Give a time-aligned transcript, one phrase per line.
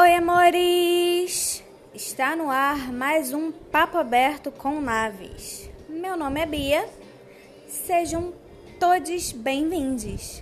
[0.00, 1.64] Oi, amores!
[1.92, 5.68] Está no ar mais um Papo Aberto com Naves.
[5.88, 6.88] Meu nome é Bia.
[7.66, 8.32] Sejam
[8.78, 10.40] todos bem-vindos.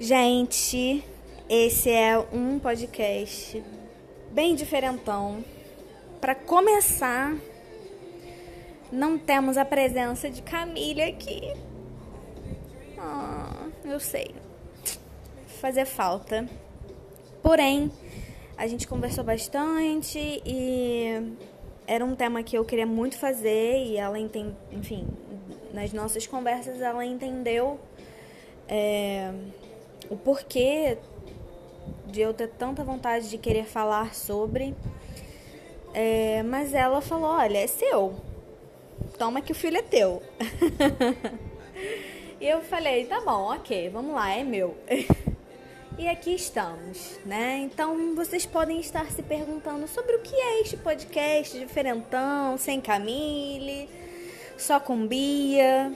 [0.00, 1.04] Gente,
[1.50, 3.62] esse é um podcast
[4.30, 5.44] bem diferentão.
[6.18, 7.36] Para começar,
[8.90, 11.42] não temos a presença de Camila aqui.
[12.96, 14.41] Ah, eu sei.
[15.62, 16.44] Fazer falta.
[17.40, 17.88] Porém,
[18.56, 21.36] a gente conversou bastante e
[21.86, 25.06] era um tema que eu queria muito fazer e ela entende, enfim,
[25.72, 27.78] nas nossas conversas ela entendeu
[28.68, 29.32] é,
[30.10, 30.98] o porquê
[32.06, 34.74] de eu ter tanta vontade de querer falar sobre.
[35.94, 38.16] É, mas ela falou, olha, é seu.
[39.16, 40.20] Toma que o filho é teu.
[42.40, 44.76] E eu falei, tá bom, ok, vamos lá, é meu.
[46.02, 47.58] e aqui estamos, né?
[47.58, 53.88] Então vocês podem estar se perguntando sobre o que é este podcast diferentão, sem Camille,
[54.58, 55.92] só com Bia.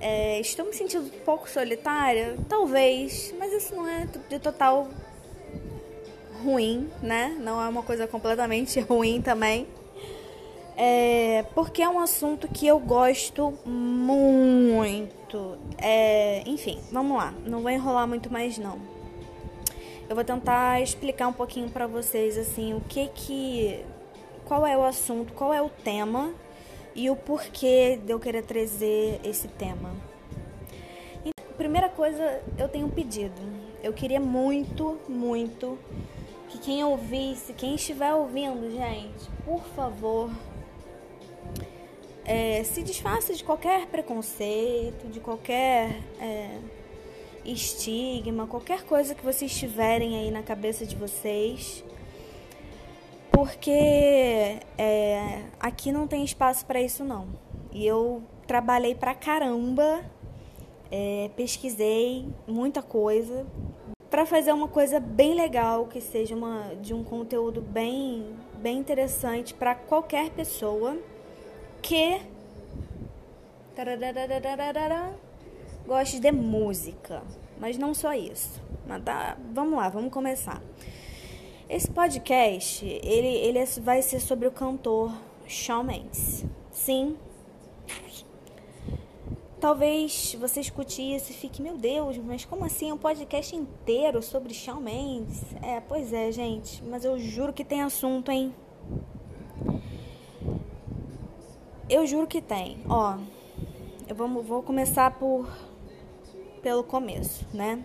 [0.00, 2.36] É, estou me sentindo um pouco solitária?
[2.48, 4.86] Talvez, mas isso não é de total
[6.44, 7.36] ruim, né?
[7.40, 9.66] Não é uma coisa completamente ruim também.
[10.76, 15.58] É, porque é um assunto que eu gosto muito.
[15.78, 17.34] É, enfim, vamos lá.
[17.44, 18.97] Não vou enrolar muito mais não.
[20.08, 23.84] Eu vou tentar explicar um pouquinho para vocês assim o que que,
[24.46, 26.32] qual é o assunto, qual é o tema
[26.94, 29.94] e o porquê de eu querer trazer esse tema.
[31.20, 33.38] Então, primeira coisa, eu tenho um pedido.
[33.82, 35.78] Eu queria muito, muito
[36.48, 40.30] que quem ouvisse, quem estiver ouvindo, gente, por favor,
[42.24, 46.58] é, se desfaça de qualquer preconceito, de qualquer é,
[47.52, 51.84] estigma, qualquer coisa que vocês tiverem aí na cabeça de vocês,
[53.30, 57.28] porque é, aqui não tem espaço para isso não.
[57.72, 60.04] E eu trabalhei pra caramba,
[60.90, 63.46] é, pesquisei muita coisa
[64.10, 69.52] para fazer uma coisa bem legal, que seja uma, de um conteúdo bem, bem interessante
[69.52, 70.96] para qualquer pessoa
[71.82, 72.20] que
[75.88, 77.22] goste de música,
[77.58, 78.60] mas não só isso.
[78.86, 80.62] Mas tá, vamos lá, vamos começar.
[81.66, 85.10] Esse podcast, ele, ele vai ser sobre o cantor
[85.46, 86.44] Shawn Mendes.
[86.70, 87.16] Sim.
[89.58, 94.52] Talvez você escute isso e fique, meu Deus, mas como assim um podcast inteiro sobre
[94.52, 95.42] Shawn Mendes?
[95.62, 98.54] É, pois é, gente, mas eu juro que tem assunto, hein?
[101.88, 102.78] Eu juro que tem.
[102.86, 103.16] Ó,
[104.06, 105.48] eu vou, vou começar por
[106.58, 107.84] pelo começo, né?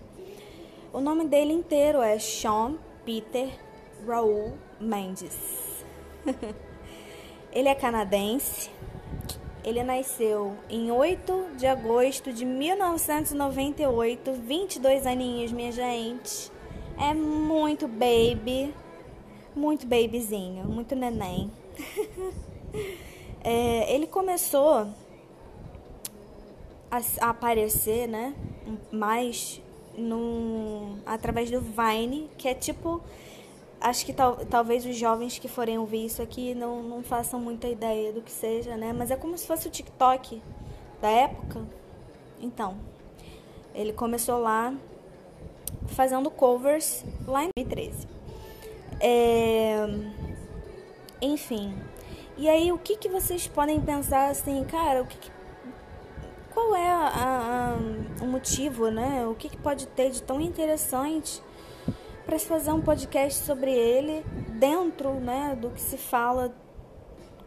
[0.92, 2.76] O nome dele inteiro é Sean
[3.06, 3.50] Peter
[4.06, 5.38] Raul Mendes.
[7.52, 8.70] ele é canadense.
[9.64, 16.52] Ele nasceu em 8 de agosto de 1998, 22 aninhos, minha gente.
[17.00, 18.74] É muito baby,
[19.56, 21.50] muito babyzinho, muito neném.
[23.46, 24.88] É, ele começou
[26.90, 28.34] a, a, aparecer, né,
[28.92, 29.62] mais
[29.98, 33.02] no, através do Vine, que é tipo
[33.80, 37.68] acho que tal, talvez os jovens que forem ouvir isso aqui não, não façam muita
[37.68, 38.94] ideia do que seja, né?
[38.94, 40.42] Mas é como se fosse o TikTok
[41.02, 41.68] da época.
[42.40, 42.78] Então,
[43.76, 44.74] ele começou lá
[45.88, 48.08] fazendo covers lá em 2013.
[49.02, 49.86] É,
[51.22, 51.76] enfim,
[52.36, 55.32] e aí, o que, que vocês podem pensar assim, cara, o que, que
[56.54, 57.76] qual é a,
[58.20, 59.26] a, o motivo, né?
[59.28, 61.42] O que, que pode ter de tão interessante
[62.26, 66.56] para se fazer um podcast sobre ele dentro, né, do que se fala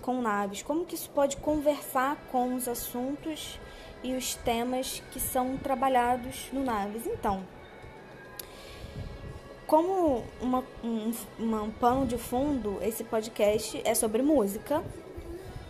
[0.03, 0.63] com naves?
[0.63, 3.59] Como que isso pode conversar com os assuntos
[4.03, 7.07] e os temas que são trabalhados no naves?
[7.07, 7.43] Então,
[9.67, 14.83] como uma, um, uma, um pano de fundo, esse podcast é sobre música,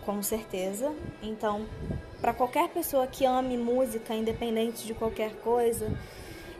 [0.07, 0.91] com certeza.
[1.23, 1.67] Então,
[2.21, 5.93] para qualquer pessoa que ame música, independente de qualquer coisa,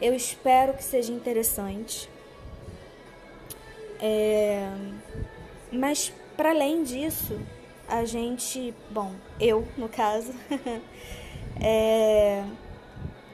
[0.03, 2.11] eu espero que seja interessante.
[3.99, 4.69] É...
[5.73, 7.41] Mas, para além disso,
[7.89, 10.35] a gente, bom, eu no caso,
[11.63, 12.45] é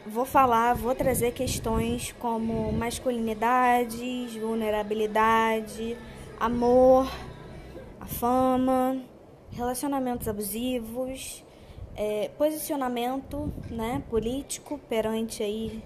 [0.07, 5.97] vou falar, vou trazer questões como masculinidades, vulnerabilidade,
[6.39, 7.11] amor,
[8.01, 9.01] a fama,
[9.53, 11.45] relacionamentos abusivos,
[11.95, 15.83] é, posicionamento né, político perante aí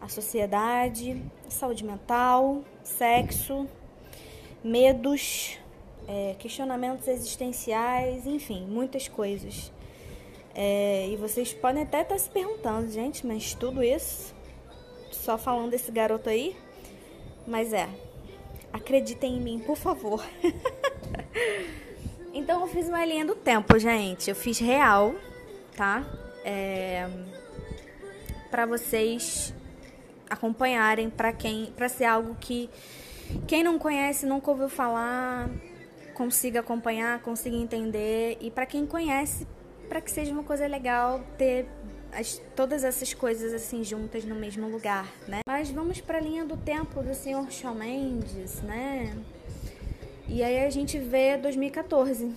[0.00, 3.68] a sociedade, saúde mental, sexo,
[4.64, 5.58] medos,
[6.08, 9.72] é, questionamentos existenciais, enfim, muitas coisas.
[10.54, 14.34] É, e vocês podem até estar se perguntando, gente, mas tudo isso
[15.12, 16.56] só falando desse garoto aí?
[17.46, 17.88] Mas é,
[18.72, 20.24] acreditem em mim, por favor.
[22.32, 24.30] então eu fiz uma linha do tempo, gente.
[24.30, 25.14] Eu fiz real,
[25.76, 26.04] tá?
[26.44, 27.08] É,
[28.50, 29.54] para vocês
[30.28, 32.70] acompanharem, para quem, para ser algo que
[33.46, 35.48] quem não conhece, nunca ouviu falar,
[36.14, 39.46] consiga acompanhar, consiga entender e para quem conhece,
[39.88, 41.66] para que seja uma coisa legal ter
[42.12, 45.40] as, todas essas coisas assim juntas no mesmo lugar, né?
[45.46, 49.16] Mas vamos para a linha do tempo do Senhor Shawn Mendes, né?
[50.32, 52.30] E aí a gente vê 2014.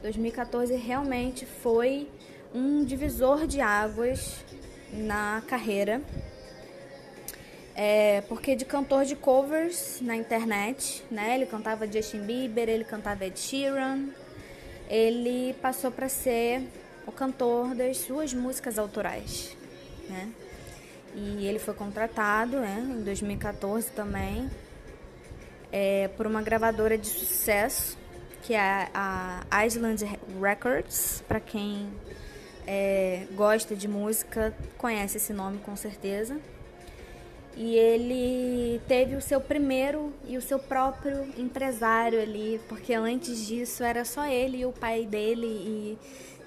[0.00, 2.08] 2014 realmente foi
[2.54, 4.42] um divisor de águas
[4.90, 6.00] na carreira.
[7.76, 11.34] É, porque de cantor de covers na internet, né?
[11.34, 14.08] Ele cantava Justin Bieber, ele cantava Ed Sheeran.
[14.88, 16.62] Ele passou para ser
[17.06, 19.54] o cantor das suas músicas autorais,
[20.08, 20.32] né?
[21.14, 24.50] E ele foi contratado, né, em 2014 também,
[25.76, 27.98] é, por uma gravadora de sucesso,
[28.44, 30.04] que é a Island
[30.40, 31.90] Records, para quem
[32.64, 36.38] é, gosta de música conhece esse nome com certeza.
[37.56, 43.82] E ele teve o seu primeiro e o seu próprio empresário ali, porque antes disso
[43.82, 45.98] era só ele e o pai dele e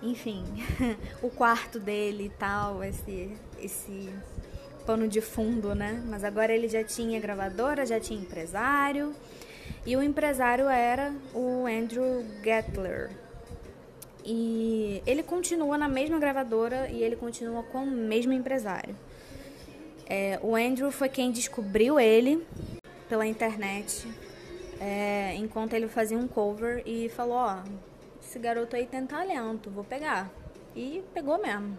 [0.01, 0.45] enfim,
[1.21, 4.09] o quarto dele e tal, esse, esse
[4.87, 6.01] pano de fundo, né?
[6.07, 9.13] Mas agora ele já tinha gravadora, já tinha empresário.
[9.85, 13.11] E o empresário era o Andrew Gettler.
[14.23, 18.95] E ele continua na mesma gravadora e ele continua com o mesmo empresário.
[20.05, 22.45] É, o Andrew foi quem descobriu ele
[23.09, 24.07] pela internet
[24.79, 27.57] é, enquanto ele fazia um cover e falou: Ó,
[28.21, 30.31] esse garoto aí tem talento, vou pegar.
[30.73, 31.77] E pegou mesmo.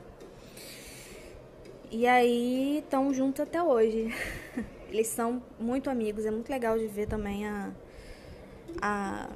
[1.90, 4.14] E aí estão juntos até hoje.
[4.90, 7.70] Eles são muito amigos, é muito legal de ver também a,
[8.80, 9.28] a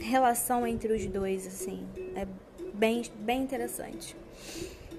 [0.00, 1.86] relação entre os dois, assim.
[2.14, 2.26] É
[2.72, 4.16] bem, bem interessante.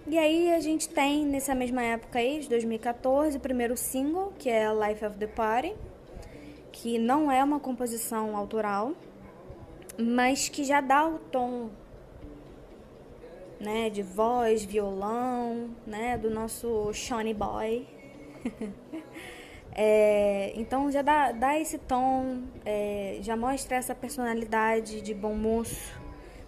[0.08, 4.50] E aí a gente tem, nessa mesma época aí, de 2014, o primeiro single, que
[4.50, 5.76] é Life of the Party,
[6.72, 8.94] que não é uma composição autoral,
[9.98, 11.70] mas que já dá o tom
[13.60, 17.88] né, de voz, violão, né, do nosso Shawnee Boy.
[19.74, 26.06] é, então já dá, dá esse tom, é, já mostra essa personalidade de bom moço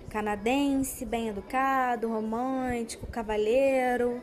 [0.09, 4.21] canadense, bem educado, romântico, cavalheiro,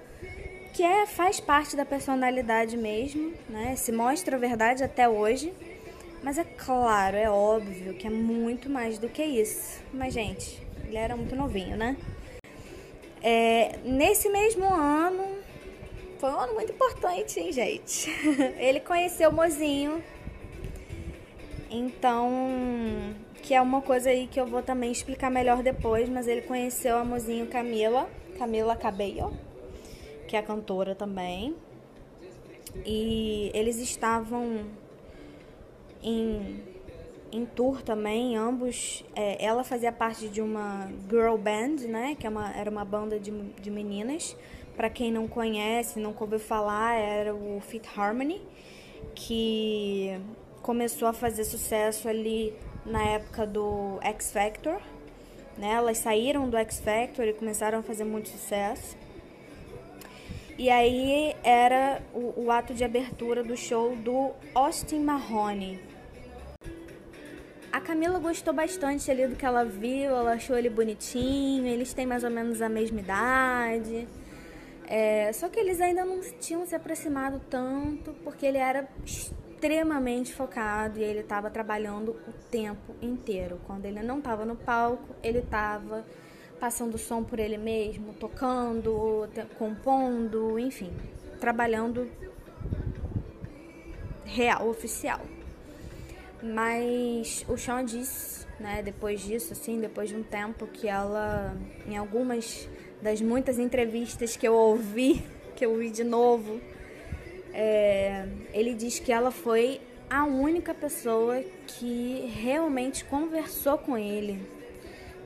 [0.73, 3.77] que é, faz parte da personalidade mesmo, né?
[3.77, 5.53] Se mostra a verdade até hoje.
[6.23, 9.83] Mas é claro, é óbvio que é muito mais do que isso.
[9.93, 11.97] Mas, gente, ele era muito novinho, né?
[13.27, 15.39] É, nesse mesmo ano,
[16.19, 18.11] foi um ano muito importante, hein, gente?
[18.61, 20.05] ele conheceu o mozinho.
[21.71, 22.29] Então,
[23.43, 26.99] que é uma coisa aí que eu vou também explicar melhor depois, mas ele conheceu
[26.99, 29.35] a mozinho Camila, Camila Cabello,
[30.29, 31.57] que é a cantora também.
[32.85, 34.67] E eles estavam
[36.03, 36.63] em,
[37.35, 39.05] em tour também, ambos.
[39.15, 42.17] É, ela fazia parte de uma girl band, né?
[42.19, 44.37] Que é uma, era uma banda de, de meninas.
[44.77, 48.41] Para quem não conhece, não ouviu falar, era o Fit Harmony,
[49.15, 50.19] que
[50.63, 54.81] começou a fazer sucesso ali na época do X Factor.
[55.57, 55.73] Né?
[55.73, 58.97] Elas saíram do X Factor e começaram a fazer muito sucesso.
[60.57, 65.81] E aí era o, o ato de abertura do show do Austin Mahoney,
[67.75, 72.07] a Camila gostou bastante ali do que ela viu, ela achou ele bonitinho, eles têm
[72.07, 74.07] mais ou menos a mesma idade.
[74.87, 81.01] É, só que eles ainda não tinham se aproximado tanto, porque ele era extremamente focado
[81.01, 83.61] e ele estava trabalhando o tempo inteiro.
[83.67, 86.05] Quando ele não estava no palco, ele estava
[86.61, 89.29] passando som por ele mesmo, tocando,
[89.59, 90.93] compondo, enfim,
[91.41, 92.09] trabalhando
[94.25, 95.21] real, oficial.
[96.45, 101.97] Mas o Sean disse, né, depois disso, assim, depois de um tempo que ela, em
[101.97, 102.69] algumas
[103.01, 105.25] das muitas entrevistas que eu ouvi,
[105.57, 106.61] que eu ouvi de novo,
[107.51, 114.39] é, ele diz que ela foi a única pessoa que realmente conversou com ele,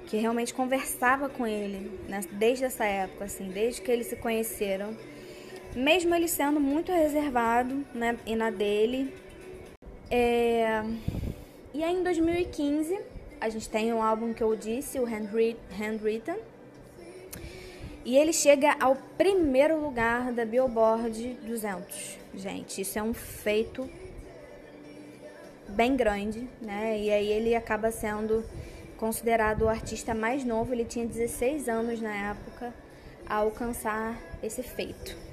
[0.07, 4.97] que realmente conversava com ele, né, desde essa época, assim, desde que eles se conheceram.
[5.75, 9.13] mesmo ele sendo muito reservado, né, e na dele.
[10.11, 10.83] É...
[11.75, 12.99] E aí em 2015
[13.41, 16.37] a gente tem um álbum que eu disse, o Handwritten,
[18.05, 22.19] e ele chega ao primeiro lugar da Billboard 200.
[22.35, 23.89] Gente, isso é um feito
[25.69, 26.99] bem grande, né?
[26.99, 28.45] E aí ele acaba sendo
[28.97, 32.73] considerado o artista mais novo, ele tinha 16 anos na época,
[33.27, 35.28] a alcançar esse feito.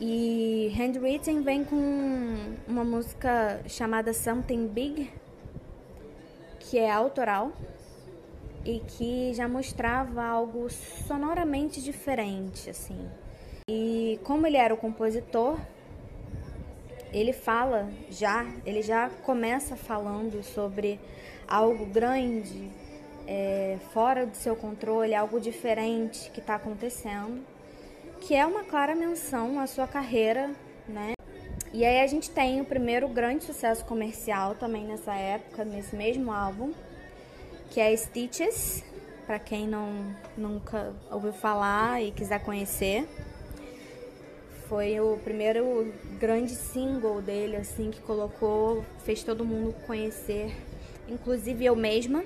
[0.00, 1.76] E Handwritten vem com
[2.66, 5.12] uma música chamada Something Big,
[6.58, 7.52] que é autoral
[8.64, 13.10] e que já mostrava algo sonoramente diferente, assim.
[13.68, 15.58] E como ele era o compositor,
[17.12, 20.98] ele fala já, ele já começa falando sobre
[21.46, 22.70] algo grande,
[23.26, 27.44] é, fora do seu controle, algo diferente que está acontecendo,
[28.20, 30.50] que é uma clara menção à sua carreira,
[30.86, 31.14] né?
[31.72, 36.30] E aí a gente tem o primeiro grande sucesso comercial também nessa época, nesse mesmo
[36.30, 36.72] álbum,
[37.70, 38.84] que é Stitches,
[39.26, 43.08] para quem não nunca ouviu falar e quiser conhecer.
[44.68, 50.54] Foi o primeiro grande single dele, assim, que colocou, fez todo mundo conhecer,
[51.08, 52.24] inclusive eu mesma.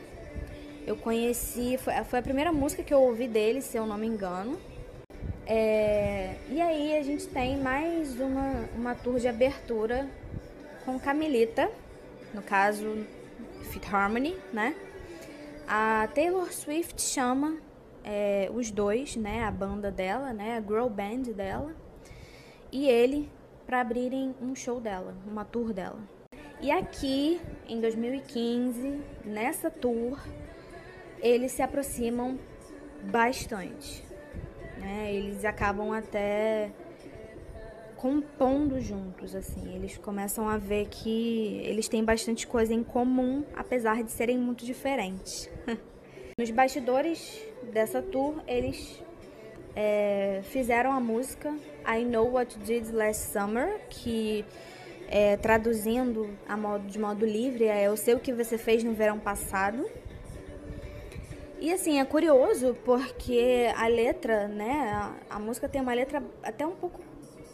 [0.87, 4.07] Eu conheci, foi, foi a primeira música que eu ouvi dele, se eu não me
[4.07, 4.59] engano.
[5.47, 10.09] É, e aí a gente tem mais uma, uma tour de abertura
[10.85, 11.71] com Camilita,
[12.33, 13.07] no caso
[13.71, 14.75] Fit Harmony, né?
[15.69, 17.59] A Taylor Swift chama
[18.03, 21.75] é, os dois, né, a banda dela, né, a girl band dela,
[22.73, 23.31] e ele
[23.67, 25.99] para abrirem um show dela, uma tour dela.
[26.61, 30.19] E aqui, em 2015, nessa tour,
[31.21, 32.39] eles se aproximam
[33.03, 34.05] bastante.
[34.85, 35.15] Né?
[35.15, 36.71] Eles acabam até
[37.97, 39.75] compondo juntos, assim.
[39.75, 44.63] Eles começam a ver que eles têm bastante coisa em comum, apesar de serem muito
[44.63, 45.49] diferentes.
[46.39, 49.03] Nos bastidores dessa tour, eles
[49.75, 54.45] é, fizeram a música I Know What You Did Last Summer, que
[55.09, 59.19] é, traduzindo modo, de modo livre é Eu sei o que você fez no verão
[59.19, 59.89] passado.
[61.61, 64.93] E assim, é curioso porque a letra, né?
[65.31, 67.01] A, a, música tem uma letra até um pouco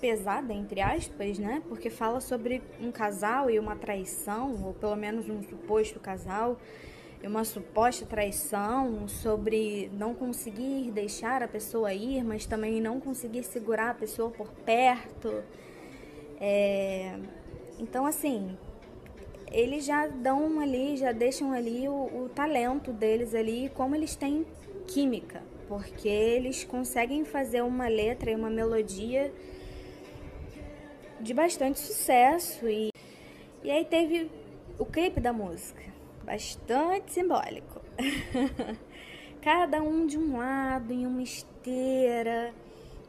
[0.00, 1.62] pesada, entre aspas, né?
[1.69, 6.59] Porque fala sobre um casal e uma traição, ou pelo menos um suposto casal
[7.23, 13.45] e uma suposta traição, sobre não conseguir deixar a pessoa ir, mas também não conseguir
[13.45, 15.45] segurar a pessoa por perto.
[16.40, 17.19] É...
[17.78, 18.57] Então, assim,
[19.50, 24.47] eles já dão ali, já deixam ali o, o talento deles ali, como eles têm
[24.87, 29.33] química, porque eles conseguem fazer uma letra e uma melodia
[31.21, 32.90] de bastante sucesso e,
[33.62, 34.30] e aí teve
[34.78, 35.83] o clipe da música,
[36.25, 37.80] bastante simbólico.
[39.42, 42.52] Cada um de um lado, em uma esteira,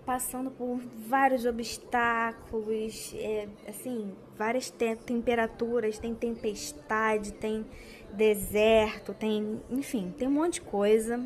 [0.06, 7.66] passando por vários obstáculos, é, assim, várias te temperaturas, tem tempestade, tem
[8.12, 11.24] deserto, tem, enfim, tem um monte de coisa.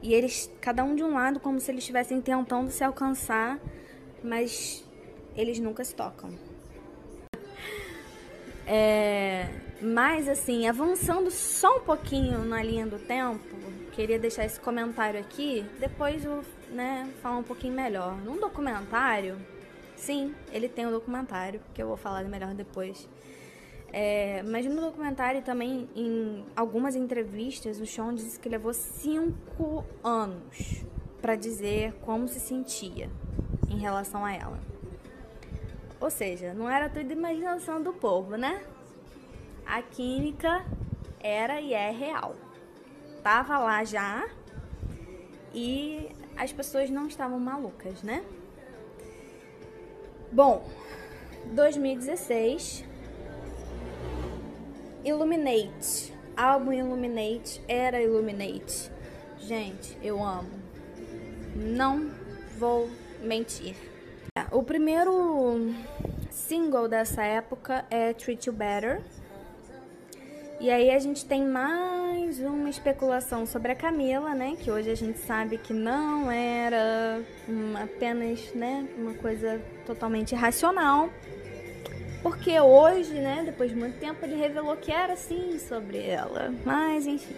[0.00, 3.60] E eles, cada um de um lado, como se eles estivessem tentando se alcançar,
[4.22, 4.84] mas
[5.36, 6.30] eles nunca se tocam.
[8.66, 9.48] É,
[9.80, 13.40] mas assim, avançando só um pouquinho na linha do tempo,
[13.92, 18.16] queria deixar esse comentário aqui, depois eu né, falar um pouquinho melhor.
[18.16, 19.38] Num documentário,
[19.96, 23.08] sim, ele tem um documentário, que eu vou falar melhor depois.
[23.92, 30.84] É, mas no documentário também, em algumas entrevistas, o Sean disse que levou cinco anos
[31.22, 33.10] para dizer como se sentia
[33.68, 34.60] em relação a ela.
[36.00, 38.62] Ou seja, não era tudo imaginação do povo, né?
[39.66, 40.64] A química
[41.20, 42.36] era e é real.
[43.22, 44.28] Tava lá já
[45.52, 48.24] e as pessoas não estavam malucas, né?
[50.30, 50.64] Bom,
[51.52, 52.84] 2016,
[55.04, 58.90] Illuminate, álbum Illuminate era Illuminate.
[59.38, 60.50] Gente, eu amo.
[61.56, 62.10] Não
[62.56, 62.88] vou
[63.20, 63.74] mentir.
[64.52, 65.74] O primeiro
[66.30, 69.02] single dessa época é Treat You Better
[70.60, 74.56] e aí a gente tem mais uma especulação sobre a Camila, né?
[74.58, 77.22] Que hoje a gente sabe que não era
[77.82, 81.10] apenas né, uma coisa totalmente irracional.
[82.22, 86.52] Porque hoje, né, depois de muito tempo, ele revelou que era sim sobre ela.
[86.64, 87.36] Mas enfim.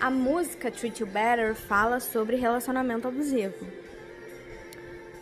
[0.00, 3.66] A música Treat You Better fala sobre relacionamento abusivo.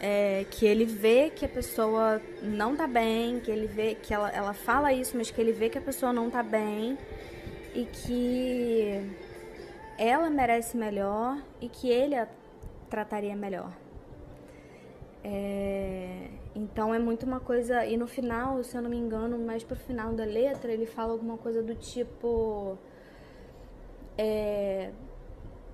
[0.01, 4.31] É, que ele vê que a pessoa não tá bem, que ele vê que ela,
[4.31, 6.99] ela fala isso, mas que ele vê que a pessoa não tá bem
[7.75, 9.01] e que
[9.99, 12.29] ela merece melhor e que ele a
[12.89, 13.73] trataria melhor.
[15.23, 17.85] É, então é muito uma coisa.
[17.87, 21.13] E no final, se eu não me engano, mais pro final da letra, ele fala
[21.13, 22.79] alguma coisa do tipo.
[24.17, 24.91] É,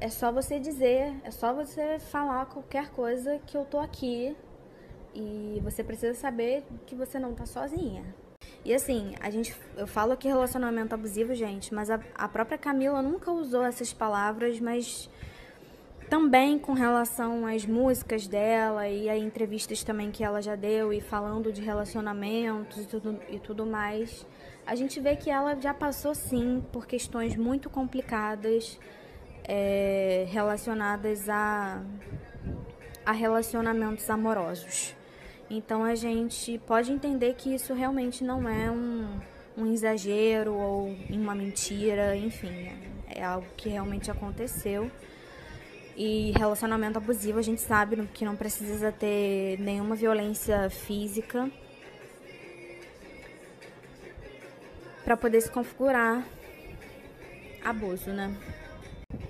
[0.01, 4.35] é só você dizer, é só você falar qualquer coisa que eu tô aqui.
[5.15, 8.05] E você precisa saber que você não tá sozinha.
[8.65, 13.03] E assim, a gente, eu falo aqui relacionamento abusivo, gente, mas a, a própria Camila
[13.03, 15.11] nunca usou essas palavras, mas
[16.09, 21.01] também com relação às músicas dela e a entrevistas também que ela já deu e
[21.01, 24.27] falando de relacionamentos e tudo, e tudo mais,
[24.67, 28.79] a gente vê que ela já passou sim por questões muito complicadas
[29.45, 31.83] é, relacionadas a,
[33.05, 34.95] a relacionamentos amorosos.
[35.49, 39.21] Então a gente pode entender que isso realmente não é um,
[39.57, 42.71] um exagero ou uma mentira, enfim,
[43.09, 44.91] é algo que realmente aconteceu.
[45.97, 51.51] E relacionamento abusivo a gente sabe que não precisa ter nenhuma violência física
[55.05, 56.25] para poder se configurar
[57.65, 58.35] abuso, né?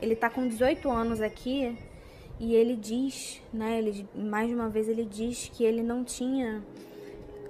[0.00, 1.76] Ele tá com 18 anos aqui
[2.38, 6.62] e ele diz, né, ele mais uma vez ele diz que ele não tinha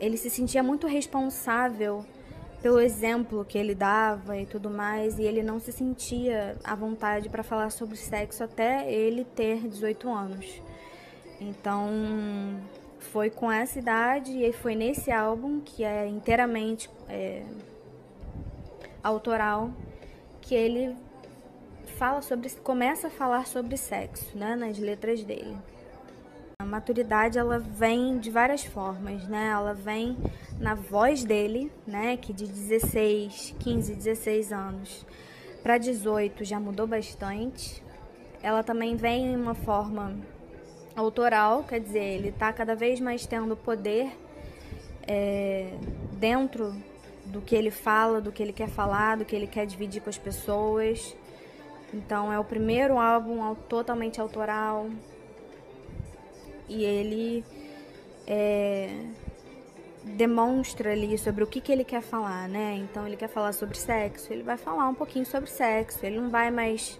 [0.00, 2.04] ele se sentia muito responsável
[2.62, 7.28] pelo exemplo que ele dava e tudo mais, e ele não se sentia à vontade
[7.28, 10.62] para falar sobre sexo até ele ter 18 anos.
[11.40, 11.88] Então,
[12.98, 17.42] foi com essa idade e foi nesse álbum, que é inteiramente é,
[19.02, 19.70] autoral,
[20.42, 20.94] que ele
[22.00, 25.54] fala sobre, começa a falar sobre sexo, né, nas letras dele.
[26.58, 29.50] A maturidade ela vem de várias formas, né?
[29.52, 30.16] Ela vem
[30.58, 35.04] na voz dele, né, que de 16, 15, 16 anos
[35.62, 37.82] para 18 já mudou bastante.
[38.42, 40.16] Ela também vem em uma forma
[40.96, 44.10] autoral, quer dizer, ele está cada vez mais tendo poder
[45.06, 45.74] é,
[46.12, 46.74] dentro
[47.26, 50.08] do que ele fala, do que ele quer falar, do que ele quer dividir com
[50.08, 51.14] as pessoas.
[51.92, 54.88] Então é o primeiro álbum totalmente autoral.
[56.68, 57.44] E ele
[58.26, 59.06] é,
[60.04, 62.76] demonstra ali sobre o que, que ele quer falar, né?
[62.76, 66.04] Então ele quer falar sobre sexo, ele vai falar um pouquinho sobre sexo.
[66.06, 66.98] Ele não vai mais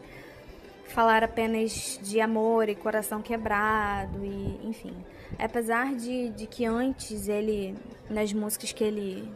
[0.87, 4.95] falar apenas de amor e coração quebrado e enfim.
[5.39, 7.77] Apesar de, de que antes ele,
[8.09, 9.33] nas músicas que ele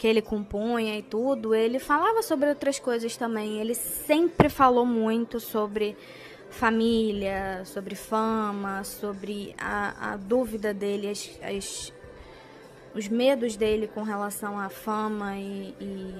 [0.00, 3.60] que ele compunha e tudo, ele falava sobre outras coisas também.
[3.60, 5.94] Ele sempre falou muito sobre
[6.48, 11.92] família, sobre fama, sobre a, a dúvida dele, as, as,
[12.94, 16.14] os medos dele com relação à fama e, e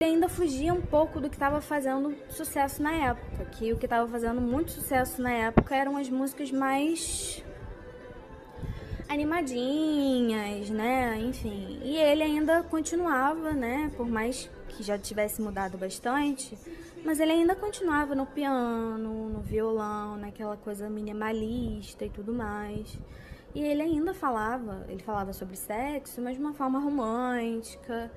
[0.00, 3.84] ele ainda fugia um pouco do que estava fazendo sucesso na época, que o que
[3.84, 7.44] estava fazendo muito sucesso na época eram as músicas mais
[9.08, 11.18] animadinhas, né?
[11.20, 11.80] Enfim.
[11.82, 13.90] E ele ainda continuava, né?
[13.96, 16.58] Por mais que já tivesse mudado bastante,
[17.04, 22.98] mas ele ainda continuava no piano, no violão, naquela coisa minimalista e tudo mais.
[23.54, 28.10] E ele ainda falava, ele falava sobre sexo, mas de uma forma romântica.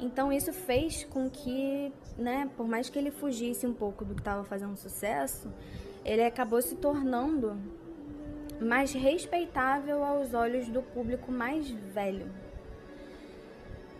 [0.00, 4.22] Então isso fez com que, né, por mais que ele fugisse um pouco do que
[4.22, 5.52] estava fazendo sucesso,
[6.04, 7.58] ele acabou se tornando
[8.60, 12.30] mais respeitável aos olhos do público mais velho.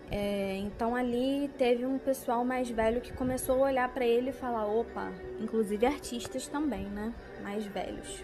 [0.09, 4.33] É, então ali teve um pessoal mais velho que começou a olhar para ele e
[4.33, 8.21] falar, opa, inclusive artistas também, né, mais velhos,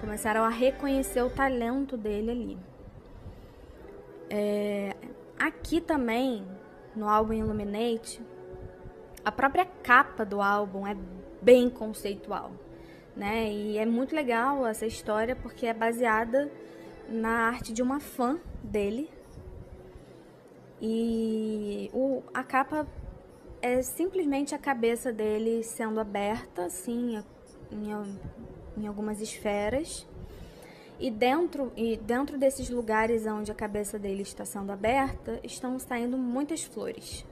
[0.00, 2.58] começaram a reconhecer o talento dele ali.
[4.28, 4.96] É,
[5.38, 6.44] aqui também
[6.96, 8.20] no álbum Illuminate,
[9.24, 10.96] a própria capa do álbum é
[11.40, 12.50] bem conceitual
[13.16, 13.50] né?
[13.50, 16.50] E é muito legal essa história porque é baseada
[17.08, 19.10] na arte de uma fã dele.
[20.80, 22.86] E o, a capa
[23.62, 27.22] é simplesmente a cabeça dele sendo aberta, assim,
[27.70, 27.90] em,
[28.76, 30.06] em algumas esferas.
[30.98, 36.16] E dentro, e dentro desses lugares onde a cabeça dele está sendo aberta, estão saindo
[36.16, 37.24] muitas flores.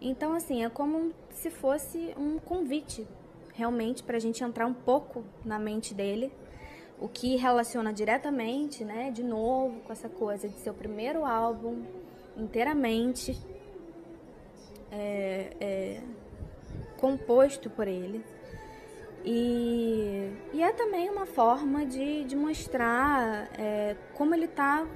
[0.00, 3.06] Então, assim, é como se fosse um convite
[3.60, 6.32] realmente para a gente entrar um pouco na mente dele,
[6.98, 11.82] o que relaciona diretamente, né, de novo com essa coisa de ser o primeiro álbum
[12.36, 13.38] inteiramente
[14.90, 16.00] é, é,
[16.96, 18.24] composto por ele.
[19.22, 24.86] E, e é também uma forma de, de mostrar é, como ele está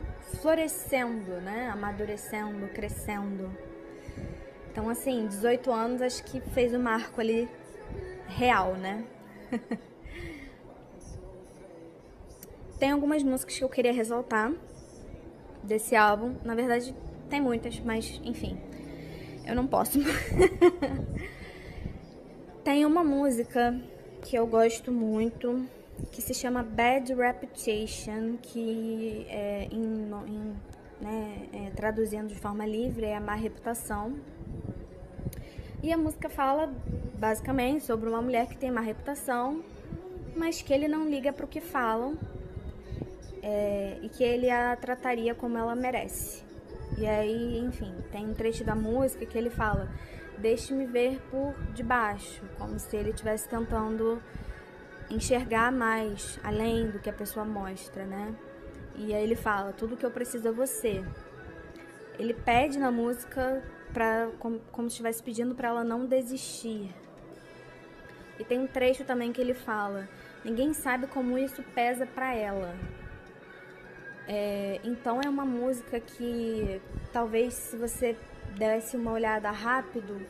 [0.41, 1.69] florescendo, né?
[1.71, 3.51] Amadurecendo, crescendo.
[4.73, 7.47] Então, assim, 18 anos acho que fez o marco ali
[8.29, 9.05] real, né?
[12.79, 14.53] tem algumas músicas que eu queria ressaltar
[15.63, 16.35] desse álbum.
[16.45, 16.95] Na verdade,
[17.31, 18.59] tem muitas, mas enfim,
[19.47, 19.99] eu não posso.
[22.63, 23.81] tem uma música
[24.23, 25.67] que eu gosto muito
[26.11, 30.55] que se chama Bad Reputation, que é, em, em,
[31.01, 34.15] né, é, traduzindo de forma livre é a má reputação.
[35.85, 36.73] E a música fala
[37.19, 39.63] basicamente sobre uma mulher que tem má reputação,
[40.35, 42.17] mas que ele não liga para o que falam
[43.43, 46.43] é, e que ele a trataria como ela merece.
[46.97, 49.91] E aí, enfim, tem um trecho da música que ele fala:
[50.39, 54.23] Deixe-me ver por debaixo, como se ele estivesse tentando
[55.11, 58.35] enxergar mais além do que a pessoa mostra, né?
[58.97, 61.05] E aí ele fala: Tudo que eu preciso é você.
[62.19, 63.63] Ele pede na música
[63.95, 66.93] pra, como, como se estivesse pedindo para ela não desistir.
[68.39, 70.09] E tem um trecho também que ele fala:
[70.45, 72.75] Ninguém sabe como isso pesa para ela.
[74.29, 76.81] É, então é uma música que
[77.13, 78.17] talvez se você
[78.59, 80.21] desse uma olhada rápido,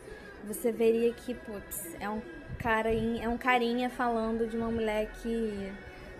[0.44, 2.20] você veria que, putz, é um
[2.58, 5.72] cara é um carinha falando de uma mulher que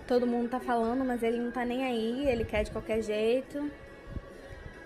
[0.07, 3.71] todo mundo tá falando, mas ele não tá nem aí, ele quer de qualquer jeito.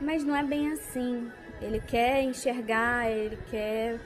[0.01, 1.31] Mas não é bem assim.
[1.61, 3.99] Ele quer enxergar, ele quer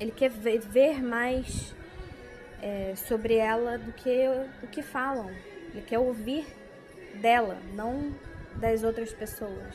[0.00, 1.72] ele quer ver, mais
[2.60, 4.26] é, sobre ela do que
[4.62, 5.30] o que falam.
[5.72, 6.44] Ele quer ouvir
[7.20, 8.12] dela, não
[8.56, 9.74] das outras pessoas,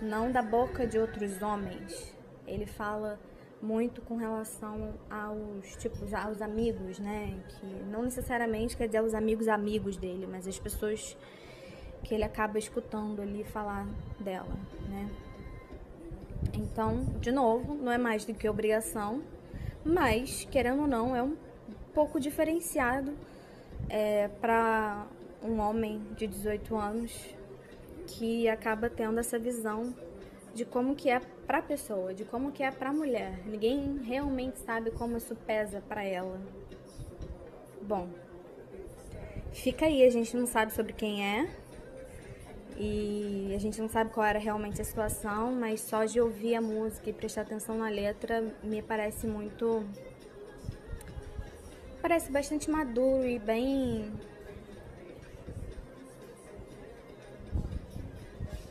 [0.00, 2.14] não da boca de outros homens.
[2.46, 3.18] Ele fala
[3.60, 7.36] muito com relação aos tipos aos amigos, né?
[7.48, 11.16] Que não necessariamente quer dizer os amigos amigos dele, mas as pessoas
[12.04, 13.86] que ele acaba escutando ali falar
[14.20, 14.56] dela,
[14.88, 15.10] né?
[16.54, 19.22] Então, de novo, não é mais do que obrigação,
[19.84, 21.36] mas querendo ou não é um
[21.94, 23.12] pouco diferenciado
[23.88, 25.06] é, para
[25.42, 27.34] um homem de 18 anos
[28.06, 29.94] que acaba tendo essa visão
[30.54, 33.40] de como que é para a pessoa, de como que é para a mulher.
[33.46, 36.40] Ninguém realmente sabe como isso pesa para ela.
[37.82, 38.08] Bom,
[39.52, 41.48] fica aí, a gente não sabe sobre quem é.
[42.80, 46.60] E a gente não sabe qual era realmente a situação, mas só de ouvir a
[46.60, 49.84] música e prestar atenção na letra me parece muito
[52.00, 54.12] parece bastante maduro e bem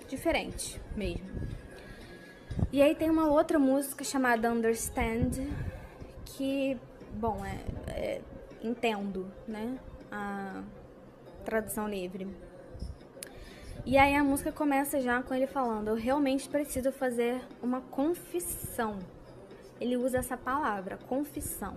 [0.08, 1.28] diferente mesmo.
[2.72, 5.32] E aí tem uma outra música chamada Understand,
[6.26, 6.78] que,
[7.14, 8.22] bom, é, é
[8.64, 9.78] entendo, né?
[10.12, 10.64] A
[11.46, 12.28] tradução livre.
[13.86, 19.00] E aí a música começa já com ele falando: Eu realmente preciso fazer uma confissão.
[19.80, 21.76] Ele usa essa palavra, confissão.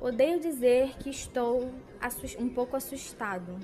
[0.00, 1.70] Odeio dizer que estou
[2.38, 3.58] um pouco assustado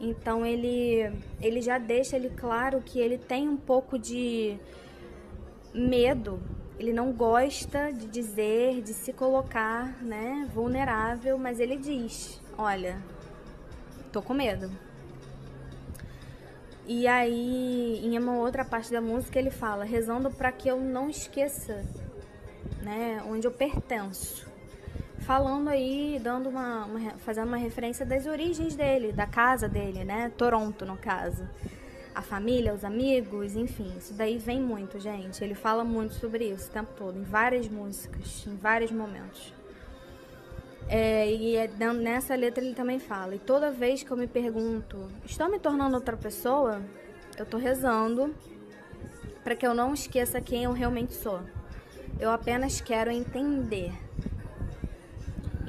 [0.00, 4.56] então ele, ele já deixa ele claro que ele tem um pouco de
[5.74, 6.40] medo.
[6.78, 13.02] Ele não gosta de dizer, de se colocar, né, vulnerável, mas ele diz: "Olha,
[14.12, 14.70] tô com medo".
[16.88, 21.08] E aí, em uma outra parte da música, ele fala: "Rezando para que eu não
[21.08, 21.84] esqueça,
[22.82, 24.48] né, onde eu pertenço"
[25.28, 30.32] falando aí, dando uma, uma, fazendo uma referência das origens dele, da casa dele, né?
[30.38, 31.46] Toronto, no caso.
[32.14, 35.44] A família, os amigos, enfim, isso daí vem muito, gente.
[35.44, 39.52] Ele fala muito sobre isso o tempo todo, em várias músicas, em vários momentos.
[40.88, 45.10] É, e é, nessa letra ele também fala: E toda vez que eu me pergunto,
[45.24, 46.82] estou me tornando outra pessoa?
[47.36, 48.34] Eu estou rezando
[49.44, 51.40] para que eu não esqueça quem eu realmente sou.
[52.18, 53.92] Eu apenas quero entender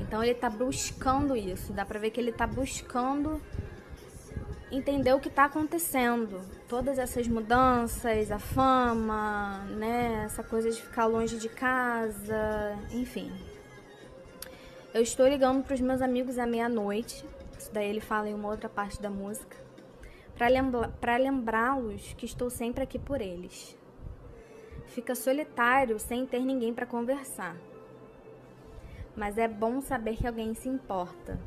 [0.10, 1.72] então ele está buscando isso.
[1.72, 3.40] Dá para ver que ele está buscando
[4.72, 6.42] entender o que está acontecendo.
[6.68, 10.24] Todas essas mudanças, a fama, né?
[10.26, 13.32] Essa coisa de ficar longe de casa, enfim.
[14.94, 17.26] Eu estou ligando para os meus amigos à meia-noite.
[17.58, 19.58] Isso daí ele fala em uma outra parte da música.
[21.00, 23.78] Para lembrá-los que estou sempre aqui por eles.
[24.88, 27.56] Fica solitário sem ter ninguém para conversar
[29.20, 31.38] mas é bom saber que alguém se importa.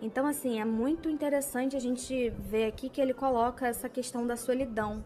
[0.00, 4.36] Então, assim, é muito interessante a gente ver aqui que ele coloca essa questão da
[4.36, 5.04] solidão,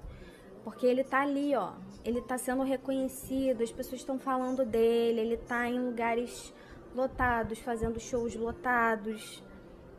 [0.65, 5.37] porque ele tá ali, ó, ele tá sendo reconhecido, as pessoas estão falando dele, ele
[5.37, 6.55] tá em lugares
[6.97, 9.43] lotados, fazendo shows lotados,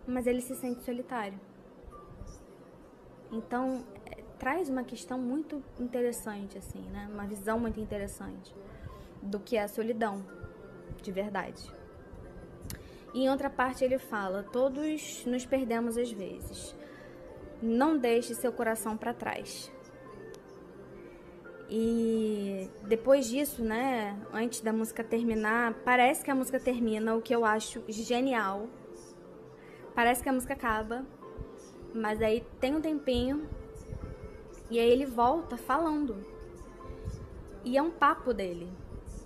[0.07, 1.39] mas ele se sente solitário.
[3.31, 7.07] Então, é, traz uma questão muito interessante, assim, né?
[7.11, 8.53] Uma visão muito interessante
[9.21, 10.25] do que é a solidão,
[11.01, 11.61] de verdade.
[13.13, 16.75] E em outra parte ele fala: todos nos perdemos às vezes.
[17.61, 19.71] Não deixe seu coração para trás.
[21.69, 27.35] E depois disso, né, antes da música terminar, parece que a música termina, o que
[27.35, 28.67] eu acho genial.
[29.93, 31.05] Parece que a música acaba,
[31.93, 33.49] mas aí tem um tempinho
[34.69, 36.25] e aí ele volta falando.
[37.65, 38.71] E é um papo dele.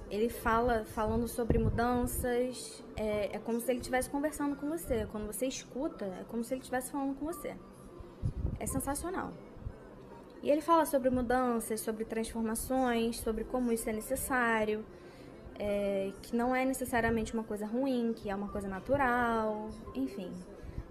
[0.09, 5.07] Ele fala falando sobre mudanças, é, é como se ele estivesse conversando com você.
[5.11, 7.55] Quando você escuta, é como se ele estivesse falando com você.
[8.59, 9.31] É sensacional.
[10.43, 14.83] E ele fala sobre mudanças, sobre transformações, sobre como isso é necessário,
[15.59, 20.31] é, que não é necessariamente uma coisa ruim, que é uma coisa natural, enfim.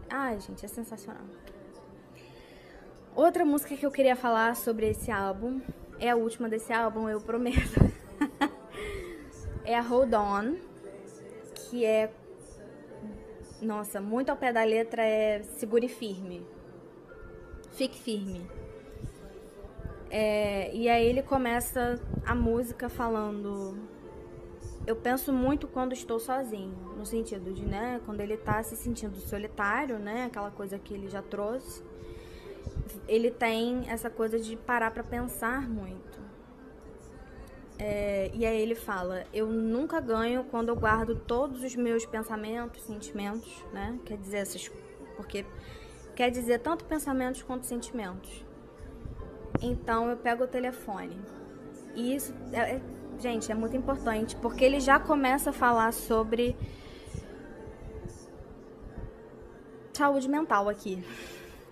[0.08, 1.24] Ai, gente, é sensacional.
[3.14, 5.60] Outra música que eu queria falar sobre esse álbum
[5.98, 7.58] é a última desse álbum, eu prometo.
[9.64, 10.56] é a Hold On,
[11.54, 12.12] que é.
[13.60, 16.46] Nossa, muito ao pé da letra é segure firme.
[17.72, 18.48] Fique firme.
[20.11, 23.79] É, e aí ele começa a música falando.
[24.85, 29.16] Eu penso muito quando estou sozinho, no sentido de, né, quando ele tá se sentindo
[29.18, 31.83] solitário, né, aquela coisa que ele já trouxe.
[33.07, 36.18] Ele tem essa coisa de parar para pensar muito.
[37.79, 42.83] É, e aí ele fala: Eu nunca ganho quando eu guardo todos os meus pensamentos,
[42.83, 43.99] sentimentos, né?
[44.05, 44.70] Quer dizer, essas.
[45.16, 45.46] Porque
[46.16, 48.44] quer dizer tanto pensamentos quanto sentimentos.
[49.60, 51.16] Então eu pego o telefone.
[51.94, 52.80] E isso, é, é,
[53.18, 56.56] gente, é muito importante, porque ele já começa a falar sobre
[59.92, 61.04] saúde mental aqui,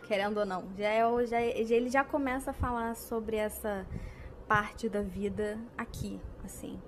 [0.07, 0.65] querendo ou não.
[0.77, 3.87] Já, é, já, ele já começa a falar sobre essa
[4.47, 6.79] parte da vida aqui, assim.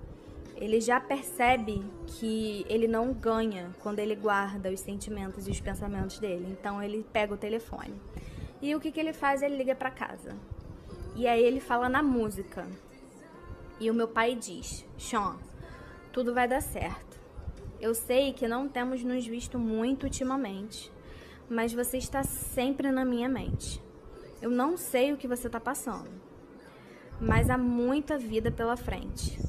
[0.55, 6.19] Ele já percebe que ele não ganha quando ele guarda os sentimentos e os pensamentos
[6.19, 6.45] dele.
[6.51, 7.95] Então ele pega o telefone.
[8.61, 9.41] E o que, que ele faz?
[9.41, 10.35] Ele liga para casa.
[11.15, 12.67] E aí ele fala na música.
[13.79, 15.37] E o meu pai diz: Sean,
[16.11, 17.19] tudo vai dar certo.
[17.79, 20.91] Eu sei que não temos nos visto muito ultimamente,
[21.49, 23.81] mas você está sempre na minha mente.
[24.41, 26.09] Eu não sei o que você está passando,
[27.19, 29.39] mas há muita vida pela frente.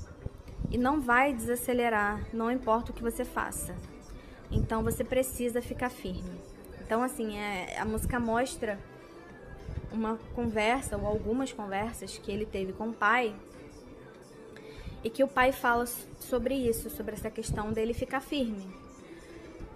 [0.71, 3.77] E não vai desacelerar, não importa o que você faça.
[4.51, 6.41] Então você precisa ficar firme.
[6.81, 8.79] Então, assim, é, a música mostra
[9.93, 13.35] uma conversa ou algumas conversas que ele teve com o pai
[15.05, 18.67] e que o pai fala sobre isso, sobre essa questão dele ficar firme.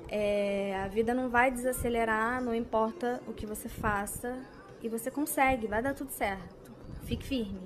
[0.08, 4.38] É, a vida não vai desacelerar, não importa o que você faça
[4.82, 6.72] e você consegue, vai dar tudo certo.
[7.04, 7.60] Fique firme.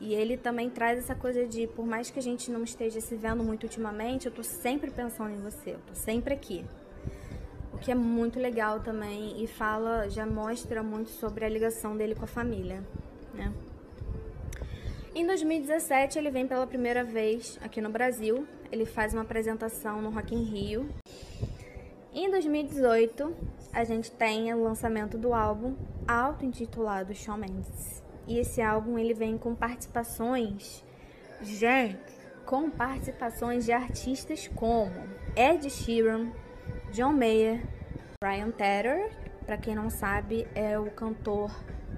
[0.00, 3.16] E ele também traz essa coisa de, por mais que a gente não esteja se
[3.16, 6.64] vendo muito ultimamente, eu tô sempre pensando em você, eu tô sempre aqui
[7.72, 12.14] o que é muito legal também e fala, já mostra muito sobre a ligação dele
[12.14, 12.82] com a família,
[13.34, 13.52] né?
[15.14, 20.10] Em 2017 ele vem pela primeira vez aqui no Brasil, ele faz uma apresentação no
[20.10, 20.88] Rock in Rio.
[22.14, 23.34] Em 2018
[23.72, 25.74] a gente tem o lançamento do álbum
[26.06, 28.02] auto-intitulado Shawn Mendes.
[28.26, 30.84] E esse álbum ele vem com participações,
[31.40, 31.98] gente,
[32.44, 34.92] com participações de artistas como
[35.34, 36.30] Ed Sheeran,
[36.92, 37.62] John Mayer,
[38.20, 39.10] Brian Tedder,
[39.44, 41.50] para quem não sabe, é o cantor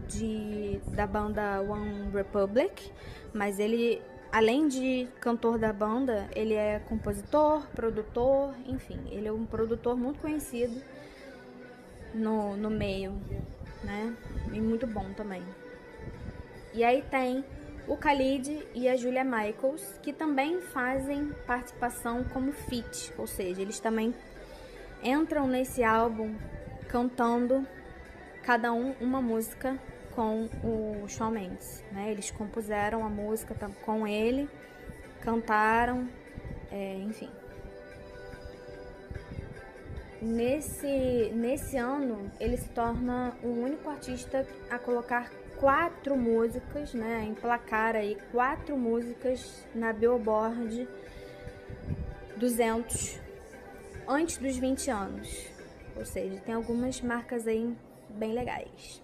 [0.09, 2.93] de, da banda One Republic,
[3.33, 9.47] mas ele, além de cantor da banda, ele é compositor, produtor, enfim, ele é um
[9.47, 10.83] produtor muito conhecido
[12.13, 13.13] no, no meio,
[13.85, 14.15] né?
[14.53, 15.43] E muito bom também.
[16.75, 17.45] E aí tem
[17.87, 23.81] o Khalid e a Julia Michaels, que também fazem participação como feat, ou seja, eles
[23.81, 24.15] também
[25.03, 26.35] entram nesse álbum
[26.89, 27.67] cantando
[28.43, 29.79] cada um uma música
[30.15, 32.11] com o Shawn Mendes, né?
[32.11, 34.49] Eles compuseram a música com ele,
[35.21, 36.09] cantaram,
[36.71, 37.31] é, enfim.
[40.21, 47.25] Nesse, nesse ano, ele se torna o único artista a colocar quatro músicas, né?
[47.27, 50.89] Emplacar aí quatro músicas na Billboard
[52.37, 53.30] 200
[54.09, 55.47] antes dos 20 anos.
[55.97, 57.75] Ou seja, tem algumas marcas aí
[58.11, 59.03] bem legais.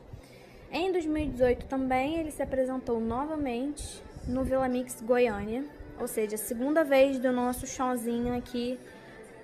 [0.71, 5.65] Em 2018 também ele se apresentou novamente no Vila Mix Goiânia,
[5.99, 8.79] ou seja, a segunda vez do nosso showzinho aqui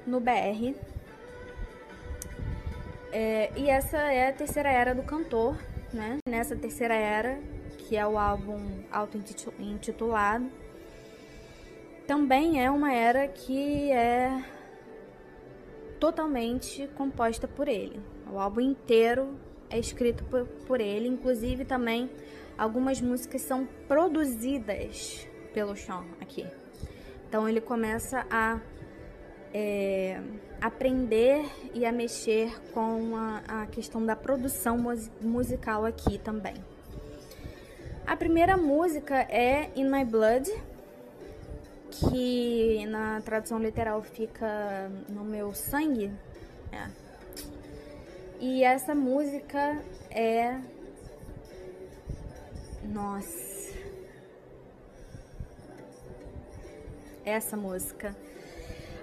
[0.06, 0.74] no BR.
[3.12, 5.56] É, e essa é a terceira era do cantor,
[5.92, 6.18] né?
[6.26, 7.38] Nessa terceira era,
[7.78, 10.50] que é o álbum auto-intitulado,
[12.06, 14.42] também é uma era que é
[16.02, 18.00] totalmente composta por ele.
[18.28, 19.38] O álbum inteiro
[19.70, 22.10] é escrito por, por ele, inclusive também
[22.58, 26.44] algumas músicas são produzidas pelo Sean aqui.
[27.28, 28.60] Então ele começa a
[29.54, 30.20] é,
[30.60, 34.76] aprender e a mexer com a, a questão da produção
[35.20, 36.54] musical aqui também.
[38.04, 40.52] A primeira música é In My Blood,
[41.92, 46.10] que na tradução literal fica no meu sangue.
[46.72, 46.88] É.
[48.40, 50.58] E essa música é.
[52.84, 53.72] Nossa.
[57.24, 58.16] Essa música.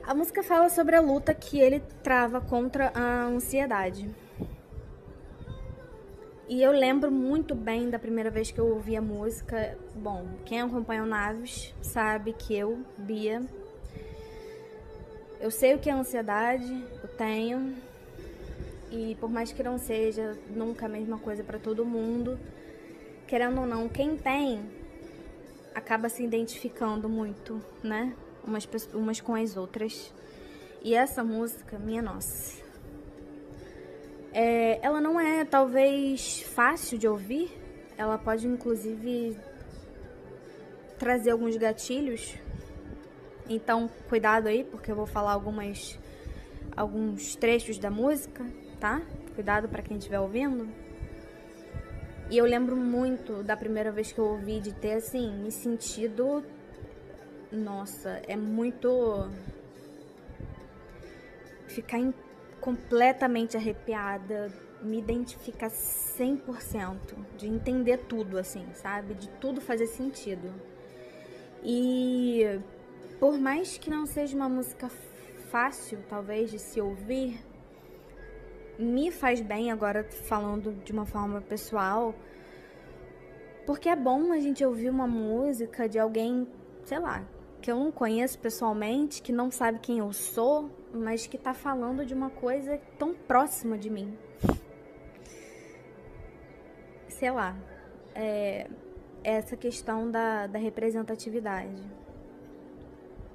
[0.06, 4.10] A música fala sobre a luta que ele trava contra a ansiedade.
[6.50, 9.78] E eu lembro muito bem da primeira vez que eu ouvi a música.
[9.94, 13.44] Bom, quem acompanha o Naves sabe que eu, Bia,
[15.40, 17.76] eu sei o que é ansiedade, eu tenho.
[18.90, 22.40] E por mais que não seja nunca a mesma coisa para todo mundo,
[23.28, 24.60] querendo ou não, quem tem
[25.76, 28.16] acaba se identificando muito, né?
[28.44, 30.12] Umas, umas com as outras.
[30.82, 32.59] E essa música, minha nossa
[34.34, 37.52] é, ela não é talvez fácil de ouvir,
[37.98, 39.38] ela pode inclusive
[40.98, 42.36] trazer alguns gatilhos.
[43.50, 45.98] Então, cuidado aí, porque eu vou falar algumas
[46.76, 48.46] alguns trechos da música,
[48.80, 49.02] tá?
[49.36, 50.70] Cuidado para quem estiver ouvindo.
[52.30, 56.44] E eu lembro muito da primeira vez que eu ouvi de ter assim, me sentido
[57.52, 59.28] nossa, é muito
[61.68, 62.14] ficar em
[62.60, 66.98] completamente arrepiada, me identifica 100%,
[67.38, 69.14] de entender tudo, assim, sabe?
[69.14, 70.54] De tudo fazer sentido.
[71.64, 72.60] E
[73.20, 74.90] por mais que não seja uma música
[75.50, 77.40] fácil, talvez, de se ouvir,
[78.78, 82.16] me faz bem agora falando de uma forma pessoal,
[83.66, 86.48] porque é bom a gente ouvir uma música de alguém,
[86.86, 87.28] sei lá,
[87.62, 92.06] que eu não conheço pessoalmente, que não sabe quem eu sou, mas que tá falando
[92.06, 94.18] de uma coisa tão próxima de mim.
[97.08, 97.56] Sei lá,
[98.16, 98.68] é,
[99.24, 101.84] essa questão da, da representatividade.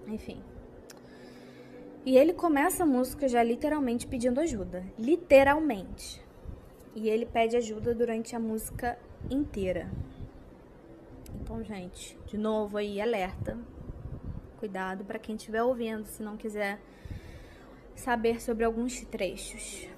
[0.07, 0.43] Enfim.
[2.05, 4.85] E ele começa a música já literalmente pedindo ajuda.
[4.99, 6.23] Literalmente.
[6.95, 8.99] E ele pede ajuda durante a música
[9.31, 9.91] inteira.
[11.41, 13.59] Então, gente, de novo aí, alerta
[14.65, 16.81] cuidado para quem estiver ouvindo, se não quiser
[17.95, 19.89] saber sobre alguns trechos.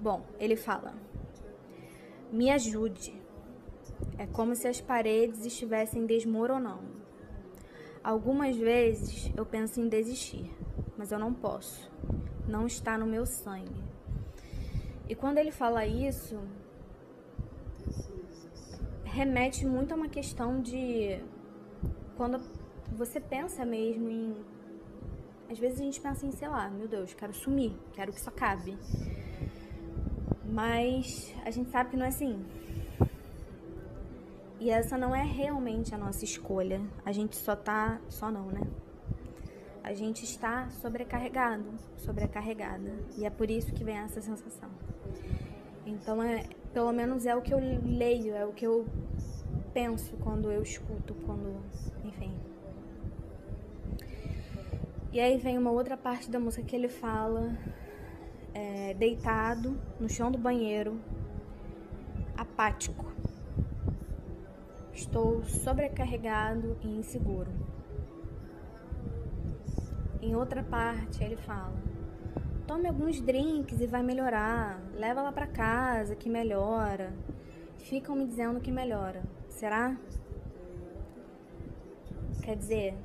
[0.00, 0.94] Bom, ele fala:
[2.32, 3.14] Me ajude.
[4.18, 6.94] É como se as paredes estivessem desmoronando.
[8.02, 10.50] Algumas vezes eu penso em desistir,
[10.96, 11.90] mas eu não posso.
[12.46, 13.82] Não está no meu sangue.
[15.08, 16.38] E quando ele fala isso,
[19.04, 21.20] remete muito a uma questão de
[22.16, 22.40] quando
[22.92, 24.53] você pensa mesmo em.
[25.50, 28.28] Às vezes a gente pensa em, sei lá, meu Deus, quero sumir, quero que isso
[28.28, 28.76] acabe.
[30.44, 32.44] Mas a gente sabe que não é assim.
[34.60, 36.80] E essa não é realmente a nossa escolha.
[37.04, 38.00] A gente só tá.
[38.08, 38.62] Só não, né?
[39.82, 41.66] A gente está sobrecarregado,
[41.98, 42.96] sobrecarregada.
[43.18, 44.70] E é por isso que vem essa sensação.
[45.84, 48.86] Então, é, pelo menos é o que eu leio, é o que eu
[49.74, 51.60] penso quando eu escuto, quando,
[52.02, 52.32] enfim,
[55.14, 57.56] e aí vem uma outra parte da música que ele fala
[58.52, 61.00] é, deitado no chão do banheiro,
[62.36, 63.06] apático.
[64.92, 67.52] Estou sobrecarregado e inseguro.
[70.20, 71.80] Em outra parte ele fala:
[72.66, 74.80] Tome alguns drinks e vai melhorar.
[74.94, 77.14] Leva lá para casa que melhora.
[77.78, 79.22] Ficam me dizendo que melhora.
[79.48, 79.96] Será?
[82.42, 82.98] Quer dizer,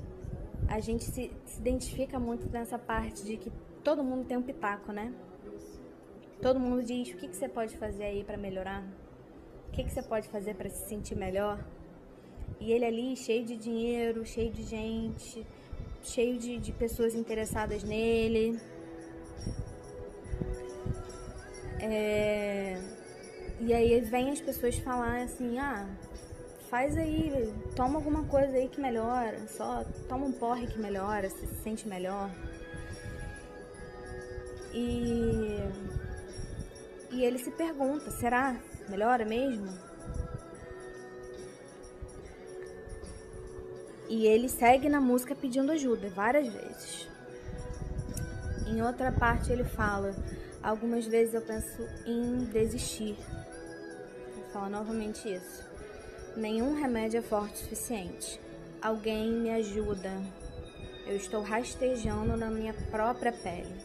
[0.70, 3.52] a gente se, se identifica muito nessa parte de que
[3.84, 5.12] todo mundo tem um pitaco, né?
[6.42, 8.84] Todo mundo diz o que, que você pode fazer aí para melhorar,
[9.68, 11.66] o que, que você pode fazer para se sentir melhor.
[12.60, 15.46] E ele ali, cheio de dinheiro, cheio de gente,
[16.04, 18.60] cheio de, de pessoas interessadas nele.
[21.82, 22.80] É...
[23.60, 25.90] E aí vem as pessoas falar assim, ah,
[26.70, 31.48] faz aí, toma alguma coisa aí que melhora, só toma um porre que melhora, se
[31.64, 32.30] sente melhor.
[34.72, 35.58] E,
[37.12, 38.56] e ele se pergunta: será?
[38.88, 39.68] Melhora mesmo?
[44.08, 47.08] E ele segue na música pedindo ajuda várias vezes.
[48.68, 50.16] Em outra parte ele fala:
[50.62, 53.18] algumas vezes eu penso em desistir.
[54.36, 55.69] Ele fala novamente isso.
[56.40, 58.40] Nenhum remédio é forte o suficiente.
[58.82, 60.10] Alguém me ajuda.
[61.06, 63.76] Eu estou rastejando na minha própria pele.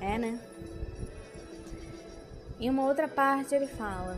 [0.00, 0.38] É, né?
[2.60, 4.16] Em uma outra parte ele fala: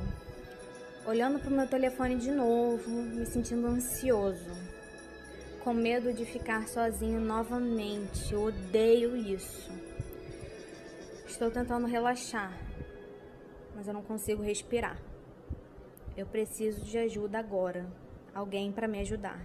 [1.06, 4.52] olhando para o meu telefone de novo, me sentindo ansioso,
[5.64, 8.34] com medo de ficar sozinho novamente.
[8.34, 9.85] Eu odeio isso.
[11.26, 12.56] Estou tentando relaxar,
[13.74, 14.96] mas eu não consigo respirar.
[16.16, 17.84] Eu preciso de ajuda agora,
[18.32, 19.44] alguém para me ajudar.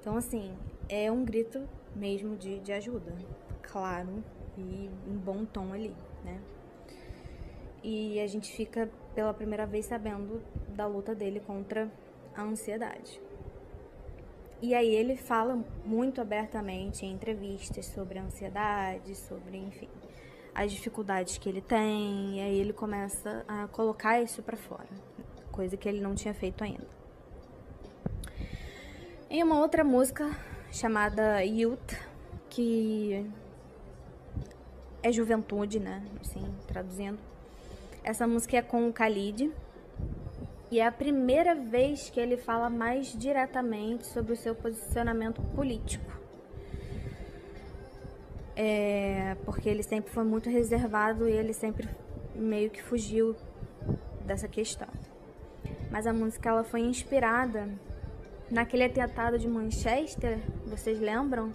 [0.00, 0.56] Então, assim,
[0.88, 3.14] é um grito mesmo de, de ajuda,
[3.60, 4.24] claro,
[4.56, 5.94] e em bom tom ali,
[6.24, 6.40] né?
[7.82, 11.88] E a gente fica pela primeira vez sabendo da luta dele contra
[12.34, 13.20] a ansiedade.
[14.60, 19.88] E aí ele fala muito abertamente em entrevistas sobre a ansiedade, sobre, enfim,
[20.54, 24.88] as dificuldades que ele tem, e aí ele começa a colocar isso para fora,
[25.50, 26.86] coisa que ele não tinha feito ainda.
[29.30, 30.30] Em uma outra música
[30.70, 31.98] chamada Youth,
[32.50, 33.30] que
[35.02, 37.18] é juventude, né, assim, traduzindo,
[38.04, 39.52] essa música é com o Khalid.
[40.70, 46.10] E é a primeira vez que ele fala mais diretamente sobre o seu posicionamento político.
[48.54, 51.88] É, porque ele sempre foi muito reservado e ele sempre
[52.34, 53.34] meio que fugiu
[54.26, 54.88] dessa questão.
[55.90, 57.68] Mas a música ela foi inspirada
[58.50, 61.52] naquele atentado de Manchester, vocês lembram?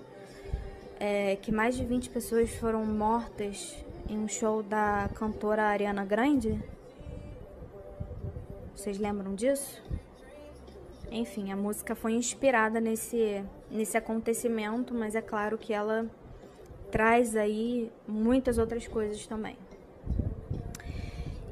[0.99, 3.77] É, que mais de 20 pessoas foram mortas
[4.09, 6.59] em um show da cantora Ariana Grande.
[8.75, 9.83] Vocês lembram disso?
[11.11, 16.09] Enfim, a música foi inspirada nesse, nesse acontecimento, mas é claro que ela
[16.97, 19.55] traz aí muitas outras coisas também.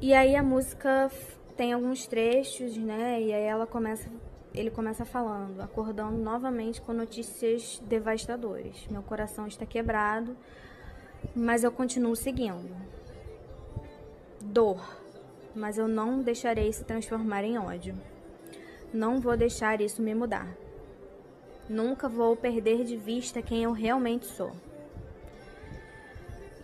[0.00, 1.08] E aí a música
[1.56, 3.22] tem alguns trechos, né?
[3.22, 4.10] E aí ela começa,
[4.52, 8.88] ele começa falando, acordando novamente com notícias devastadoras.
[8.90, 10.36] Meu coração está quebrado
[11.32, 12.74] mas eu continuo seguindo.
[14.40, 14.98] Dor,
[15.54, 17.94] mas eu não deixarei se transformar em ódio.
[18.92, 20.48] Não vou deixar isso me mudar.
[21.68, 24.52] Nunca vou perder de vista quem eu realmente sou.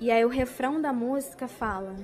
[0.02, 1.94] E aí o refrão da música fala: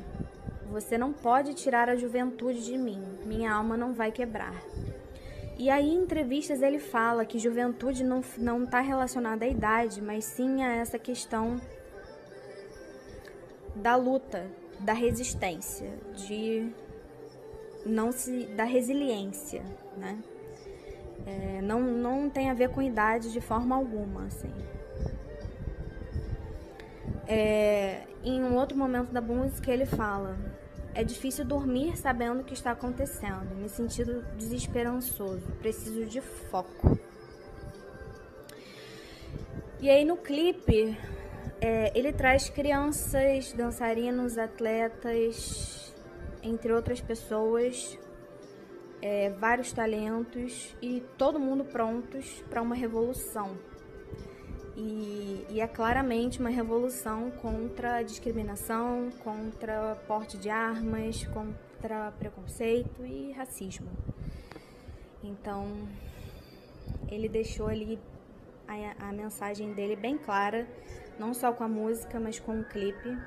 [0.70, 4.54] Você não pode tirar a juventude de mim, minha alma não vai quebrar.
[5.58, 10.62] E aí, em entrevistas, ele fala que juventude não está relacionada à idade, mas sim
[10.62, 11.60] a essa questão
[13.74, 14.46] da luta,
[14.78, 16.70] da resistência, de
[17.84, 19.64] não se da resiliência,
[19.96, 20.16] né?
[21.26, 24.54] É, não, não tem a ver com idade de forma alguma, assim.
[27.30, 30.38] É, em um outro momento da música ele fala:
[30.94, 36.98] é difícil dormir sabendo o que está acontecendo, me sentindo desesperançoso, preciso de foco.
[39.78, 40.96] E aí no clipe
[41.60, 45.94] é, ele traz crianças, dançarinos, atletas,
[46.42, 47.98] entre outras pessoas,
[49.02, 53.56] é, vários talentos e todo mundo prontos para uma revolução.
[54.80, 63.04] E, e, é claramente uma revolução contra a discriminação, contra porte de armas, contra preconceito
[63.04, 63.90] e racismo.
[65.20, 65.66] Então,
[67.10, 67.98] ele deixou ali
[68.68, 70.64] a, a mensagem dele bem clara
[71.18, 73.18] não só com a música, mas com o clipe.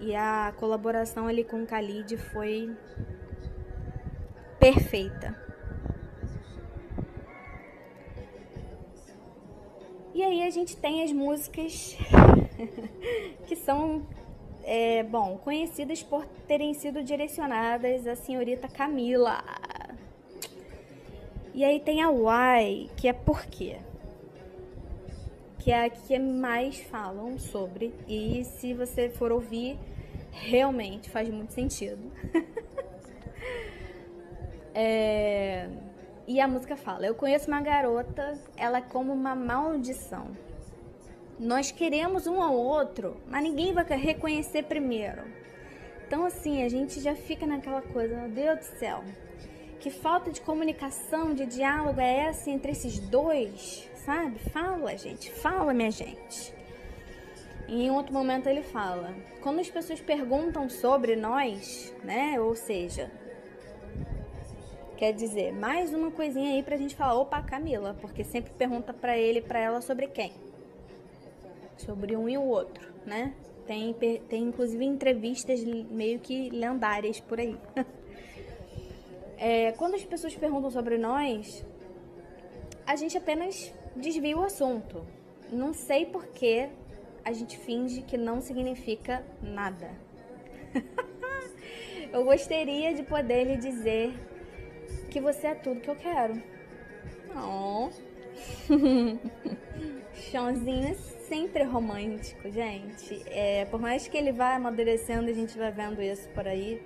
[0.00, 2.72] E a colaboração ali com o Khalid foi
[4.60, 5.47] perfeita.
[10.18, 11.96] E aí a gente tem as músicas
[13.46, 14.04] que são,
[14.64, 19.44] é, bom, conhecidas por terem sido direcionadas à senhorita Camila.
[21.54, 23.76] E aí tem a Why, que é por quê?
[25.60, 27.94] que é a que mais falam sobre.
[28.08, 29.78] E se você for ouvir,
[30.32, 32.10] realmente faz muito sentido.
[34.74, 35.68] é...
[36.28, 40.26] E a música fala: Eu conheço uma garota, ela é como uma maldição.
[41.40, 45.22] Nós queremos um ao outro, mas ninguém vai reconhecer primeiro.
[46.06, 49.02] Então, assim, a gente já fica naquela coisa: Meu Deus do céu,
[49.80, 54.38] que falta de comunicação, de diálogo é essa entre esses dois, sabe?
[54.50, 56.52] Fala, gente, fala, minha gente.
[57.66, 62.38] E em outro momento ele fala: quando as pessoas perguntam sobre nós, né?
[62.38, 63.10] Ou seja,
[64.98, 69.16] quer dizer, mais uma coisinha aí pra gente falar, opa, Camila, porque sempre pergunta pra
[69.16, 70.32] ele e pra ela sobre quem?
[71.76, 73.32] Sobre um e o outro, né?
[73.64, 77.56] Tem, tem inclusive entrevistas meio que lendárias por aí.
[79.38, 81.64] é, quando as pessoas perguntam sobre nós,
[82.84, 85.06] a gente apenas desvia o assunto.
[85.52, 86.68] Não sei por que
[87.24, 89.92] a gente finge que não significa nada.
[92.12, 94.12] eu gostaria de poder lhe dizer
[95.18, 96.40] que você é tudo que eu quero.
[97.34, 97.90] Oh.
[100.14, 103.24] Chãozinho é sempre romântico, gente.
[103.26, 106.80] É, por mais que ele vá amadurecendo, a gente vai vendo isso por aí,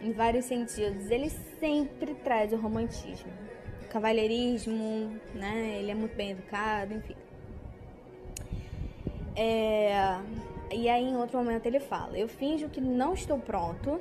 [0.00, 1.10] em vários sentidos.
[1.10, 1.30] Ele
[1.60, 3.30] sempre traz o romantismo
[3.88, 5.78] cavalheirismo, né?
[5.78, 7.16] Ele é muito bem educado, enfim.
[9.34, 10.20] É,
[10.72, 13.98] e aí, em outro momento, ele fala: Eu finjo que não estou pronto,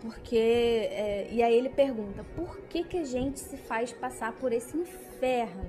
[0.00, 0.36] porque.
[0.36, 4.76] É, e aí, ele pergunta: Por que, que a gente se faz passar por esse
[4.76, 5.64] inferno?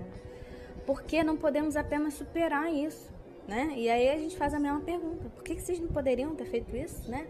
[0.86, 3.15] Por que não podemos apenas superar isso?
[3.47, 3.73] Né?
[3.78, 6.45] E aí a gente faz a mesma pergunta: Por que, que vocês não poderiam ter
[6.45, 7.09] feito isso?
[7.09, 7.25] Né?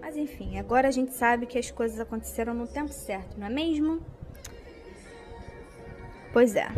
[0.00, 3.50] Mas enfim, agora a gente sabe que as coisas aconteceram no tempo certo, não é
[3.50, 4.00] mesmo?
[6.32, 6.68] Pois é.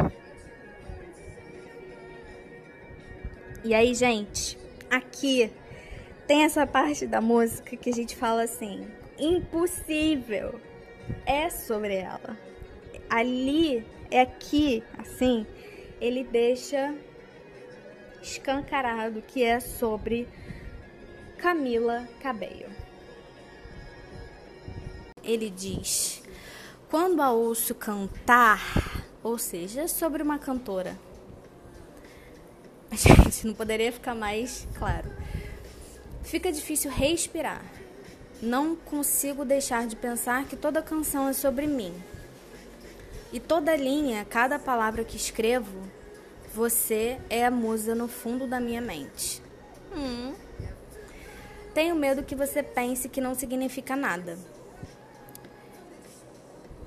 [3.64, 4.56] E aí, gente,
[4.88, 5.50] aqui
[6.26, 8.86] tem essa parte da música que a gente fala assim:
[9.18, 10.60] impossível.
[11.24, 12.36] É sobre ela.
[13.08, 15.46] Ali, é aqui, assim,
[16.00, 16.94] ele deixa
[18.22, 20.28] escancarado que é sobre
[21.38, 22.70] Camila Cabello.
[25.22, 26.22] Ele diz:
[26.90, 30.98] Quando a ouço cantar, ou seja, sobre uma cantora.
[32.92, 35.10] Gente, não poderia ficar mais claro.
[36.22, 37.77] Fica difícil respirar.
[38.40, 41.92] Não consigo deixar de pensar que toda canção é sobre mim.
[43.32, 45.82] E toda linha, cada palavra que escrevo,
[46.54, 49.42] você é a musa no fundo da minha mente.
[49.94, 50.34] Hum.
[51.74, 54.38] Tenho medo que você pense que não significa nada.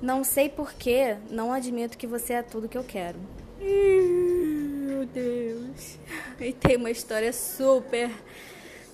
[0.00, 3.18] Não sei porquê, não admito que você é tudo que eu quero.
[3.60, 5.96] Meu Deus.
[6.40, 8.10] E tem uma história super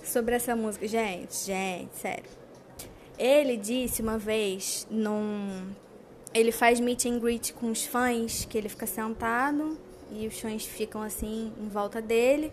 [0.04, 0.86] sobre essa música.
[0.86, 2.38] Gente, gente, sério.
[3.19, 5.71] Ele disse uma vez num.
[6.33, 9.79] Ele faz meet and greet com os fãs, que ele fica sentado
[10.12, 12.53] e os fãs ficam assim em volta dele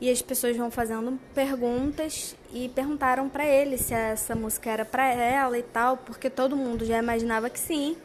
[0.00, 5.08] e as pessoas vão fazendo perguntas e perguntaram para ele se essa música era para
[5.08, 7.96] ela e tal, porque todo mundo já imaginava que sim.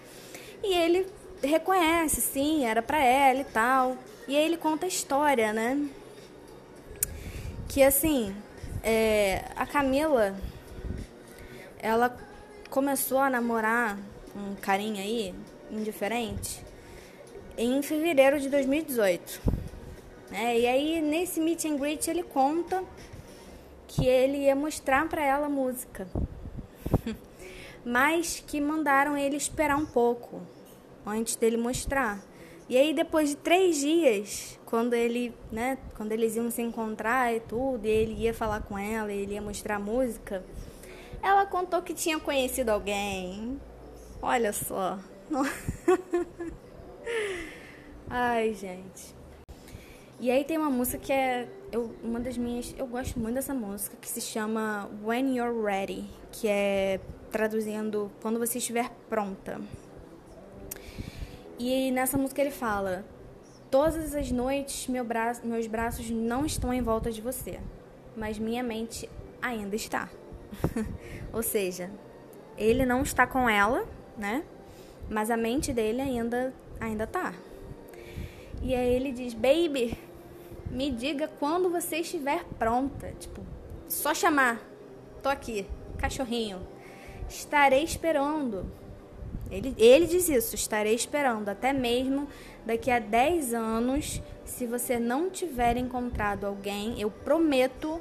[0.64, 1.06] E ele
[1.44, 3.98] reconhece, sim, era para ela e tal.
[4.28, 5.86] E aí ele conta a história, né?
[7.68, 8.34] Que assim,
[8.84, 10.36] é, a Camila,
[11.82, 12.16] ela
[12.70, 13.98] começou a namorar
[14.36, 15.34] um carinha aí,
[15.72, 16.64] indiferente,
[17.58, 19.42] em fevereiro de 2018.
[20.32, 22.84] É, e aí nesse meet and greet ele conta
[23.88, 26.08] que ele ia mostrar para ela música,
[27.84, 30.42] mas que mandaram ele esperar um pouco
[31.06, 32.24] antes dele mostrar.
[32.70, 37.42] E aí depois de três dias, quando ele, né, quando eles iam se encontrar e
[37.42, 40.42] tudo, e ele ia falar com ela, ele ia mostrar música,
[41.22, 43.60] ela contou que tinha conhecido alguém.
[44.22, 45.00] Olha só.
[48.10, 49.16] Ai, gente.
[50.20, 52.76] E aí tem uma música que é eu, uma das minhas.
[52.78, 57.00] Eu gosto muito dessa música, que se chama When You're Ready, que é
[57.32, 59.60] traduzindo quando você estiver pronta.
[61.58, 63.04] E nessa música ele fala:
[63.72, 65.06] Todas as noites meu
[65.44, 67.60] meus braços não estão em volta de você,
[68.16, 69.10] mas minha mente
[69.42, 70.10] ainda está.
[71.34, 71.90] Ou seja,
[72.58, 73.86] ele não está com ela,
[74.18, 74.44] né?
[75.10, 77.34] Mas a mente dele ainda ainda tá.
[78.62, 79.98] E aí ele diz: "Baby,
[80.72, 83.14] me diga quando você estiver pronta.
[83.20, 83.42] Tipo,
[83.88, 84.62] só chamar.
[85.22, 86.66] Tô aqui, cachorrinho.
[87.30, 88.72] Estarei esperando.
[89.52, 91.50] Ele, ele diz isso, estarei esperando.
[91.50, 92.28] Até mesmo
[92.66, 98.00] daqui a 10 anos, se você não tiver encontrado alguém, eu prometo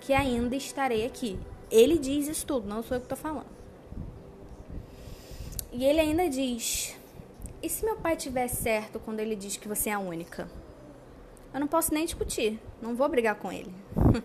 [0.00, 1.38] que ainda estarei aqui.
[1.72, 3.46] Ele diz isso tudo, não sou eu que tô falando.
[5.72, 6.94] E ele ainda diz:
[7.62, 10.48] E se meu pai tiver certo quando ele diz que você é a única?
[11.54, 13.72] eu não posso nem discutir, não vou brigar com ele.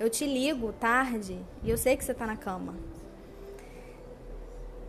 [0.00, 2.74] eu te ligo tarde e eu sei que você tá na cama.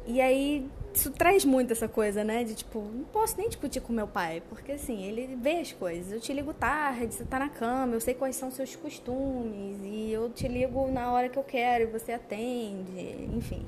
[0.05, 2.43] E aí isso traz muito essa coisa, né?
[2.43, 6.11] De tipo, não posso nem discutir com meu pai, porque assim, ele vê as coisas.
[6.11, 10.11] Eu te ligo tarde, você tá na cama, eu sei quais são seus costumes, e
[10.11, 13.65] eu te ligo na hora que eu quero e você atende, enfim.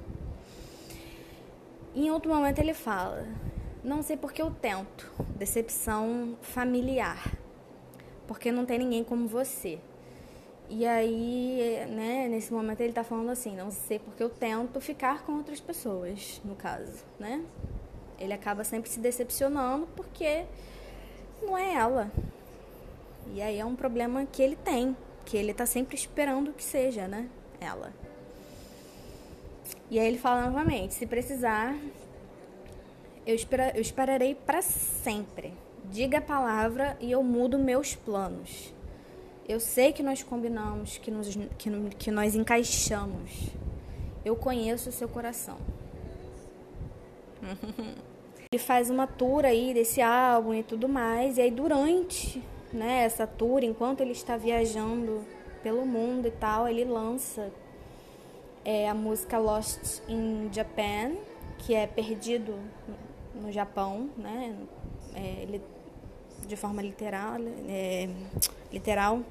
[1.96, 3.26] Em outro momento ele fala:
[3.84, 5.12] Não sei porque eu tento.
[5.38, 7.38] Decepção familiar.
[8.28, 9.80] Porque não tem ninguém como você.
[10.68, 15.24] E aí, né, nesse momento ele tá falando assim, não sei porque eu tento ficar
[15.24, 17.44] com outras pessoas, no caso, né?
[18.20, 20.46] Ele acaba sempre se decepcionando porque
[21.42, 22.12] não é ela.
[23.34, 27.08] E aí é um problema que ele tem, que ele tá sempre esperando que seja,
[27.08, 27.94] né, ela.
[29.90, 31.76] E aí ele fala novamente, se precisar,
[33.26, 35.54] eu, espera, eu esperarei para sempre.
[35.92, 38.75] Diga a palavra e eu mudo meus planos.
[39.48, 41.70] Eu sei que nós combinamos, que, nos, que,
[42.00, 43.50] que nós encaixamos.
[44.24, 45.58] Eu conheço o seu coração.
[48.52, 51.38] Ele faz uma tour aí desse álbum e tudo mais.
[51.38, 52.42] E aí, durante
[52.72, 55.24] né, essa tour, enquanto ele está viajando
[55.62, 57.52] pelo mundo e tal, ele lança
[58.64, 61.14] é, a música Lost in Japan,
[61.58, 62.56] que é Perdido
[63.34, 64.56] no Japão, né?
[65.14, 65.62] É, ele,
[66.46, 67.36] de forma literal,
[67.68, 68.10] é,
[68.72, 69.22] literal.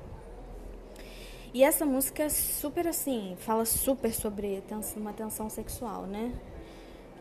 [1.52, 4.62] E essa música é super assim, fala super sobre
[4.96, 6.32] uma tensão sexual, né?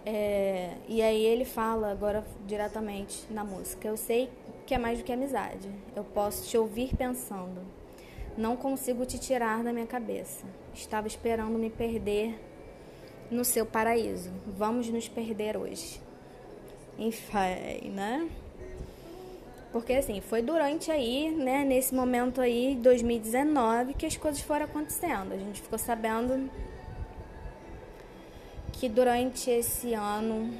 [0.05, 4.29] É, e aí ele fala agora diretamente na música: Eu sei
[4.65, 5.69] que é mais do que amizade.
[5.95, 7.61] Eu posso te ouvir pensando.
[8.37, 10.45] Não consigo te tirar da minha cabeça.
[10.73, 12.39] Estava esperando me perder
[13.29, 14.31] no seu paraíso.
[14.47, 16.01] Vamos nos perder hoje.
[16.97, 18.29] Enfim, né?
[19.73, 25.33] Porque assim, foi durante aí, né, nesse momento aí, 2019, que as coisas foram acontecendo.
[25.33, 26.47] A gente ficou sabendo
[28.71, 30.53] que durante esse ano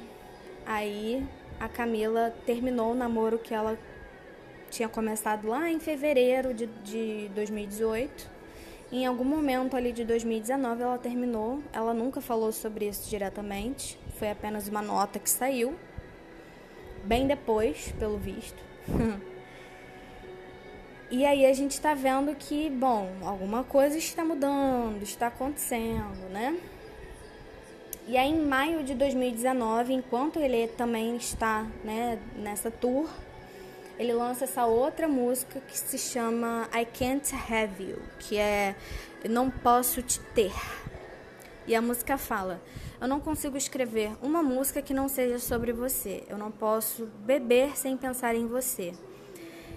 [0.66, 1.24] aí
[1.60, 3.78] a Camila terminou o namoro que ela
[4.68, 8.28] tinha começado lá em fevereiro de, de 2018.
[8.90, 11.62] Em algum momento ali de 2019 ela terminou.
[11.72, 13.96] Ela nunca falou sobre isso diretamente.
[14.18, 15.76] Foi apenas uma nota que saiu.
[17.04, 18.73] Bem depois, pelo visto.
[21.10, 26.58] E aí a gente está vendo que, bom, alguma coisa está mudando, está acontecendo, né?
[28.06, 33.08] E aí em maio de 2019, enquanto ele também está né, nessa tour,
[33.98, 38.74] ele lança essa outra música que se chama I Can't Have You, que é
[39.22, 40.52] Eu Não Posso Te Ter.
[41.66, 42.60] E a música fala:
[43.04, 46.24] Eu não consigo escrever uma música que não seja sobre você.
[46.26, 48.94] Eu não posso beber sem pensar em você.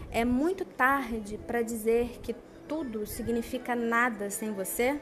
[0.09, 2.33] É muito tarde para dizer que
[2.69, 4.97] tudo significa nada sem você?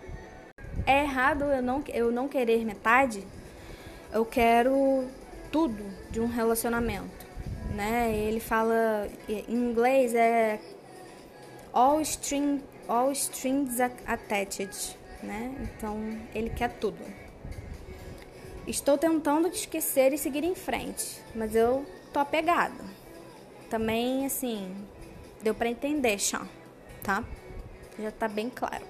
[0.88, 3.24] É errado eu não, eu não querer metade?
[4.12, 5.08] Eu quero
[5.52, 7.28] tudo de um relacionamento,
[7.76, 8.12] né?
[8.12, 10.60] Ele fala em inglês é
[11.72, 15.54] all string all strings attached né?
[15.62, 15.96] Então
[16.34, 17.25] ele quer tudo.
[18.68, 22.84] Estou tentando te esquecer e seguir em frente, mas eu tô apegada.
[23.70, 24.76] Também, assim,
[25.44, 26.48] deu para entender, Sean,
[27.04, 27.24] tá?
[28.00, 28.86] Já tá bem claro.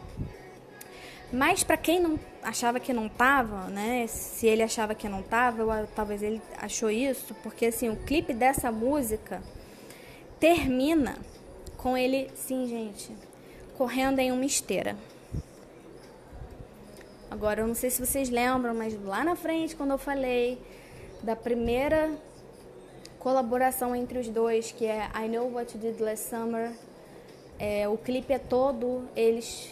[1.32, 4.08] Mas para quem não achava que não tava, né?
[4.08, 8.72] Se ele achava que não tava, talvez ele achou isso, porque assim, o clipe dessa
[8.72, 9.42] música
[10.40, 11.18] termina
[11.76, 13.12] com ele, sim, gente,
[13.78, 14.96] correndo em uma esteira.
[17.36, 20.58] Agora, eu não sei se vocês lembram, mas lá na frente, quando eu falei
[21.22, 22.10] da primeira
[23.20, 26.72] colaboração entre os dois, que é I Know What You Did Last Summer,
[27.60, 29.70] é, o clipe é todo eles,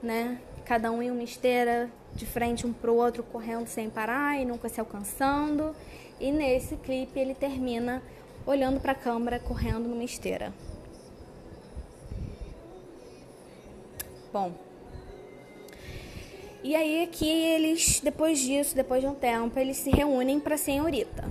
[0.00, 4.44] né, cada um em uma esteira, de frente um pro outro, correndo sem parar e
[4.44, 5.74] nunca se alcançando.
[6.20, 8.00] E nesse clipe ele termina
[8.46, 10.52] olhando para a câmera, correndo numa esteira.
[14.32, 14.52] Bom,
[16.62, 21.24] e aí que eles, depois disso, depois de um tempo, eles se reúnem para senhorita.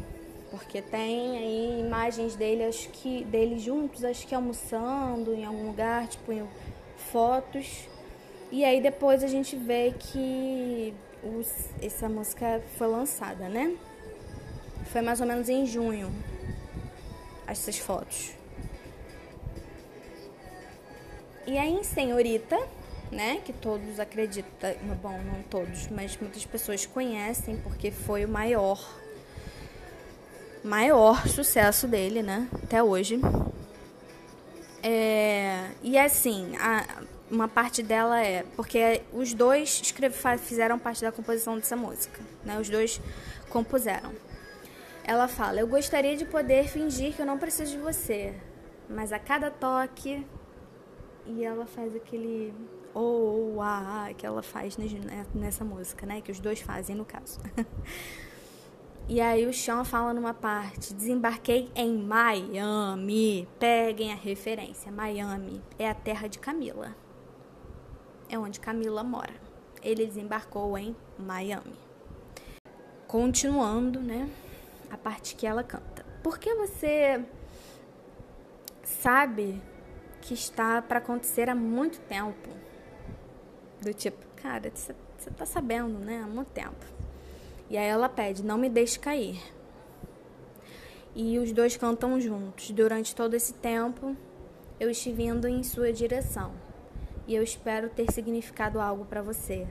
[0.50, 6.08] Porque tem aí imagens dele, acho que deles juntos, acho que almoçando em algum lugar,
[6.08, 6.32] tipo
[7.12, 7.88] fotos.
[8.52, 13.76] E aí depois a gente vê que os, essa música foi lançada, né?
[14.92, 16.12] Foi mais ou menos em junho
[17.46, 18.32] essas fotos.
[21.46, 22.58] E aí Senhorita,
[23.12, 23.42] né?
[23.44, 28.80] Que todos acreditam, bom, não todos, mas muitas pessoas conhecem porque foi o maior
[30.64, 32.48] maior sucesso dele, né?
[32.64, 33.20] Até hoje.
[34.84, 41.12] É, e assim, a, uma parte dela é porque os dois escreve, fizeram parte da
[41.12, 42.60] composição dessa música, né?
[42.60, 43.00] Os dois
[43.50, 44.12] compuseram.
[45.04, 48.34] ela fala: Eu gostaria de poder fingir que eu não preciso de você,
[48.90, 50.26] mas a cada toque.
[51.26, 52.52] E ela faz aquele
[52.94, 54.78] ou oh, ah, ah, que ela faz
[55.34, 56.22] nessa música, né?
[56.22, 57.40] Que os dois fazem no caso.
[59.08, 63.48] e aí o Sean fala numa parte: desembarquei em Miami.
[63.60, 64.92] Peguem a referência.
[64.92, 66.96] Miami é a terra de Camila.
[68.28, 69.34] É onde Camila mora.
[69.82, 71.76] Ele desembarcou em Miami.
[73.08, 74.30] Continuando, né?
[74.92, 76.06] A parte que ela canta.
[76.22, 77.24] Porque você
[78.84, 79.62] sabe
[80.22, 82.59] que está para acontecer há muito tempo
[83.82, 84.94] do tipo, cara, você
[85.32, 86.22] tá sabendo, né?
[86.24, 86.86] Há muito tempo.
[87.70, 89.42] E aí ela pede, não me deixe cair.
[91.16, 92.72] E os dois cantam juntos.
[92.72, 94.16] Durante todo esse tempo,
[94.80, 96.54] eu estive indo em sua direção.
[97.28, 99.68] E eu espero ter significado algo para você.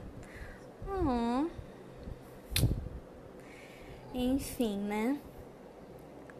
[0.87, 1.49] Uhum.
[4.13, 5.19] Enfim, né?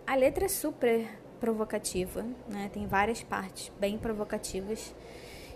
[0.08, 1.08] A letra é super
[1.40, 2.70] provocativa, né?
[2.74, 4.94] Tem várias partes bem provocativas.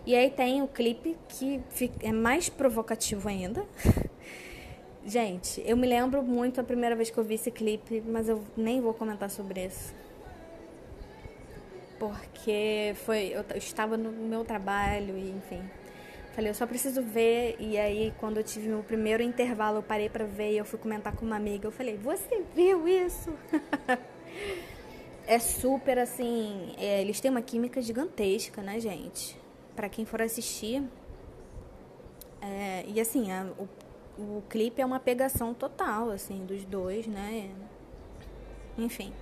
[0.06, 1.62] E aí tem o clipe que
[2.02, 3.66] é mais provocativo ainda.
[5.06, 8.44] Gente, eu me lembro muito a primeira vez que eu vi esse clipe, mas eu
[8.56, 9.94] nem vou comentar sobre isso.
[12.00, 13.34] Porque foi.
[13.34, 15.62] Eu, estava no meu trabalho e enfim.
[16.34, 17.56] Falei, eu só preciso ver.
[17.60, 20.80] E aí, quando eu tive meu primeiro intervalo, eu parei pra ver e eu fui
[20.80, 21.68] comentar com uma amiga.
[21.68, 23.34] Eu falei, você viu isso?
[25.28, 26.74] é super assim.
[26.78, 29.43] É, eles têm uma química gigantesca, né, gente?
[29.76, 30.84] Para quem for assistir.
[32.42, 33.68] É, e assim, a, o,
[34.38, 37.50] o clipe é uma pegação total, assim, dos dois, né?
[38.78, 39.14] Enfim.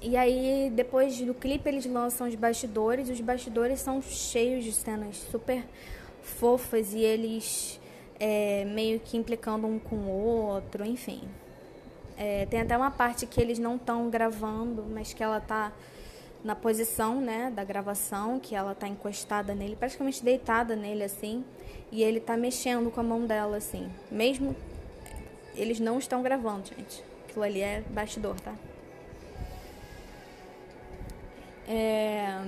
[0.00, 3.08] E aí, depois do clipe, eles lançam os bastidores.
[3.08, 5.64] Os bastidores são cheios de cenas super
[6.22, 7.80] fofas e eles
[8.18, 11.22] é, meio que implicando um com o outro, enfim.
[12.16, 15.72] É, tem até uma parte que eles não estão gravando, mas que ela tá
[16.44, 21.44] na posição, né, da gravação, que ela tá encostada nele, praticamente deitada nele assim,
[21.90, 23.90] e ele tá mexendo com a mão dela assim.
[24.10, 24.56] Mesmo
[25.54, 27.02] eles não estão gravando, gente.
[27.24, 28.54] Aquilo ali é bastidor, tá?
[31.68, 32.38] É...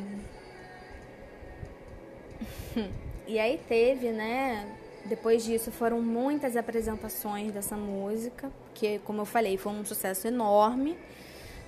[3.26, 4.66] e aí teve, né?
[5.05, 10.97] Depois disso foram muitas apresentações dessa música, que como eu falei, foi um sucesso enorme.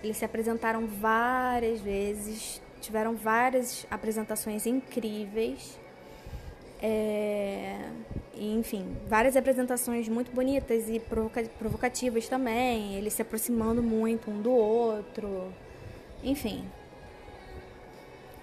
[0.02, 5.78] Eles se apresentaram várias vezes, tiveram várias apresentações incríveis.
[6.80, 7.78] É,
[8.36, 14.52] enfim, várias apresentações muito bonitas e provoca provocativas também, eles se aproximando muito um do
[14.52, 15.52] outro,
[16.22, 16.64] enfim.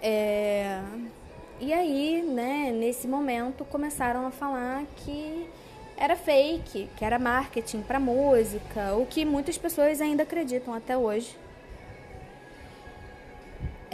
[0.02, 0.82] É,
[1.60, 5.48] e aí, né, nesse momento, começaram a falar que
[5.96, 11.43] era fake, que era marketing para música, o que muitas pessoas ainda acreditam até hoje.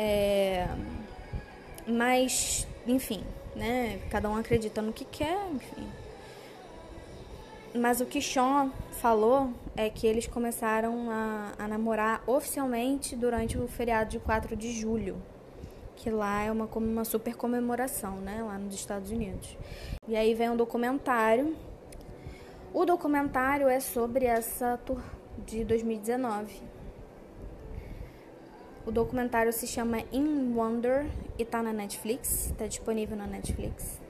[0.01, 0.65] É,
[1.85, 3.21] mas, enfim,
[3.53, 3.99] né?
[4.09, 5.89] Cada um acredita no que quer, enfim.
[7.75, 13.67] Mas o que Sean falou é que eles começaram a, a namorar oficialmente durante o
[13.67, 15.21] feriado de 4 de julho,
[15.97, 18.41] que lá é uma, uma super comemoração, né?
[18.41, 19.57] Lá nos Estados Unidos.
[20.07, 21.57] E aí vem um documentário.
[22.73, 25.01] O documentário é sobre essa tour
[25.45, 26.68] de 2019
[28.89, 31.05] o documentário se chama In Wonder
[31.37, 34.01] e tá na Netflix, tá disponível na Netflix.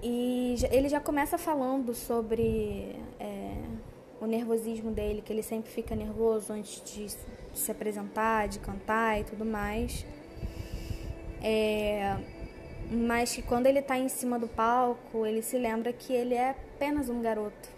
[0.00, 3.52] E ele já começa falando sobre é,
[4.20, 7.08] o nervosismo dele, que ele sempre fica nervoso antes de
[7.52, 10.06] se apresentar, de cantar e tudo mais.
[11.42, 12.16] É,
[12.88, 16.50] mas que quando ele está em cima do palco, ele se lembra que ele é
[16.50, 17.68] apenas um garoto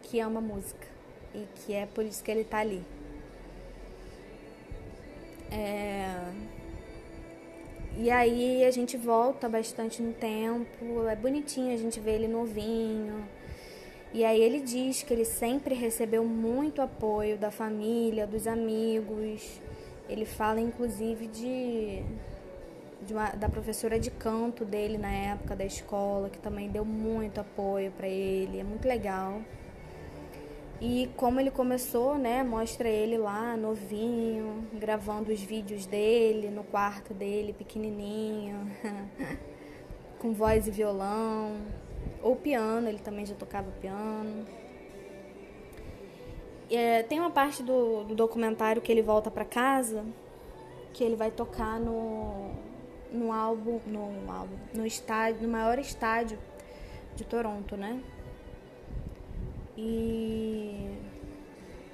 [0.00, 0.86] que ama música
[1.34, 2.95] e que é por isso que ele está ali.
[5.50, 6.46] É...
[7.98, 13.26] E aí a gente volta bastante no tempo, é bonitinho a gente ver ele novinho.
[14.12, 19.60] E aí ele diz que ele sempre recebeu muito apoio da família, dos amigos.
[20.08, 22.02] Ele fala inclusive de,
[23.02, 27.40] de uma, da professora de canto dele na época da escola, que também deu muito
[27.40, 28.60] apoio para ele.
[28.60, 29.40] É muito legal.
[30.80, 32.42] E como ele começou, né?
[32.42, 38.70] Mostra ele lá, novinho, gravando os vídeos dele no quarto dele, pequenininho,
[40.20, 41.56] com voz e violão,
[42.22, 44.46] ou piano, ele também já tocava piano.
[46.70, 50.04] É, tem uma parte do, do documentário que ele volta para casa,
[50.92, 52.50] que ele vai tocar no,
[53.10, 56.38] no álbum, no álbum, no estádio, no maior estádio
[57.14, 58.02] de Toronto, né?
[59.76, 60.96] E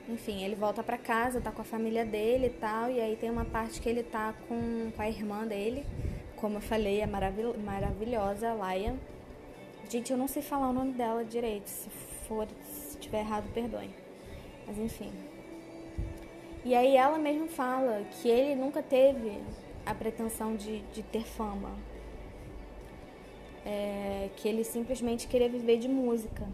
[0.08, 3.30] enfim, ele volta para casa, tá com a família dele e tal, e aí tem
[3.30, 5.86] uma parte que ele tá com, com a irmã dele,
[6.36, 8.94] como eu falei, é maravil maravilhosa, a Laia.
[9.88, 11.88] Gente, eu não sei falar o nome dela direito, se
[12.26, 13.90] for, se tiver errado, perdoe.
[14.66, 15.12] Mas enfim.
[16.64, 19.40] E aí ela mesmo fala que ele nunca teve
[19.86, 21.70] a pretensão de, de ter fama.
[23.64, 26.48] É, que ele simplesmente queria viver de música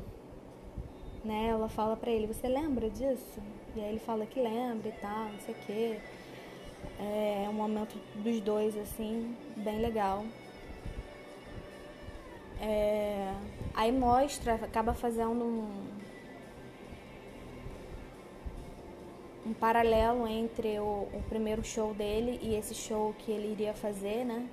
[1.24, 1.48] né?
[1.48, 3.40] Ela fala pra ele, você lembra disso?
[3.76, 5.98] E aí ele fala que lembra e tal, não sei o quê.
[6.98, 10.24] É um momento dos dois, assim, bem legal.
[12.60, 13.32] É,
[13.74, 15.70] aí mostra, acaba fazendo um,
[19.46, 24.24] um paralelo entre o, o, primeiro show dele e esse show que ele iria fazer,
[24.24, 24.48] né?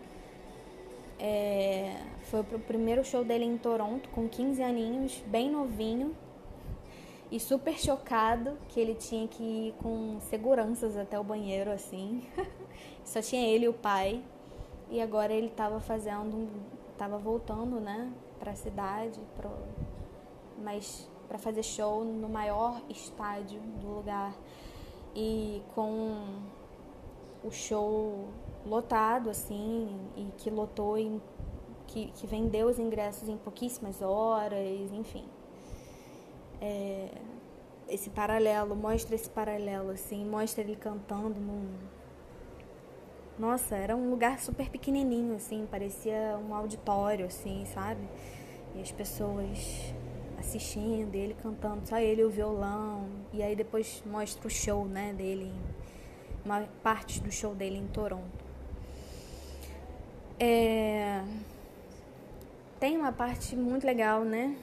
[1.20, 6.16] É, foi o primeiro show dele em Toronto, com 15 aninhos, bem novinho
[7.32, 12.24] e super chocado que ele tinha que ir com seguranças até o banheiro assim.
[13.04, 14.24] Só tinha ele e o pai.
[14.90, 16.48] E agora ele estava fazendo,
[16.92, 19.50] estava voltando, né, para a cidade, pro,
[20.64, 24.36] mas para fazer show no maior estádio do lugar
[25.16, 26.40] e com
[27.44, 28.28] o show
[28.64, 31.20] lotado assim e que lotou em,
[31.88, 35.26] que, que vendeu os ingressos em pouquíssimas horas, enfim
[36.62, 37.10] é,
[37.88, 41.68] esse paralelo, mostra esse paralelo, assim, mostra ele cantando num.
[43.38, 48.02] Nossa, era um lugar super pequenininho, assim, parecia um auditório, assim, sabe?
[48.74, 49.94] E as pessoas
[50.40, 53.08] assistindo, ele cantando, só ele o violão.
[53.34, 55.52] E aí depois mostra o show, né, dele,
[56.46, 58.46] uma parte do show dele em Toronto.
[60.40, 61.24] É...
[62.80, 64.56] Tem uma parte muito legal, né?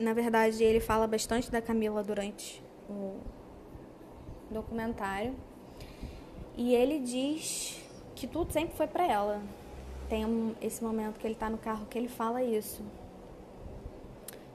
[0.00, 3.18] Na verdade, ele fala bastante da Camila durante o
[4.50, 5.34] documentário.
[6.56, 7.78] E ele diz
[8.16, 9.42] que tudo sempre foi para ela.
[10.08, 12.82] Tem esse momento que ele tá no carro que ele fala isso.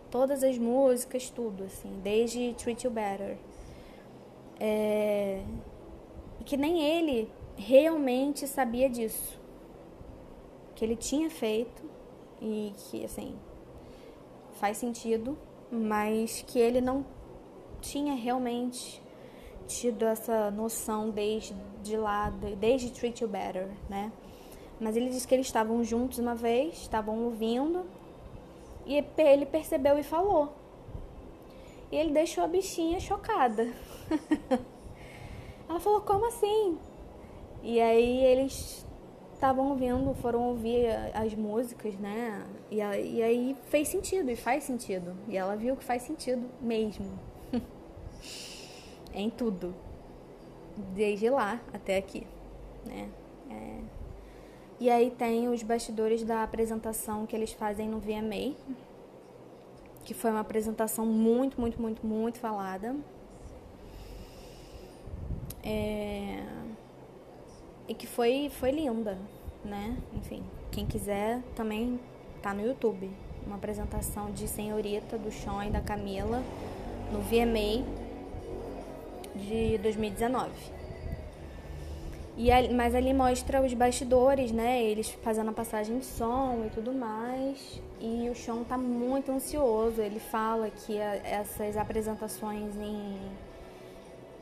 [0.09, 3.37] Todas as músicas, tudo, assim, desde Treat You Better.
[4.59, 5.43] É...
[6.39, 9.39] E que nem ele realmente sabia disso.
[10.73, 11.83] Que ele tinha feito
[12.41, 13.35] e que, assim,
[14.55, 15.37] faz sentido,
[15.71, 17.05] mas que ele não
[17.81, 19.01] tinha realmente
[19.67, 22.29] tido essa noção desde de lá,
[22.59, 24.11] desde Treat You Better, né?
[24.79, 27.85] Mas ele disse que eles estavam juntos uma vez, estavam ouvindo,
[28.85, 30.53] e ele percebeu e falou.
[31.91, 33.71] E ele deixou a bichinha chocada.
[35.69, 36.77] Ela falou: Como assim?
[37.63, 38.85] E aí eles
[39.35, 42.43] estavam ouvindo, foram ouvir as músicas, né?
[42.71, 45.15] E, e aí fez sentido, e faz sentido.
[45.27, 47.07] E ela viu que faz sentido mesmo.
[49.13, 49.75] em tudo.
[50.93, 52.25] Desde lá até aqui,
[52.85, 53.09] né?
[53.49, 53.79] É...
[54.79, 58.55] E aí tem os bastidores da apresentação que eles fazem no VMA,
[60.03, 62.95] que foi uma apresentação muito, muito, muito, muito falada.
[65.63, 66.43] É
[67.87, 69.17] e que foi, foi linda,
[69.63, 69.97] né?
[70.13, 71.99] Enfim, quem quiser também
[72.41, 73.09] tá no YouTube.
[73.45, 76.43] Uma apresentação de Senhorita do Sean e da Camila
[77.11, 77.85] no VMA
[79.35, 80.51] de 2019.
[82.37, 84.83] E ali, mas ali mostra os bastidores, né?
[84.83, 87.81] Eles fazendo a passagem de som e tudo mais.
[88.01, 90.01] E o Sean tá muito ansioso.
[90.01, 93.17] Ele fala que a, essas apresentações em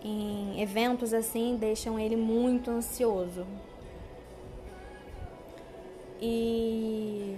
[0.03, 3.45] em eventos assim deixam ele muito ansioso.
[6.21, 7.37] E,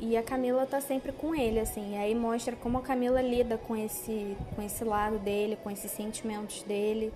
[0.00, 1.94] e a Camila tá sempre com ele, assim.
[1.94, 5.90] E aí mostra como a Camila lida com esse, com esse lado dele, com esses
[5.90, 7.12] sentimentos dele.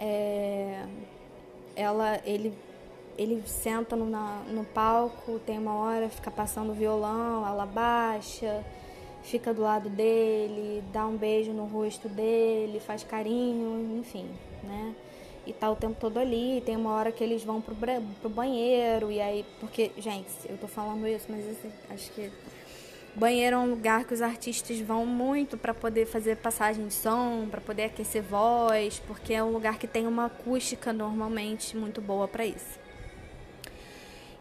[0.00, 0.84] É,
[1.76, 2.52] ela, ele,
[3.16, 8.64] ele senta no, na, no palco, tem uma hora, fica passando violão, ela baixa
[9.22, 14.26] fica do lado dele, dá um beijo no rosto dele, faz carinho, enfim,
[14.64, 14.94] né?
[15.46, 17.74] E tá o tempo todo ali, tem uma hora que eles vão pro,
[18.20, 22.30] pro banheiro, e aí, porque, gente, eu tô falando isso, mas assim, acho que
[23.14, 27.46] banheiro é um lugar que os artistas vão muito para poder fazer passagem de som,
[27.50, 32.28] para poder aquecer voz, porque é um lugar que tem uma acústica normalmente muito boa
[32.28, 32.81] para isso.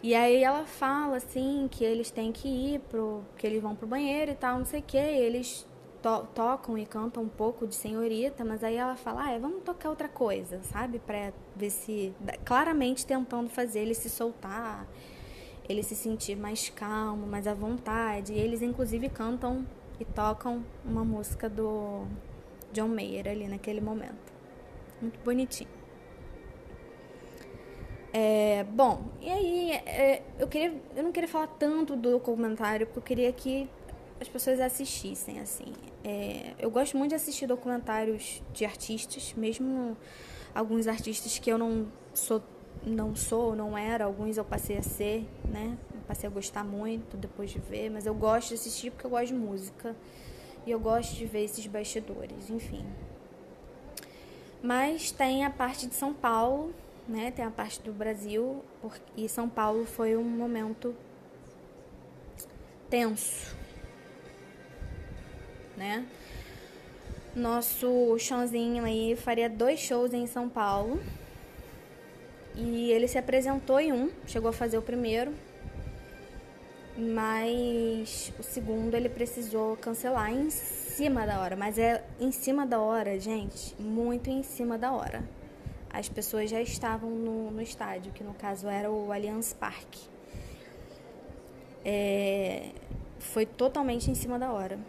[0.04, 3.24] E aí ela fala assim que eles têm que ir pro.
[3.38, 4.98] que eles vão pro banheiro e tal, não sei o que.
[4.98, 5.68] eles
[6.02, 9.62] to tocam e cantam um pouco de senhorita, mas aí ela fala, ah, é, vamos
[9.64, 11.00] tocar outra coisa, sabe?
[11.00, 12.14] Pra ver se.
[12.44, 14.88] Claramente tentando fazer ele se soltar.
[15.70, 18.34] ele se sentir mais calmo, mais à vontade.
[18.34, 19.66] Eles inclusive cantam
[20.00, 22.06] e tocam uma música do
[22.74, 24.32] John Mayer ali naquele momento.
[25.02, 25.81] Muito bonitinho.
[28.14, 33.00] É, bom, e aí é, eu queria, eu não queria falar tanto do documentário porque
[33.00, 33.70] eu queria que
[34.20, 35.74] as pessoas assistissem assim.
[36.04, 39.96] É, eu gosto muito de assistir documentários de artistas, mesmo
[40.54, 42.44] alguns artistas que eu não sou,
[42.84, 45.78] não sou, não era, alguns eu passei a ser, né?
[46.06, 49.28] Passei a gostar muito depois de ver, mas eu gosto de assistir porque eu gosto
[49.28, 49.96] de música
[50.66, 52.86] e eu gosto de ver esses bastidores, enfim.
[54.62, 56.74] Mas tem a parte de São Paulo,
[57.08, 57.32] né?
[57.32, 58.64] Tem a parte do Brasil,
[59.16, 60.96] e São Paulo foi um momento
[62.90, 63.56] tenso,
[65.78, 66.06] né?
[67.36, 71.02] Nosso chãozinho aí faria dois shows em São Paulo.
[72.54, 75.34] E ele se apresentou em um, chegou a fazer o primeiro,
[76.98, 81.56] mas o segundo ele precisou cancelar em cima da hora.
[81.56, 85.24] Mas é em cima da hora, gente, muito em cima da hora.
[85.94, 90.00] As pessoas já estavam no, no estádio, que no caso era o Allianz Parque.
[91.84, 92.72] É,
[93.20, 94.80] foi totalmente em cima da hora.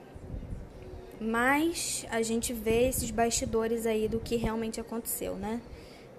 [1.20, 5.60] Mas a gente vê esses bastidores aí do que realmente aconteceu, né?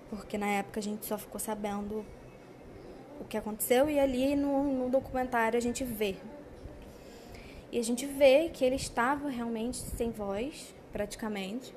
[0.10, 2.06] Porque na época a gente só ficou sabendo
[3.20, 6.16] o que aconteceu e ali no, no documentário a gente vê.
[7.72, 11.74] E a gente vê que ele estava realmente sem voz, praticamente.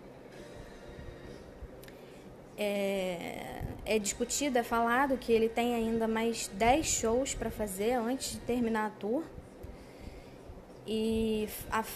[2.59, 8.33] É, é discutido, é falado que ele tem ainda mais 10 shows para fazer antes
[8.33, 9.23] de terminar a tour.
[10.87, 11.49] E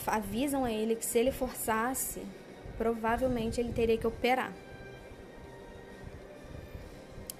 [0.06, 2.22] avisam a ele que se ele forçasse,
[2.76, 4.52] provavelmente ele teria que operar.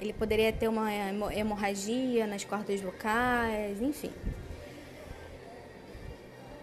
[0.01, 0.91] Ele poderia ter uma
[1.33, 4.12] hemorragia nas cordas vocais, enfim.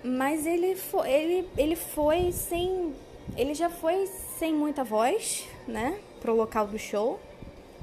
[0.04, 2.96] Mas ele foi, ele, ele foi sem.
[3.36, 4.08] Ele já foi
[4.40, 6.00] sem muita voz, né?
[6.20, 7.20] Pro local do show.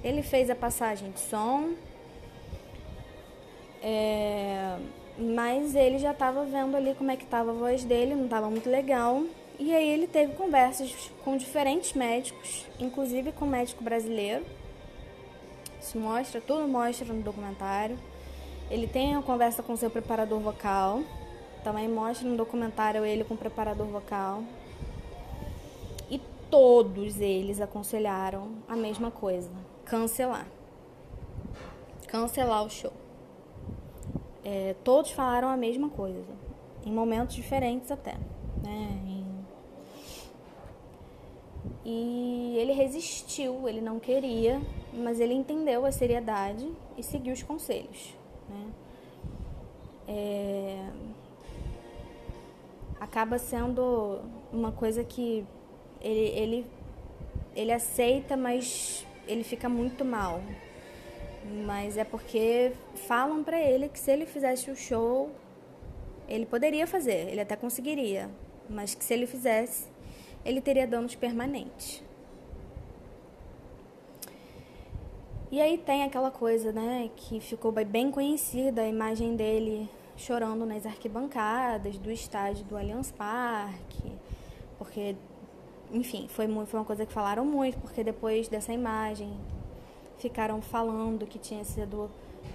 [0.02, 1.70] Ele fez a passagem de som.
[3.82, 4.76] É,
[5.18, 8.48] mas ele já estava vendo ali como é que estava a voz dele, não estava
[8.48, 9.24] muito legal.
[9.58, 14.44] E aí ele teve conversas com diferentes médicos, inclusive com um médico brasileiro
[15.84, 17.98] isso mostra, tudo mostra no documentário.
[18.70, 21.02] Ele tem uma conversa com seu preparador vocal.
[21.62, 24.42] Também mostra no documentário ele com o preparador vocal.
[26.54, 29.50] Todos eles aconselharam a mesma coisa:
[29.84, 30.46] cancelar.
[32.06, 32.92] Cancelar o show.
[34.44, 36.32] É, todos falaram a mesma coisa,
[36.86, 38.14] em momentos diferentes até.
[38.62, 39.24] Né?
[41.84, 48.14] E ele resistiu, ele não queria, mas ele entendeu a seriedade e seguiu os conselhos.
[48.48, 48.70] Né?
[50.06, 50.86] É...
[53.00, 54.20] Acaba sendo
[54.52, 55.44] uma coisa que
[56.04, 56.66] ele, ele,
[57.56, 60.40] ele aceita, mas ele fica muito mal.
[61.66, 62.72] Mas é porque
[63.08, 65.30] falam para ele que se ele fizesse o show,
[66.28, 68.30] ele poderia fazer, ele até conseguiria,
[68.68, 69.88] mas que se ele fizesse,
[70.44, 72.02] ele teria danos permanentes.
[75.50, 80.86] E aí tem aquela coisa, né, que ficou bem conhecida a imagem dele chorando nas
[80.86, 84.12] arquibancadas do estádio do Allianz Parque,
[84.78, 85.16] porque,
[85.94, 89.32] enfim, foi, foi uma coisa que falaram muito, porque depois dessa imagem
[90.18, 92.10] ficaram falando que tinha sido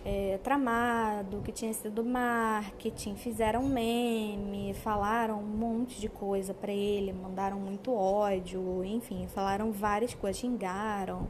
[0.05, 7.13] é, tramado, que tinha sido marketing, fizeram meme, falaram um monte de coisa para ele,
[7.13, 11.27] mandaram muito ódio, enfim, falaram várias coisas, xingaram.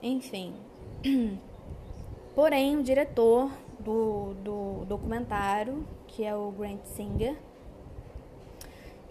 [0.00, 0.54] Enfim.
[2.34, 7.36] Porém, o diretor do, do documentário, que é o Grant Singer,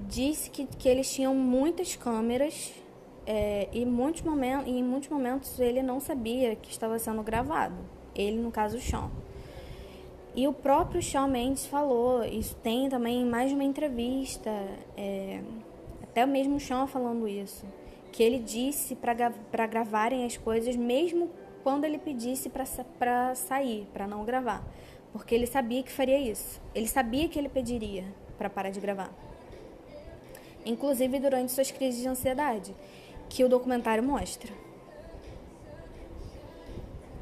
[0.08, 2.74] disse que, que eles tinham muitas câmeras
[3.26, 7.76] é, e muitos momentos, em muitos momentos ele não sabia que estava sendo gravado.
[8.16, 9.10] Ele, no caso, o Sean.
[10.36, 14.50] E o próprio Shawn Mendes falou, isso tem também mais de uma entrevista,
[14.98, 15.42] é,
[16.02, 17.66] até o mesmo Sean falando isso
[18.14, 21.32] que ele disse para gravarem as coisas, mesmo
[21.64, 24.64] quando ele pedisse para sair, para não gravar.
[25.12, 26.62] Porque ele sabia que faria isso.
[26.76, 28.06] Ele sabia que ele pediria
[28.38, 29.12] para parar de gravar.
[30.66, 32.74] Inclusive durante suas crises de ansiedade,
[33.30, 34.52] que o documentário mostra.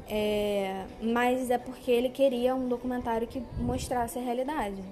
[0.08, 4.82] É, mas é porque ele queria um documentário que mostrasse a realidade.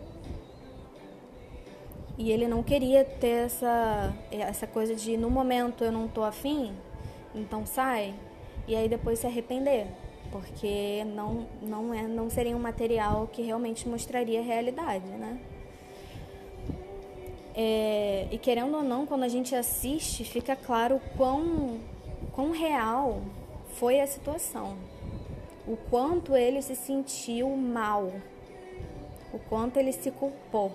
[2.16, 6.72] E ele não queria ter essa, essa coisa de no momento eu não tô afim,
[7.34, 8.14] então sai,
[8.66, 9.86] e aí depois se arrepender.
[10.30, 15.38] porque não, não, é, não seria um material que realmente mostraria a realidade, né?
[17.54, 21.80] É, e querendo ou não, quando a gente assiste, fica claro quão,
[22.32, 23.22] quão real
[23.74, 24.76] foi a situação,
[25.66, 28.12] o quanto ele se sentiu mal,
[29.32, 30.72] o quanto ele se culpou.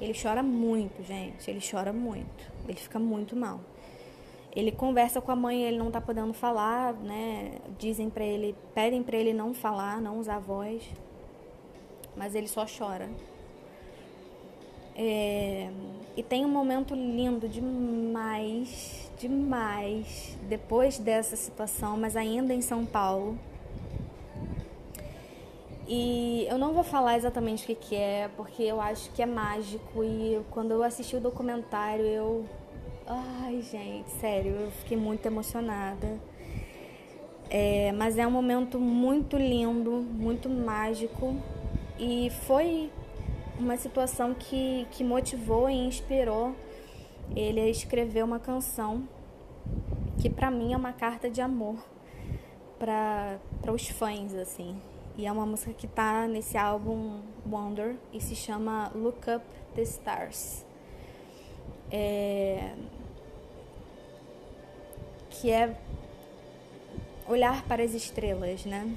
[0.00, 3.60] Ele chora muito, gente, ele chora muito, ele fica muito mal.
[4.54, 7.56] Ele conversa com a mãe, ele não tá podendo falar, né?
[7.76, 10.82] Dizem para ele, pedem para ele não falar, não usar voz,
[12.16, 13.08] mas ele só chora.
[14.96, 15.70] É,
[16.16, 23.38] e tem um momento lindo demais, demais, depois dessa situação, mas ainda em São Paulo.
[25.86, 29.26] E eu não vou falar exatamente o que, que é, porque eu acho que é
[29.26, 30.02] mágico.
[30.02, 32.44] E quando eu assisti o documentário, eu
[33.06, 36.18] Ai, gente, sério, eu fiquei muito emocionada.
[37.50, 41.36] É, mas é um momento muito lindo, muito mágico
[41.98, 42.90] e foi
[43.58, 46.54] uma situação que, que motivou e inspirou
[47.34, 49.08] ele a escrever uma canção
[50.18, 51.76] que para mim é uma carta de amor
[52.78, 53.38] para
[53.72, 54.76] os fãs assim.
[55.16, 59.44] E é uma música que tá nesse álbum Wonder e se chama Look Up
[59.74, 60.64] the Stars.
[61.90, 62.74] É,
[65.30, 65.76] que é
[67.28, 68.96] olhar para as estrelas, né?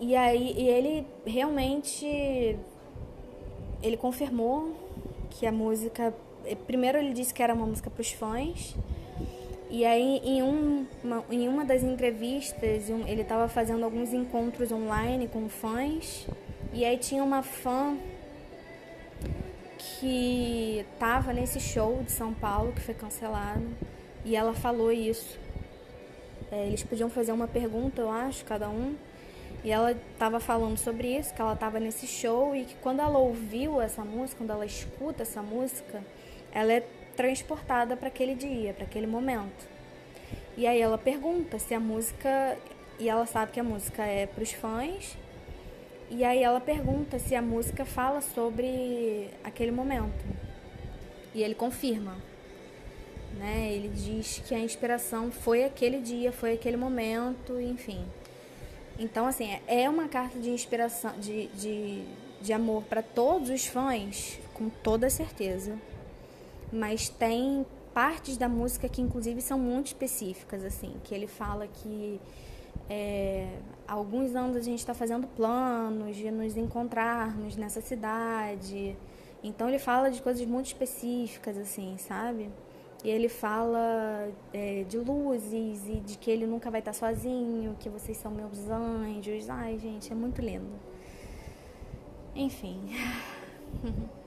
[0.00, 2.56] E aí e ele realmente
[3.82, 4.74] ele confirmou
[5.30, 6.14] que a música
[6.66, 8.74] primeiro ele disse que era uma música para os fãs
[9.70, 15.28] e aí em, um, uma, em uma das entrevistas ele estava fazendo alguns encontros online
[15.28, 16.26] com fãs
[16.72, 17.96] e aí tinha uma fã
[19.78, 23.66] que estava nesse show de São Paulo que foi cancelado
[24.24, 25.38] e ela falou isso.
[26.50, 28.94] É, eles podiam fazer uma pergunta, eu acho, cada um.
[29.68, 33.18] E ela estava falando sobre isso, que ela estava nesse show e que quando ela
[33.18, 36.02] ouviu essa música, quando ela escuta essa música,
[36.50, 36.80] ela é
[37.14, 39.68] transportada para aquele dia, para aquele momento.
[40.56, 42.56] E aí ela pergunta se a música,
[42.98, 45.18] e ela sabe que a música é para os fãs
[46.10, 50.24] e aí ela pergunta se a música fala sobre aquele momento.
[51.34, 52.16] E ele confirma.
[53.36, 53.70] Né?
[53.74, 58.06] Ele diz que a inspiração foi aquele dia, foi aquele momento, enfim.
[58.98, 62.02] Então, assim, é uma carta de inspiração, de, de,
[62.40, 65.78] de amor para todos os fãs, com toda certeza.
[66.72, 72.20] Mas tem partes da música que, inclusive, são muito específicas, assim, que ele fala que
[72.90, 73.46] é,
[73.86, 78.96] há alguns anos a gente está fazendo planos de nos encontrarmos nessa cidade.
[79.42, 82.50] Então ele fala de coisas muito específicas, assim, sabe?
[83.04, 87.88] E ele fala é, de luzes e de que ele nunca vai estar sozinho, que
[87.88, 89.48] vocês são meus anjos.
[89.48, 90.72] Ai, gente, é muito lindo.
[92.34, 92.80] Enfim.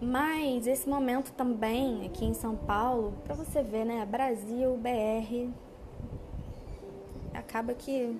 [0.00, 4.06] Mas esse momento também aqui em São Paulo, para você ver, né?
[4.06, 5.50] Brasil, BR,
[7.34, 8.16] acaba que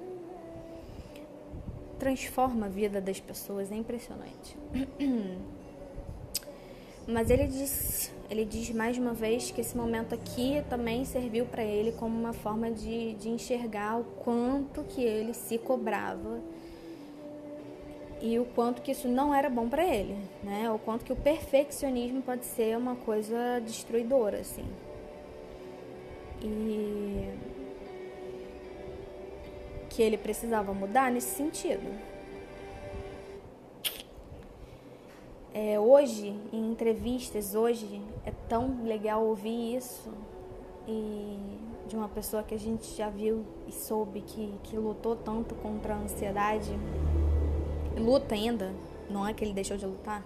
[1.99, 4.57] transforma a vida das pessoas, é impressionante.
[7.07, 11.63] Mas ele diz, ele diz mais uma vez que esse momento aqui também serviu para
[11.63, 16.41] ele como uma forma de, de enxergar o quanto que ele se cobrava
[18.21, 20.71] e o quanto que isso não era bom para ele, né?
[20.71, 24.67] O quanto que o perfeccionismo pode ser uma coisa destruidora, assim.
[26.43, 27.31] E
[29.89, 31.89] que ele precisava mudar nesse sentido.
[35.61, 40.09] É, hoje, em entrevistas, hoje é tão legal ouvir isso.
[40.87, 41.37] E
[41.89, 45.95] de uma pessoa que a gente já viu e soube que, que lutou tanto contra
[45.95, 46.71] a ansiedade,
[47.99, 48.73] luta ainda,
[49.11, 50.25] não é que ele deixou de lutar,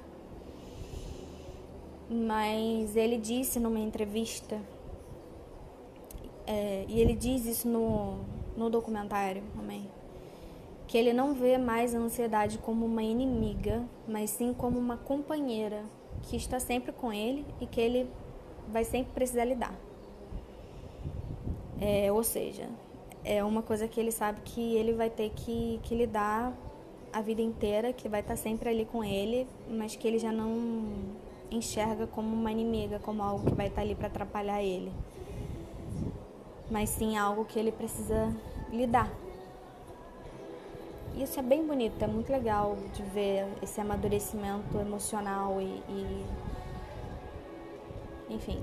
[2.11, 4.61] mas ele disse numa entrevista,
[6.47, 8.19] é, e ele diz isso no,
[8.55, 9.89] no documentário também,
[10.93, 15.85] que ele não vê mais a ansiedade como uma inimiga, mas sim como uma companheira
[16.25, 18.11] que está sempre com ele e que ele
[18.69, 19.75] vai sempre precisar lidar.
[21.81, 22.69] É, ou seja,
[23.25, 26.53] é uma coisa que ele sabe que ele vai ter que, que lidar
[27.11, 30.85] a vida inteira, que vai estar sempre ali com ele, mas que ele já não
[31.51, 34.93] enxerga como uma inimiga, como algo que vai estar ali para atrapalhar ele
[36.71, 38.35] mas sim algo que ele precisa
[38.71, 39.13] lidar.
[41.17, 46.27] Isso é bem bonito, é muito legal de ver esse amadurecimento emocional e, e
[48.31, 48.63] enfim.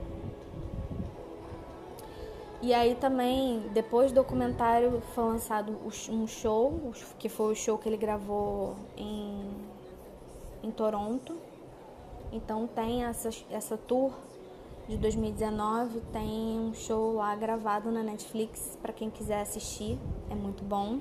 [2.62, 5.78] E aí também, depois do documentário, foi lançado
[6.10, 9.50] um show, que foi o show que ele gravou em,
[10.62, 11.38] em Toronto.
[12.34, 14.12] Então tem essa, essa tour
[14.90, 19.98] de 2019, tem um show lá gravado na Netflix para quem quiser assistir,
[20.30, 21.00] é muito bom.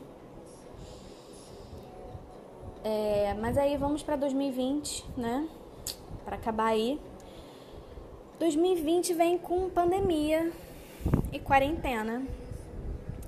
[2.84, 5.48] É, mas aí vamos para 2020, né?
[6.24, 7.00] Para acabar aí.
[8.38, 10.52] 2020 vem com pandemia,
[11.32, 12.22] e quarentena.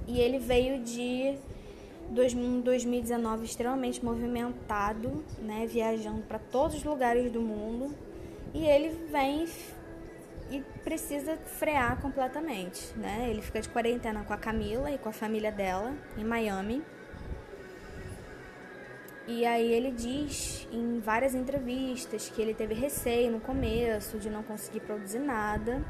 [0.07, 1.37] E ele veio de
[2.11, 7.95] 2019 extremamente movimentado, né, viajando para todos os lugares do mundo.
[8.53, 9.47] E ele vem
[10.51, 13.29] e precisa frear completamente, né?
[13.31, 16.83] Ele fica de quarentena com a Camila e com a família dela em Miami.
[19.33, 24.43] E aí ele diz em várias entrevistas que ele teve receio no começo de não
[24.43, 25.85] conseguir produzir nada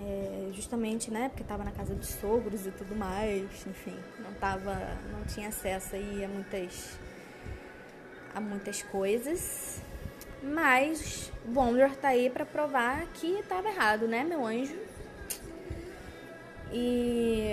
[0.00, 4.74] é, justamente, né, porque estava na casa dos sogros e tudo mais, enfim, não tava,
[5.12, 6.98] não tinha acesso aí a muitas
[8.34, 9.80] a muitas coisas.
[10.42, 14.76] Mas Wonder tá aí para provar que estava errado, né, meu anjo?
[16.72, 17.48] E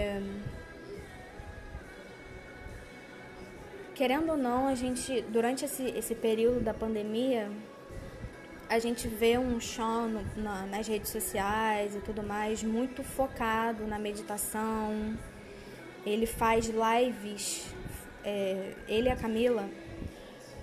[3.94, 7.52] querendo ou não, a gente durante esse, esse período da pandemia,
[8.70, 13.86] a gente vê um Sean no, na, nas redes sociais e tudo mais muito focado
[13.86, 15.18] na meditação.
[16.06, 17.68] Ele faz lives,
[18.24, 19.70] é, ele e a Camila,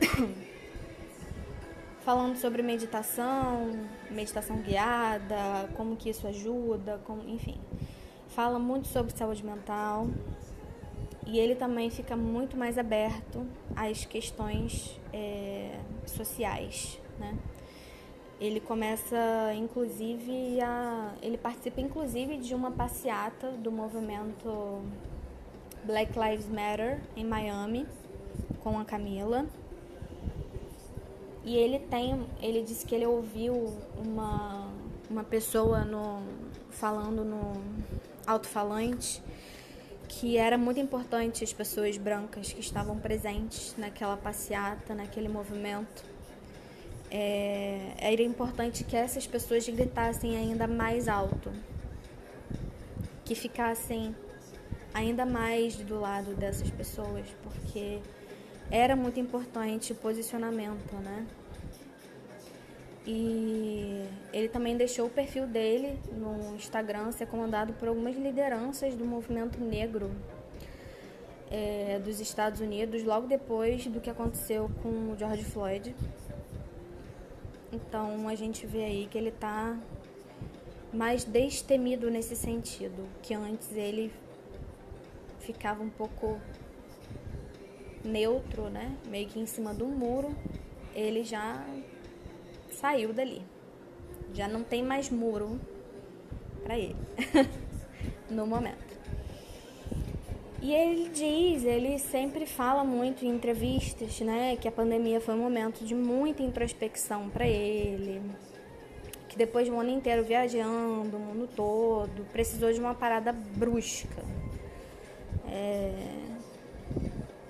[2.05, 7.59] falando sobre meditação, meditação guiada, como que isso ajuda, como, enfim.
[8.29, 10.09] Fala muito sobre saúde mental.
[11.27, 17.37] E ele também fica muito mais aberto às questões é, sociais, né?
[18.41, 21.13] Ele começa, inclusive, a.
[21.21, 24.81] Ele participa, inclusive, de uma passeata do movimento
[25.85, 27.87] Black Lives Matter em Miami
[28.63, 29.45] com a Camila.
[31.45, 32.27] E ele tem.
[32.41, 34.73] Ele disse que ele ouviu uma,
[35.11, 36.23] uma pessoa no,
[36.71, 37.53] falando no
[38.27, 39.23] alto-falante
[40.11, 46.05] que era muito importante as pessoas brancas que estavam presentes naquela passeata, naquele movimento
[47.09, 51.53] é, era importante que essas pessoas gritassem ainda mais alto,
[53.25, 54.15] que ficassem
[54.93, 58.01] ainda mais do lado dessas pessoas, porque
[58.69, 61.25] era muito importante o posicionamento, né?
[63.07, 69.05] E ele também deixou o perfil dele no Instagram ser comandado por algumas lideranças do
[69.05, 70.11] movimento negro
[71.51, 75.95] é, dos Estados Unidos, logo depois do que aconteceu com o George Floyd.
[77.73, 79.79] Então a gente vê aí que ele tá
[80.93, 84.13] mais destemido nesse sentido, que antes ele
[85.39, 86.41] ficava um pouco
[88.05, 88.97] neutro, né?
[89.09, 90.35] Meio que em cima do muro,
[90.95, 91.65] ele já
[92.81, 93.43] saiu dali.
[94.33, 95.61] Já não tem mais muro
[96.63, 96.97] para ele
[98.31, 98.91] no momento.
[100.63, 105.39] E ele diz, ele sempre fala muito em entrevistas, né, que a pandemia foi um
[105.39, 108.21] momento de muita introspecção para ele,
[109.27, 114.23] que depois de um ano inteiro viajando, o mundo todo, precisou de uma parada brusca
[115.49, 115.95] é,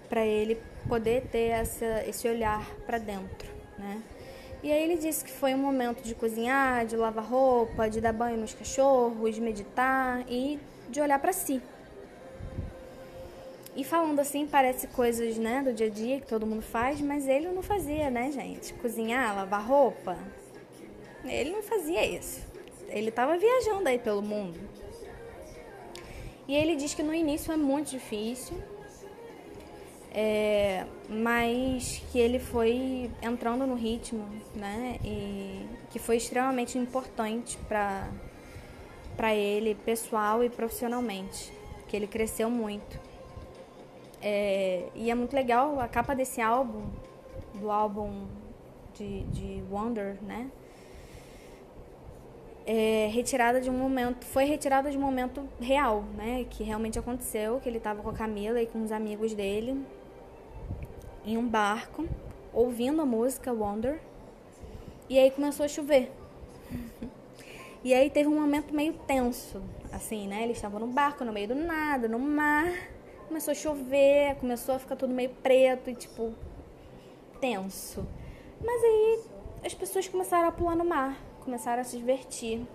[0.08, 0.56] para ele
[0.88, 4.00] poder ter essa, esse olhar para dentro, né?
[4.62, 8.12] E aí ele disse que foi um momento de cozinhar, de lavar roupa, de dar
[8.12, 10.58] banho nos cachorros, de meditar e
[10.88, 11.62] de olhar para si.
[13.74, 17.26] E falando assim, parece coisas, né, do dia a dia que todo mundo faz, mas
[17.26, 18.74] ele não fazia, né, gente?
[18.74, 20.18] Cozinhar, lavar roupa.
[21.24, 22.40] Ele não fazia isso.
[22.88, 24.58] Ele estava viajando aí pelo mundo.
[26.48, 28.60] E ele diz que no início é muito difícil,
[30.12, 34.98] é, mas que ele foi entrando no ritmo, né?
[35.04, 38.08] E que foi extremamente importante para
[39.16, 41.52] para ele, pessoal e profissionalmente,
[41.86, 42.98] que ele cresceu muito.
[44.22, 46.84] É, e é muito legal a capa desse álbum,
[47.54, 48.26] do álbum
[48.94, 50.50] de, de Wonder, né?
[52.66, 56.46] É retirada de um momento, foi retirada de um momento real, né?
[56.48, 59.84] Que realmente aconteceu, que ele estava com a Camila e com os amigos dele
[61.32, 62.08] em um barco,
[62.52, 64.00] ouvindo a música Wonder,
[65.08, 66.10] e aí começou a chover.
[67.82, 70.42] E aí teve um momento meio tenso, assim, né?
[70.42, 72.70] Eles estavam no barco, no meio do nada, no mar
[73.30, 76.34] começou a chover, começou a ficar tudo meio preto e tipo
[77.40, 78.04] tenso.
[78.60, 79.20] Mas aí
[79.64, 82.66] as pessoas começaram a pular no mar, começaram a se divertir.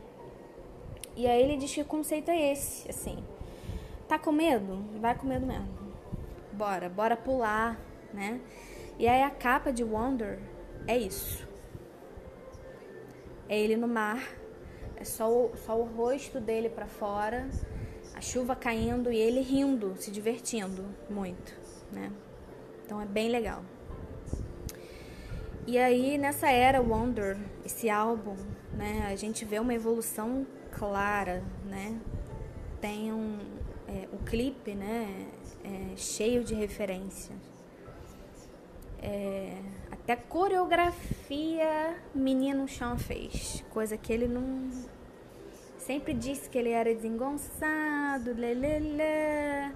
[1.13, 3.21] E aí ele diz que o conceito é esse, assim.
[4.07, 4.81] Tá com medo?
[5.01, 5.67] Vai com medo mesmo.
[6.53, 7.77] Bora, bora pular,
[8.15, 8.39] né?
[8.97, 10.39] E aí a capa de Wonder
[10.87, 11.45] é isso.
[13.47, 14.23] É ele no mar,
[14.95, 17.47] é só o, só o rosto dele para fora,
[18.15, 21.53] a chuva caindo e ele rindo, se divertindo muito,
[21.91, 22.11] né?
[22.83, 23.63] Então é bem legal.
[25.67, 28.37] E aí nessa era Wonder, esse álbum,
[28.73, 31.99] né, a gente vê uma evolução clara, né?
[32.79, 33.39] Tem um
[33.87, 35.27] é, o clipe, né,
[35.63, 37.54] é, cheio de referências.
[39.05, 39.53] É,
[39.91, 44.71] até coreografia menino chão fez, coisa que ele não
[45.77, 49.75] sempre disse que ele era desengonçado, lelele.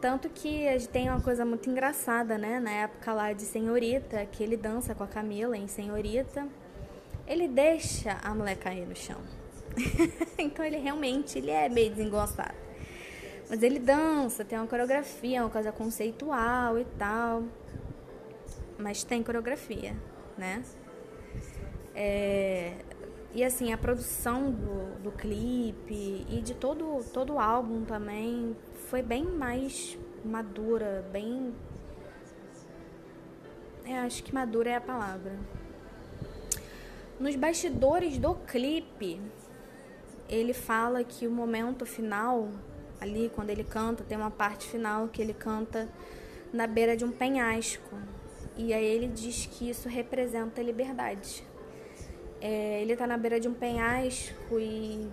[0.00, 2.58] Tanto que tem uma coisa muito engraçada, né?
[2.58, 6.48] Na época lá de Senhorita, que ele dança com a Camila em Senhorita,
[7.26, 9.20] ele deixa a mulher cair no chão.
[10.36, 12.54] então ele realmente ele é meio desengonçado.
[13.48, 17.44] Mas ele dança, tem uma coreografia, uma coisa conceitual e tal.
[18.78, 19.96] Mas tem coreografia,
[20.36, 20.62] né?
[21.94, 22.74] É,
[23.34, 28.56] e assim, a produção do, do clipe e de todo, todo o álbum também
[28.88, 31.54] foi bem mais madura, bem.
[33.84, 35.38] É, acho que madura é a palavra.
[37.18, 39.20] Nos bastidores do clipe,
[40.28, 42.48] ele fala que o momento final,
[43.00, 45.88] ali quando ele canta, tem uma parte final que ele canta
[46.52, 47.96] na beira de um penhasco.
[48.58, 51.42] E aí ele diz que isso representa liberdade.
[52.40, 55.08] É, ele está na beira de um penhasco e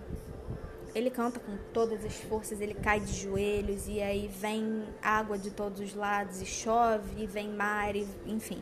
[0.94, 5.52] ele canta com todas as forças, ele cai de joelhos e aí vem água de
[5.52, 8.62] todos os lados e chove e vem mar, e, enfim.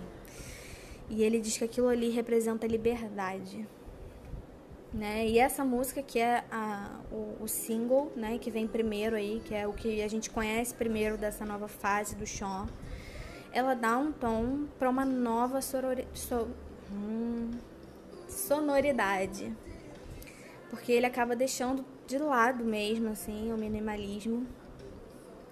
[1.09, 3.67] E ele diz que aquilo ali representa liberdade
[4.93, 5.25] né?
[5.27, 8.37] E essa música que é a, o, o, single, né?
[8.37, 12.15] Que vem primeiro aí, que é o que a gente conhece primeiro dessa nova fase
[12.15, 12.67] do Sean,
[13.53, 16.49] ela dá um tom para uma nova sorori, so,
[16.91, 17.51] hum,
[18.27, 19.55] sonoridade,
[20.69, 24.47] porque ele acaba deixando de lado mesmo assim o minimalismo,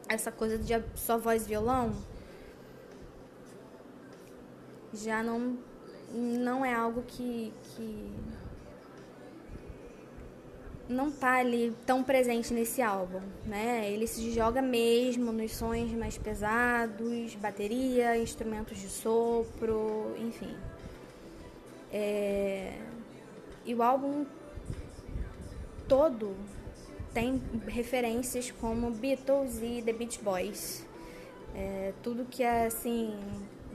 [0.10, 1.94] essa coisa de só voz e violão
[4.94, 5.58] já não
[6.14, 8.12] não é algo que, que
[10.90, 13.90] não tá ali tão presente nesse álbum, né?
[13.90, 20.56] Ele se joga mesmo nos sons mais pesados, bateria, instrumentos de sopro, enfim.
[21.92, 22.78] É...
[23.66, 24.26] E o álbum
[25.88, 26.36] todo
[27.14, 30.86] tem referências como Beatles e The Beach Boys.
[31.54, 33.20] É, tudo que é assim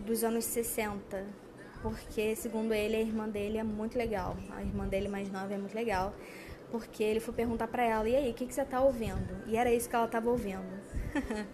[0.07, 1.25] dos anos 60,
[1.83, 5.59] porque segundo ele a irmã dele é muito legal, a irmã dele mais nova é
[5.59, 6.15] muito legal
[6.71, 9.43] porque ele foi perguntar para ela: e aí, o que, que você tá ouvindo?
[9.47, 10.65] E era isso que ela tava ouvindo.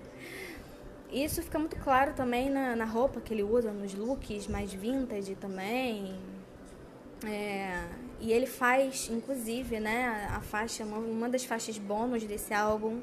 [1.11, 5.35] isso fica muito claro também na, na roupa que ele usa, nos looks mais vintage
[5.37, 6.15] também.
[7.25, 7.85] É,
[8.21, 13.01] e ele faz, inclusive, né, a faixa, uma, uma das faixas bônus desse álbum,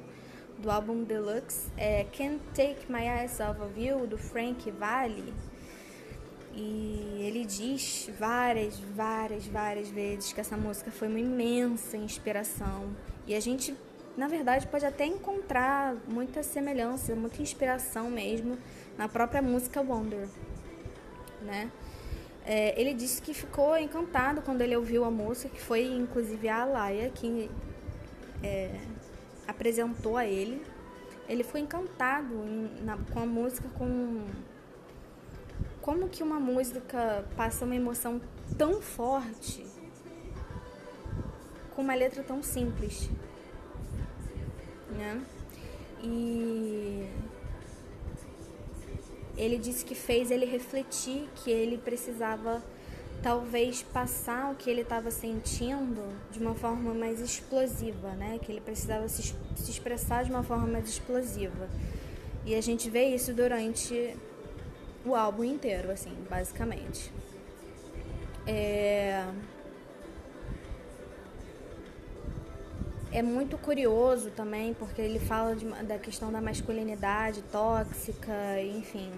[0.57, 5.33] do álbum Deluxe, é Can't Take My Eyes Off of You, do Frank Valli
[6.59, 12.93] e ele diz várias, várias, várias vezes que essa música foi uma imensa inspiração.
[13.25, 13.73] E a gente,
[14.17, 18.57] na verdade, pode até encontrar muita semelhança, muita inspiração mesmo
[18.97, 20.27] na própria música Wonder,
[21.41, 21.71] né?
[22.45, 26.63] É, ele disse que ficou encantado quando ele ouviu a música, que foi inclusive a
[26.63, 27.49] Alaia que
[28.43, 28.75] é,
[29.47, 30.61] apresentou a ele.
[31.27, 34.25] Ele foi encantado em, na, com a música, com
[35.81, 38.21] como que uma música passa uma emoção
[38.57, 39.65] tão forte
[41.75, 43.09] com uma letra tão simples,
[44.97, 45.21] né?
[46.01, 47.07] E
[49.37, 52.61] ele disse que fez ele refletir que ele precisava
[53.21, 56.01] talvez passar o que ele estava sentindo
[56.31, 58.39] de uma forma mais explosiva, né?
[58.41, 61.69] Que ele precisava se, se expressar de uma forma mais explosiva.
[62.45, 64.15] E a gente vê isso durante
[65.05, 67.11] o álbum inteiro, assim, basicamente.
[68.45, 69.25] É...
[73.11, 79.11] é muito curioso também, porque ele fala de, da questão da masculinidade tóxica, enfim.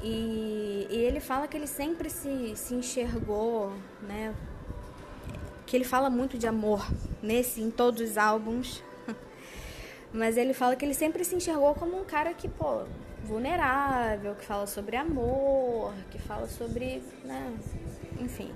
[0.00, 3.72] E, e, ele fala que ele sempre se, se enxergou,
[4.02, 4.34] né?
[5.66, 6.86] Que ele fala muito de amor
[7.22, 8.82] nesse, em todos os álbuns.
[10.12, 12.84] Mas ele fala que ele sempre se enxergou como um cara que, pô,
[13.24, 17.56] vulnerável, que fala sobre amor, que fala sobre, né,
[18.20, 18.52] enfim.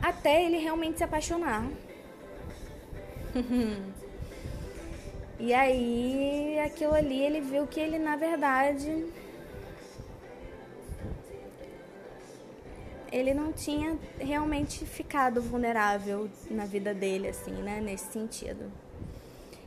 [0.00, 1.68] Até ele realmente se apaixonar
[5.38, 9.06] e aí, aquilo ali, ele viu que ele, na verdade,
[13.10, 18.70] ele não tinha realmente ficado vulnerável na vida dele, assim, né, nesse sentido.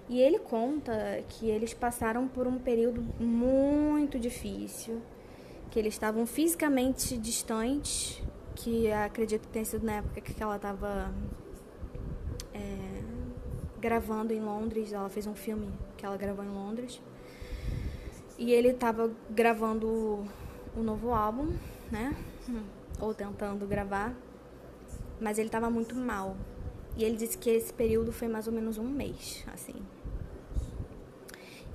[0.07, 5.01] E ele conta que eles passaram por um período muito difícil,
[5.71, 8.21] que eles estavam fisicamente distantes,
[8.53, 11.11] que acredito que tenha sido na época que ela estava
[12.53, 13.01] é,
[13.79, 14.93] gravando em Londres.
[14.93, 15.67] Ela fez um filme
[15.97, 17.01] que ela gravou em Londres.
[18.37, 19.87] E ele estava gravando
[20.75, 21.53] o novo álbum,
[21.91, 22.15] né?
[22.99, 24.13] Ou tentando gravar.
[25.19, 26.37] Mas ele estava muito mal.
[26.95, 29.75] E ele disse que esse período foi mais ou menos um mês, assim.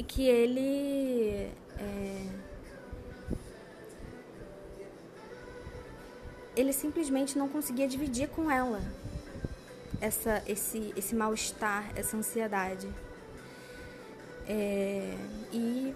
[0.01, 1.53] E que ele.
[1.79, 2.27] É,
[6.57, 8.81] ele simplesmente não conseguia dividir com ela
[10.01, 12.89] essa, esse, esse mal-estar, essa ansiedade.
[14.49, 15.15] É,
[15.53, 15.95] e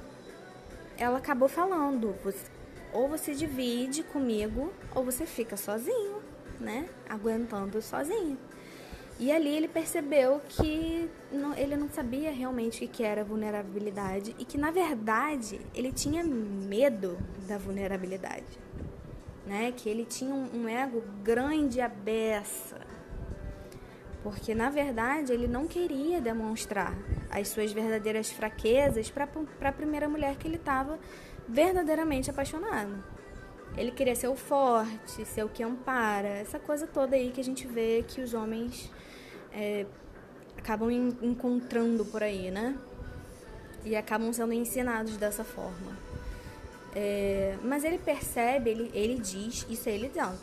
[0.98, 2.14] ela acabou falando:
[2.92, 6.20] ou você divide comigo, ou você fica sozinho,
[6.60, 6.90] né?
[7.08, 8.38] Aguentando sozinho.
[9.18, 14.44] E ali ele percebeu que não, ele não sabia realmente o que era vulnerabilidade e
[14.44, 17.16] que, na verdade, ele tinha medo
[17.46, 18.58] da vulnerabilidade.
[19.46, 19.72] Né?
[19.76, 22.80] Que ele tinha um, um ego grande a beça.
[24.22, 26.96] Porque, na verdade, ele não queria demonstrar
[27.30, 29.28] as suas verdadeiras fraquezas para
[29.68, 30.98] a primeira mulher que ele estava
[31.46, 33.04] verdadeiramente apaixonado.
[33.76, 37.44] Ele queria ser o forte, ser o que ampara, essa coisa toda aí que a
[37.44, 38.90] gente vê que os homens
[39.54, 39.86] é,
[40.58, 40.90] acabam
[41.22, 42.76] encontrando por aí, né?
[43.84, 45.96] E acabam sendo ensinados dessa forma.
[46.94, 50.38] É, mas ele percebe, ele, ele diz, isso é ele dizendo,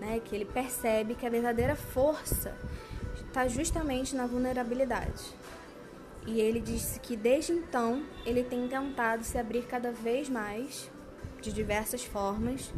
[0.00, 0.20] né?
[0.24, 2.54] Que ele percebe que a verdadeira força
[3.26, 5.24] está justamente na vulnerabilidade.
[6.26, 10.90] E ele disse que desde então ele tem tentado se abrir cada vez mais,
[11.40, 12.70] de diversas formas,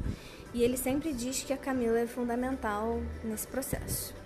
[0.52, 4.19] e ele sempre diz que a Camila é fundamental nesse processo.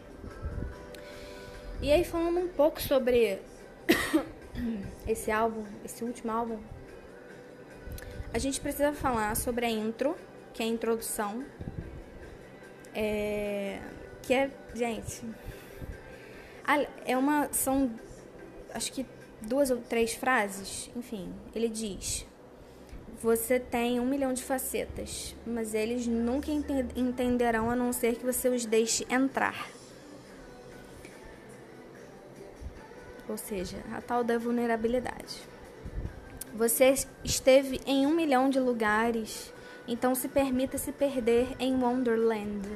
[1.80, 3.40] E aí falando um pouco sobre
[5.06, 6.58] esse álbum, esse último álbum,
[8.32, 10.16] a gente precisa falar sobre a intro,
[10.52, 11.44] que é a introdução.
[12.94, 13.80] É,
[14.22, 15.22] que é, gente,
[17.04, 17.90] é uma são
[18.72, 19.06] acho que
[19.40, 22.26] duas ou três frases, enfim, ele diz:
[23.22, 26.50] Você tem um milhão de facetas, mas eles nunca
[26.96, 29.68] entenderão a não ser que você os deixe entrar.
[33.34, 35.42] Ou seja, a tal da vulnerabilidade.
[36.54, 36.94] Você
[37.24, 39.52] esteve em um milhão de lugares,
[39.88, 42.68] então se permita se perder em Wonderland.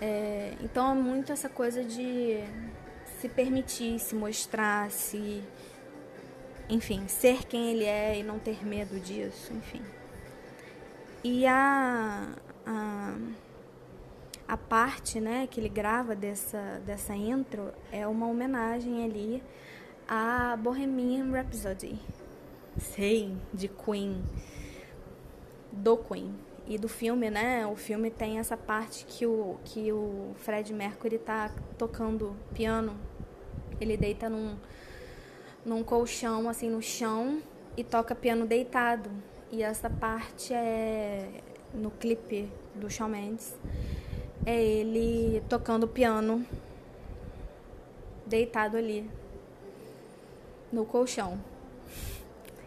[0.00, 2.42] É, então é muito essa coisa de
[3.20, 5.44] se permitir, se mostrar, se.
[6.68, 9.82] Enfim, ser quem ele é e não ter medo disso, enfim.
[11.22, 12.34] E a,
[12.66, 13.14] a
[14.48, 19.42] a parte né, que ele grava dessa, dessa intro é uma homenagem ali
[20.08, 21.98] a Bohemian Rhapsody.
[22.78, 24.22] Sei, de Queen.
[25.72, 26.32] Do Queen.
[26.68, 27.66] E do filme, né?
[27.66, 32.96] O filme tem essa parte que o, que o Fred Mercury tá tocando piano.
[33.80, 34.56] Ele deita num,
[35.64, 37.42] num colchão, assim, no chão,
[37.76, 39.10] e toca piano deitado.
[39.50, 41.40] E essa parte é
[41.74, 43.54] no clipe do Shawn Mendes
[44.46, 46.46] é ele tocando piano,
[48.24, 49.10] deitado ali
[50.72, 51.38] no colchão.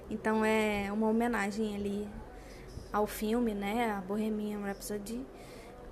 [0.10, 2.08] Então é uma homenagem ali
[2.92, 5.26] ao filme, né, a Bohemian Rhapsody,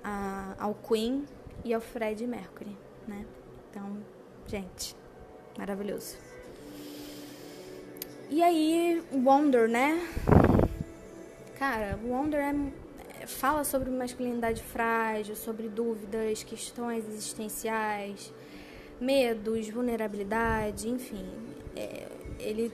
[0.04, 1.24] a, ao Queen
[1.64, 3.24] e ao Fred Mercury, né?
[3.70, 3.98] Então,
[4.46, 4.94] gente,
[5.56, 6.16] maravilhoso.
[8.28, 10.06] E aí, Wonder, né?
[11.58, 12.52] Cara, Wonder é
[13.34, 18.32] fala sobre masculinidade frágil, sobre dúvidas, questões existenciais,
[19.00, 21.26] medos, vulnerabilidade, enfim.
[21.76, 22.06] É,
[22.38, 22.72] ele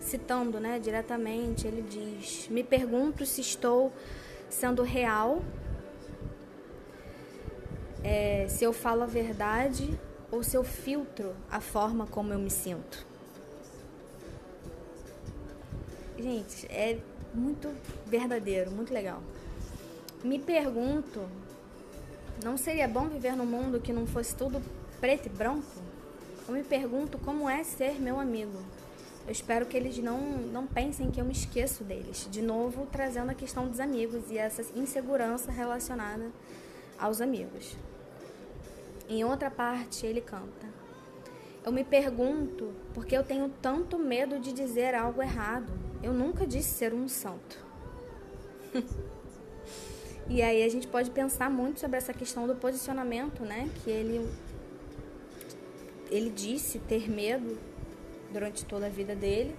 [0.00, 3.92] citando, né, diretamente, ele diz: "Me pergunto se estou
[4.48, 5.42] sendo real,
[8.04, 9.98] é, se eu falo a verdade
[10.30, 13.06] ou se eu filtro a forma como eu me sinto."
[16.18, 16.98] Gente, é
[17.34, 17.68] muito
[18.06, 19.22] verdadeiro, muito legal.
[20.22, 21.20] Me pergunto,
[22.44, 24.62] não seria bom viver num mundo que não fosse tudo
[25.00, 25.82] preto e branco?
[26.46, 28.58] Eu me pergunto como é ser meu amigo.
[29.24, 32.26] Eu espero que eles não, não pensem que eu me esqueço deles.
[32.30, 36.30] De novo, trazendo a questão dos amigos e essa insegurança relacionada
[36.98, 37.76] aos amigos.
[39.08, 40.66] Em outra parte, ele canta:
[41.64, 45.72] Eu me pergunto por que eu tenho tanto medo de dizer algo errado.
[46.02, 47.64] Eu nunca disse ser um santo.
[50.28, 53.70] e aí a gente pode pensar muito sobre essa questão do posicionamento, né?
[53.84, 54.28] Que ele
[56.10, 57.58] ele disse ter medo
[58.30, 59.56] durante toda a vida dele,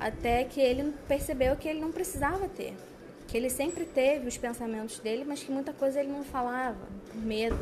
[0.00, 2.74] até que ele percebeu que ele não precisava ter.
[3.28, 7.20] Que ele sempre teve os pensamentos dele, mas que muita coisa ele não falava, por
[7.20, 7.58] medo.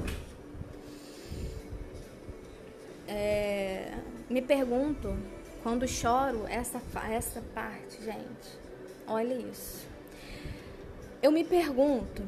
[3.09, 3.93] É,
[4.31, 5.17] me pergunto,
[5.63, 8.59] quando choro, essa, essa parte, gente,
[9.07, 9.87] olha isso.
[11.23, 12.23] Eu me pergunto,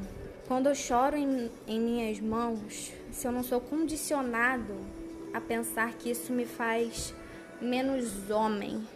[0.47, 4.77] quando eu choro em, em minhas mãos, se eu não sou condicionado
[5.33, 7.13] a pensar que isso me faz
[7.61, 8.87] menos homem.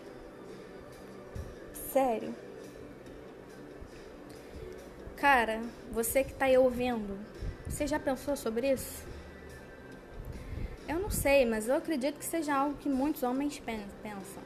[1.93, 2.33] Sério.
[5.17, 5.61] Cara,
[5.91, 7.19] você que tá aí ouvindo,
[7.67, 9.08] você já pensou sobre isso?
[10.89, 14.43] Eu não sei, mas eu acredito que seja algo que muitos homens pensam.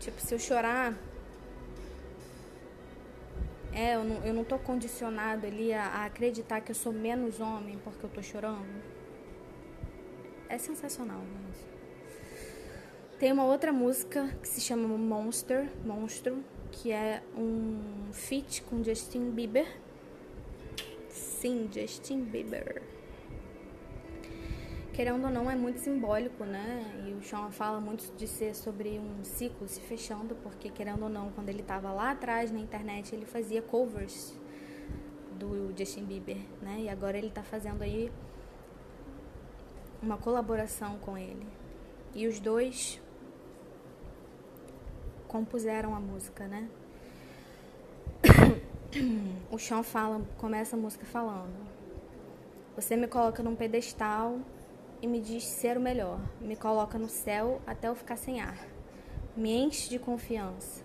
[0.00, 0.98] Tipo, se eu chorar.
[3.72, 7.38] É, eu não, eu não tô condicionado ali a, a acreditar que eu sou menos
[7.38, 8.82] homem porque eu tô chorando.
[10.48, 11.70] É sensacional, gente.
[13.20, 16.42] Tem uma outra música que se chama Monster, Monstro,
[16.72, 19.68] que é um feat com Justin Bieber.
[21.08, 22.82] Sim, Justin Bieber
[25.00, 26.84] querendo ou não, é muito simbólico, né?
[27.06, 31.08] E o Sean fala muito de ser sobre um ciclo se fechando, porque querendo ou
[31.08, 34.38] não, quando ele estava lá atrás na internet, ele fazia covers
[35.38, 36.80] do Justin Bieber, né?
[36.80, 38.12] E agora ele está fazendo aí
[40.02, 41.46] uma colaboração com ele.
[42.14, 43.00] E os dois
[45.26, 46.68] compuseram a música, né?
[49.50, 51.56] O Sean fala, começa a música falando:
[52.76, 54.38] Você me coloca num pedestal
[55.02, 56.20] e me diz ser o melhor.
[56.40, 58.58] Me coloca no céu até eu ficar sem ar.
[59.36, 60.82] Me enche de confiança.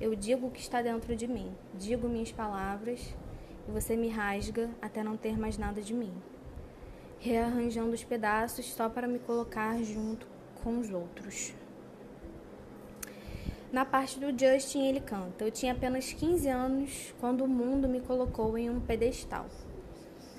[0.00, 3.14] Eu digo o que está dentro de mim, digo minhas palavras
[3.68, 6.12] e você me rasga até não ter mais nada de mim,
[7.18, 10.26] rearranjando os pedaços só para me colocar junto
[10.62, 11.52] com os outros.
[13.70, 18.00] Na parte do Justin, ele canta: Eu tinha apenas 15 anos quando o mundo me
[18.00, 19.46] colocou em um pedestal.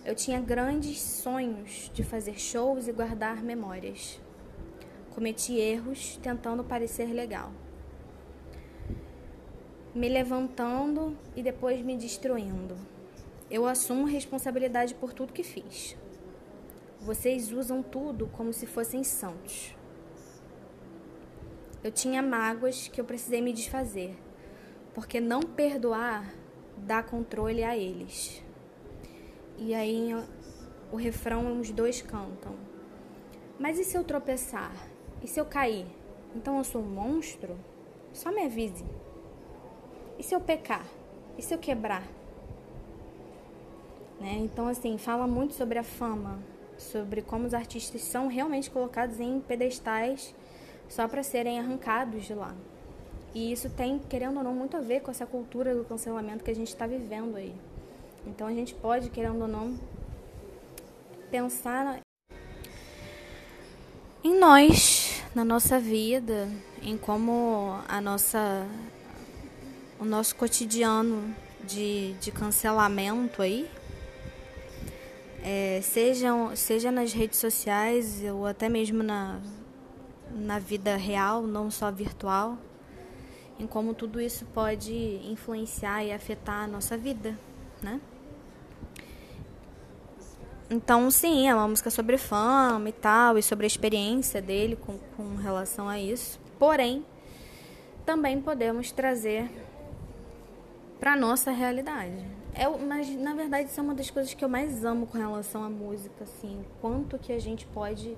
[0.09, 4.19] Eu tinha grandes sonhos de fazer shows e guardar memórias.
[5.13, 7.51] Cometi erros tentando parecer legal.
[9.93, 12.75] Me levantando e depois me destruindo.
[13.51, 15.95] Eu assumo responsabilidade por tudo que fiz.
[16.99, 19.75] Vocês usam tudo como se fossem santos.
[21.83, 24.17] Eu tinha mágoas que eu precisei me desfazer,
[24.91, 26.33] porque não perdoar
[26.75, 28.48] dá controle a eles.
[29.61, 30.15] E aí
[30.89, 32.55] o refrão os dois cantam.
[33.59, 34.71] Mas e se eu tropeçar?
[35.21, 35.85] E se eu cair?
[36.33, 37.57] Então eu sou um monstro?
[38.13, 38.85] Só me avise.
[40.17, 40.85] E se eu pecar?
[41.37, 42.03] E se eu quebrar?
[44.19, 44.37] Né?
[44.39, 46.39] Então, assim, fala muito sobre a fama,
[46.77, 50.33] sobre como os artistas são realmente colocados em pedestais
[50.87, 52.55] só para serem arrancados de lá.
[53.33, 56.51] E isso tem, querendo ou não, muito a ver com essa cultura do cancelamento que
[56.51, 57.53] a gente está vivendo aí.
[58.25, 59.79] Então a gente pode, querendo ou não,
[61.31, 62.01] pensar
[64.23, 66.49] em nós, na nossa vida,
[66.81, 68.67] em como a nossa
[69.99, 73.69] o nosso cotidiano de, de cancelamento aí,
[75.43, 79.39] é, seja, nas redes sociais ou até mesmo na,
[80.31, 82.57] na vida real, não só virtual,
[83.59, 84.93] em como tudo isso pode
[85.29, 87.37] influenciar e afetar a nossa vida
[87.81, 87.99] né?
[90.69, 94.99] Então, sim, é uma música sobre fama e tal, e sobre a experiência dele com,
[95.17, 96.39] com relação a isso.
[96.59, 97.03] Porém,
[98.05, 99.49] também podemos trazer
[100.99, 102.23] para nossa realidade.
[102.87, 105.69] Mas, na verdade, isso é uma das coisas que eu mais amo com relação à
[105.69, 106.63] música, assim.
[106.81, 108.17] Quanto que a gente pode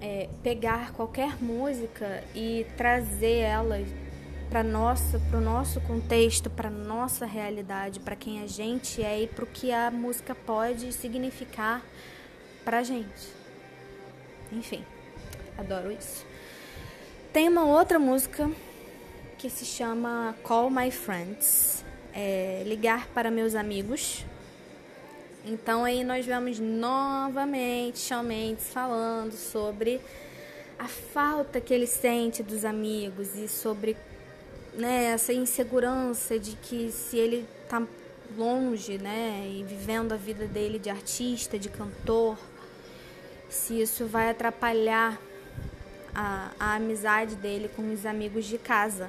[0.00, 3.78] é, pegar qualquer música e trazer ela
[4.48, 9.26] para nossa, para o nosso contexto, para nossa realidade, para quem a gente é e
[9.26, 11.82] para o que a música pode significar
[12.64, 13.28] para gente.
[14.50, 14.84] Enfim,
[15.56, 16.24] adoro isso.
[17.32, 18.50] Tem uma outra música
[19.36, 21.84] que se chama Call My Friends,
[22.14, 24.24] é, ligar para meus amigos.
[25.44, 30.00] Então aí nós vemos novamente Shawn Mendes falando sobre
[30.78, 33.96] a falta que ele sente dos amigos e sobre
[34.78, 37.82] né, essa insegurança de que se ele tá
[38.36, 42.38] longe, né, e vivendo a vida dele de artista, de cantor,
[43.48, 45.20] se isso vai atrapalhar
[46.14, 49.08] a, a amizade dele com os amigos de casa.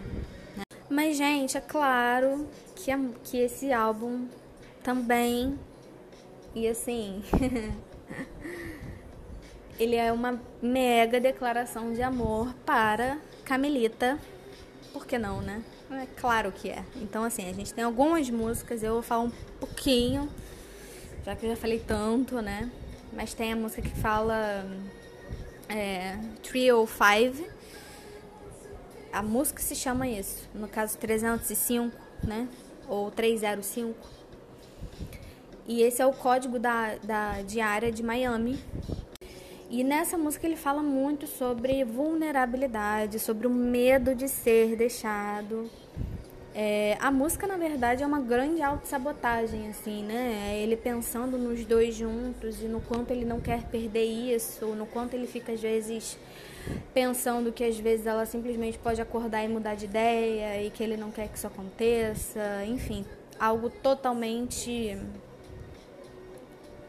[0.57, 0.63] Né?
[0.89, 2.91] Mas, gente, é claro que,
[3.23, 4.27] que esse álbum
[4.81, 5.59] também,
[6.55, 7.21] e assim,
[9.79, 14.17] ele é uma mega declaração de amor para Camilita.
[14.94, 15.61] Por que não, né?
[15.91, 16.84] É claro que é.
[16.95, 20.30] Então, assim, a gente tem algumas músicas, eu vou falar um pouquinho,
[21.26, 22.70] já que eu já falei tanto, né?
[23.14, 24.66] Mas tem a música que fala
[25.68, 27.48] é, 305.
[29.11, 30.48] A música se chama isso.
[30.53, 32.48] No caso, 305, né?
[32.88, 33.95] Ou 305.
[35.68, 38.60] E esse é o código da, da diária de Miami.
[39.69, 45.69] E nessa música ele fala muito sobre vulnerabilidade, sobre o medo de ser deixado.
[46.55, 50.49] É, a música, na verdade, é uma grande autossabotagem, assim, né?
[50.49, 54.87] É ele pensando nos dois juntos e no quanto ele não quer perder isso, no
[54.87, 56.17] quanto ele fica, às vezes,
[56.91, 60.97] pensando que às vezes ela simplesmente pode acordar e mudar de ideia e que ele
[60.97, 62.65] não quer que isso aconteça.
[62.65, 63.05] Enfim,
[63.39, 64.97] algo totalmente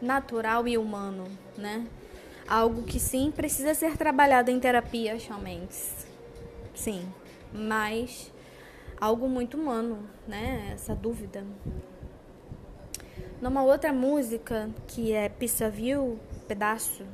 [0.00, 1.26] natural e humano,
[1.58, 1.86] né?
[2.50, 5.76] Algo que sim precisa ser trabalhado em terapia, somente.
[6.74, 7.06] Sim,
[7.52, 8.32] mas
[9.00, 10.72] algo muito humano, né?
[10.74, 11.46] Essa dúvida.
[13.40, 15.32] Numa outra música que é
[15.66, 16.18] of You,
[16.48, 17.06] pedaço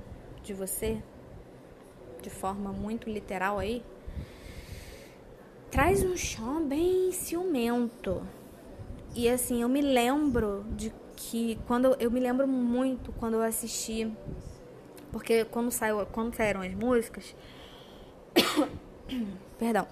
[0.43, 1.03] de você,
[2.23, 3.85] de forma muito literal aí,
[5.71, 8.27] traz um chão bem ciumento.
[9.15, 14.11] E assim, eu me lembro de que quando eu me lembro muito quando eu assisti
[15.17, 17.35] porque quando, saiu, quando saíram as músicas.
[19.59, 19.89] Perdão.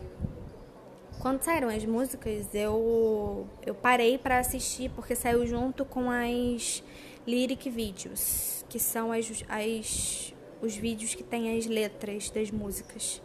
[1.18, 6.84] Quando saíram as músicas, eu, eu parei para assistir porque saiu junto com as
[7.26, 13.22] lyric videos, que são as, as, os vídeos que tem as letras das músicas.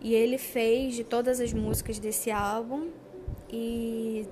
[0.00, 2.90] E ele fez de todas as músicas desse álbum.
[3.50, 4.28] E,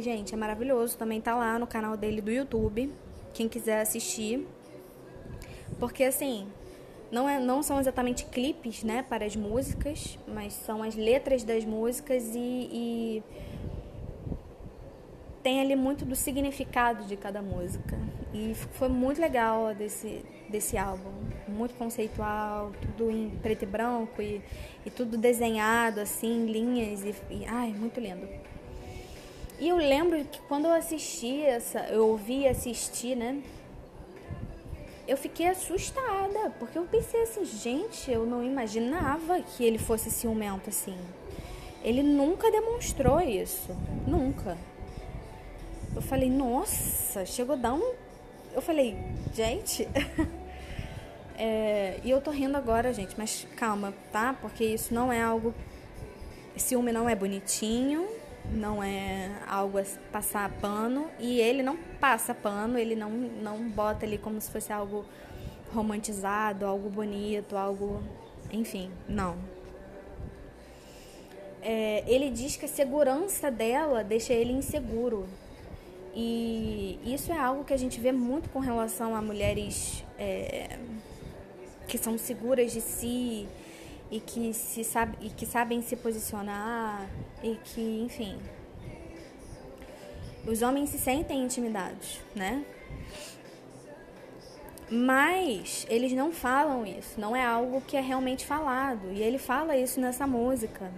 [0.00, 0.96] gente, é maravilhoso.
[0.96, 2.90] Também tá lá no canal dele do YouTube.
[3.34, 4.46] Quem quiser assistir.
[5.78, 6.46] Porque assim,
[7.10, 11.64] não, é, não são exatamente clipes, né, para as músicas, mas são as letras das
[11.64, 13.22] músicas e, e
[15.42, 17.98] tem ali muito do significado de cada música.
[18.34, 21.10] E foi muito legal desse, desse álbum.
[21.48, 24.42] Muito conceitual, tudo em preto e branco e,
[24.84, 27.46] e tudo desenhado, assim, linhas e, e.
[27.46, 28.28] Ai, muito lindo.
[29.58, 33.42] E eu lembro que quando eu assisti essa, eu ouvi assistir, né?
[35.08, 40.68] Eu fiquei assustada, porque eu pensei assim, gente, eu não imaginava que ele fosse ciumento
[40.68, 40.98] assim.
[41.82, 43.74] Ele nunca demonstrou isso,
[44.06, 44.58] nunca.
[45.96, 47.94] Eu falei, nossa, chegou a dar um.
[48.52, 48.98] Eu falei,
[49.32, 49.88] gente.
[51.38, 51.98] é...
[52.04, 54.36] E eu tô rindo agora, gente, mas calma, tá?
[54.38, 55.54] Porque isso não é algo.
[56.54, 58.06] Ciúme não é bonitinho,
[58.52, 64.06] não é algo a passar pano e ele não passa pano, ele não, não bota
[64.06, 65.04] ali como se fosse algo
[65.72, 68.02] romantizado, algo bonito, algo.
[68.50, 69.36] Enfim, não.
[71.60, 75.26] É, ele diz que a segurança dela deixa ele inseguro.
[76.14, 80.78] E isso é algo que a gente vê muito com relação a mulheres é,
[81.86, 83.46] que são seguras de si
[84.10, 87.08] e que, se sabe, e que sabem se posicionar
[87.42, 88.38] e que, enfim.
[90.46, 92.64] Os homens se sentem intimidados, né?
[94.90, 99.12] Mas eles não falam isso, não é algo que é realmente falado.
[99.12, 100.90] E ele fala isso nessa música.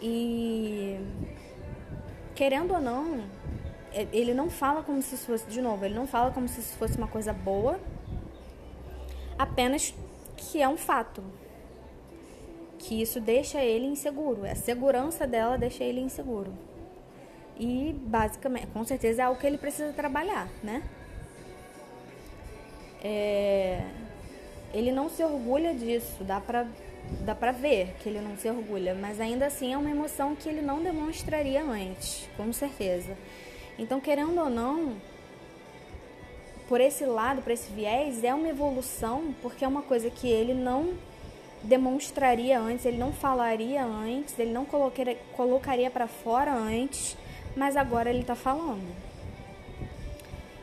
[0.00, 0.98] E
[2.34, 3.22] querendo ou não,
[3.92, 7.08] ele não fala como se fosse, de novo, ele não fala como se fosse uma
[7.08, 7.78] coisa boa,
[9.38, 9.92] apenas
[10.38, 11.22] que é um fato,
[12.80, 14.44] que isso deixa ele inseguro.
[14.44, 16.52] A segurança dela deixa ele inseguro.
[17.58, 20.82] E basicamente, com certeza é algo que ele precisa trabalhar, né?
[23.04, 23.82] É...
[24.72, 26.66] Ele não se orgulha disso, dá pra,
[27.20, 30.48] dá pra ver que ele não se orgulha, mas ainda assim é uma emoção que
[30.48, 33.14] ele não demonstraria antes, com certeza.
[33.78, 34.96] Então, querendo ou não,
[36.66, 40.54] por esse lado, por esse viés, é uma evolução, porque é uma coisa que ele
[40.54, 40.94] não
[41.62, 47.16] demonstraria antes, ele não falaria antes, ele não colocaria, para fora antes,
[47.56, 48.94] mas agora ele está falando.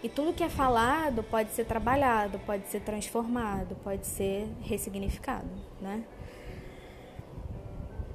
[0.03, 5.49] E tudo que é falado pode ser trabalhado, pode ser transformado, pode ser ressignificado,
[5.81, 6.03] né?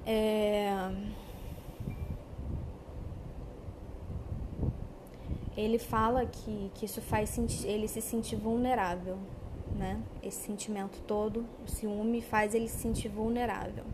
[0.05, 0.73] É...
[5.57, 9.19] ele fala que, que isso faz ele se sentir vulnerável,
[9.77, 10.01] né?
[10.23, 13.85] Esse sentimento todo, o ciúme faz ele se sentir vulnerável.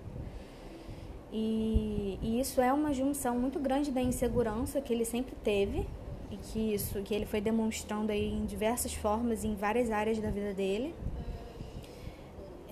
[1.32, 5.86] E, e, isso é uma junção muito grande da insegurança que ele sempre teve
[6.30, 10.30] e que isso que ele foi demonstrando aí em diversas formas em várias áreas da
[10.30, 10.94] vida dele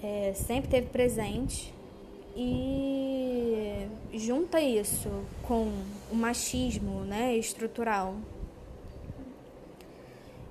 [0.02, 1.72] é, sempre teve presente
[2.36, 5.10] e junta isso
[5.42, 5.72] com
[6.10, 8.14] o machismo né, estrutural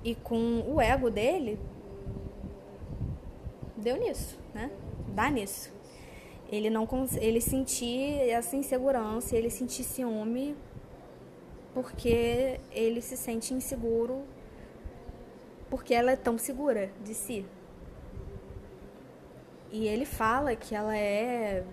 [0.04, 1.60] e com o ego dele,
[3.78, 4.72] deu nisso, né?
[5.10, 5.74] Dá nisso.
[6.52, 6.88] Ele não
[7.20, 10.56] ele sentir essa insegurança, ele sentir ciúme
[11.74, 14.24] porque ele se sente inseguro
[15.70, 17.46] porque ela é tão segura de si.
[19.72, 21.66] E ele fala que ela é.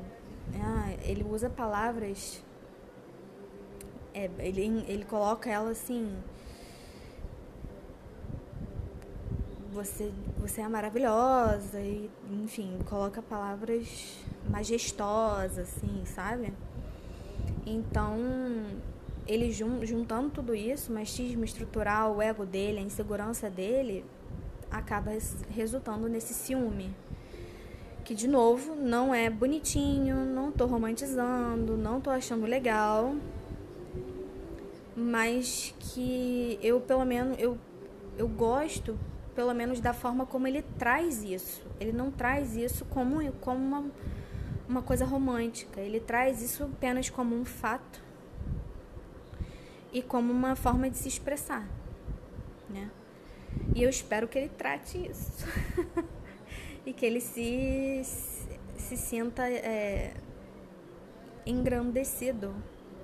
[0.60, 2.42] Ah, ele usa palavras.
[4.12, 6.16] É, ele, ele coloca ela assim.
[9.72, 14.18] Você, você é maravilhosa e, enfim, coloca palavras
[14.48, 16.52] majestosas, assim, sabe?
[17.64, 18.16] Então,
[19.26, 24.04] ele juntando tudo isso, machismo estrutural, o ego dele, a insegurança dele,
[24.70, 25.10] acaba
[25.50, 26.94] resultando nesse ciúme
[28.04, 33.14] que de novo não é bonitinho, não tô romantizando, não tô achando legal,
[34.96, 37.58] mas que eu pelo menos eu
[38.18, 38.98] eu gosto
[39.34, 41.62] pelo menos da forma como ele traz isso.
[41.80, 43.90] Ele não traz isso como como uma
[44.68, 48.02] uma coisa romântica, ele traz isso apenas como um fato
[49.92, 51.68] e como uma forma de se expressar,
[52.70, 52.90] né?
[53.74, 55.46] E eu espero que ele trate isso.
[56.86, 58.00] e que ele se,
[58.78, 60.14] se sinta é,
[61.44, 62.54] engrandecido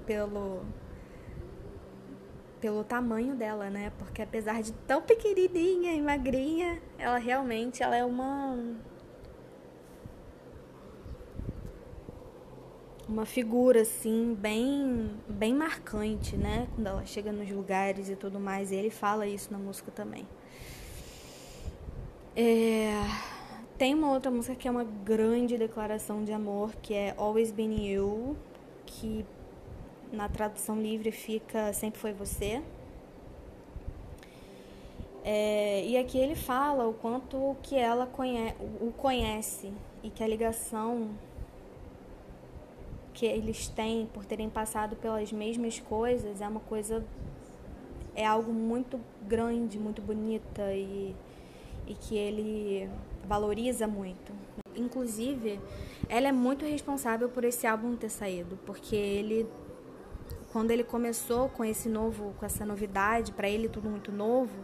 [0.06, 0.64] pelo
[2.60, 3.92] pelo tamanho dela, né?
[3.98, 8.58] Porque apesar de tão pequenininha e magrinha, ela realmente ela é uma
[13.08, 16.68] uma figura assim bem bem marcante, né?
[16.74, 20.26] Quando ela chega nos lugares e tudo mais, e ele fala isso na música também.
[22.36, 22.92] É
[23.78, 27.88] tem uma outra música que é uma grande declaração de amor, que é Always Been
[27.88, 28.36] You,
[28.84, 29.24] que
[30.12, 32.62] na tradução livre fica Sempre Foi Você.
[35.24, 39.72] É, e aqui ele fala o quanto que ela conhe o conhece
[40.02, 41.10] e que a ligação
[43.12, 47.04] que eles têm por terem passado pelas mesmas coisas é uma coisa
[48.14, 51.14] é algo muito grande, muito bonita e,
[51.86, 52.88] e que ele
[53.24, 54.32] valoriza muito.
[54.74, 55.60] Inclusive,
[56.08, 59.46] ela é muito responsável por esse álbum ter saído, porque ele
[60.52, 64.54] quando ele começou com esse novo, com essa novidade, para ele tudo muito novo,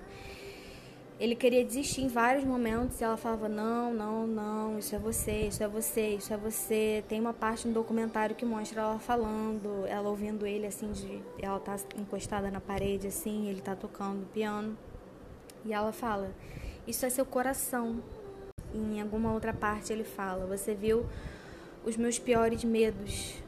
[1.19, 5.47] ele queria desistir em vários momentos e ela falava: Não, não, não, isso é você,
[5.48, 7.05] isso é você, isso é você.
[7.09, 11.61] Tem uma parte no documentário que mostra ela falando, ela ouvindo ele assim, de, ela
[11.61, 14.77] tá encostada na parede assim, ele tá tocando piano.
[15.65, 16.35] E ela fala:
[16.86, 18.02] Isso é seu coração,
[18.74, 21.06] em alguma outra parte ele fala: Você viu
[21.85, 23.44] os meus piores medos.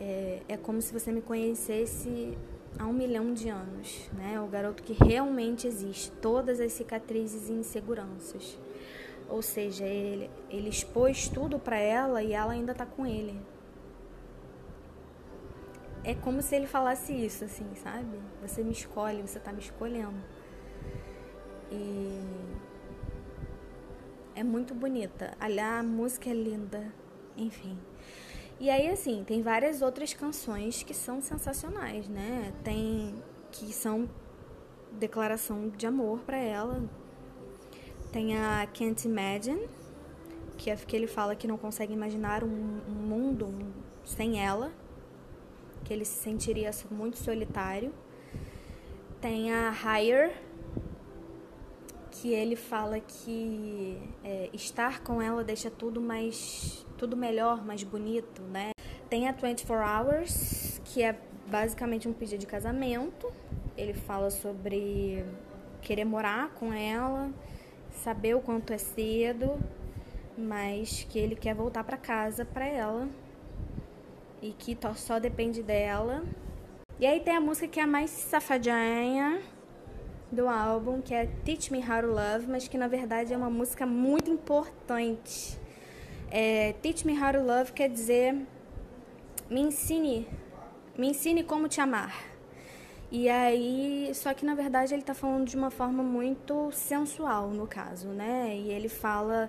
[0.00, 2.36] É, é como se você me conhecesse
[2.78, 4.40] há um milhão de anos, né?
[4.40, 8.58] O garoto que realmente existe, todas as cicatrizes e inseguranças.
[9.28, 13.40] Ou seja, ele, ele expôs tudo para ela e ela ainda tá com ele.
[16.04, 18.20] É como se ele falasse isso, assim, sabe?
[18.40, 20.22] Você me escolhe, você tá me escolhendo.
[21.70, 22.20] E
[24.36, 25.36] é muito bonita.
[25.40, 26.92] A música é linda,
[27.36, 27.76] enfim.
[28.58, 32.54] E aí, assim, tem várias outras canções que são sensacionais, né?
[32.64, 33.14] Tem
[33.52, 34.08] que são
[34.92, 36.82] declaração de amor para ela.
[38.10, 39.68] Tem a Can't Imagine,
[40.56, 43.52] que é que ele fala que não consegue imaginar um, um mundo
[44.04, 44.72] sem ela,
[45.84, 47.92] que ele se sentiria muito solitário.
[49.20, 50.32] Tem a Higher,
[52.20, 58.42] que ele fala que é, estar com ela deixa tudo mais tudo melhor, mais bonito,
[58.42, 58.70] né?
[59.08, 63.30] Tem a 24 Hours, que é basicamente um pedido de casamento.
[63.76, 65.24] Ele fala sobre
[65.82, 67.30] querer morar com ela,
[67.92, 69.58] saber o quanto é cedo,
[70.36, 73.08] mas que ele quer voltar para casa para ela
[74.40, 76.24] e que só depende dela.
[76.98, 79.42] E aí tem a música que é a mais safadinha,
[80.30, 83.50] do álbum, que é Teach Me How to Love, mas que na verdade é uma
[83.50, 85.58] música muito importante.
[86.30, 88.34] É, Teach Me How to Love quer dizer
[89.48, 90.26] me ensine,
[90.98, 92.35] me ensine como te amar.
[93.10, 97.64] E aí, só que na verdade ele tá falando de uma forma muito sensual, no
[97.66, 98.56] caso, né?
[98.56, 99.48] E ele fala,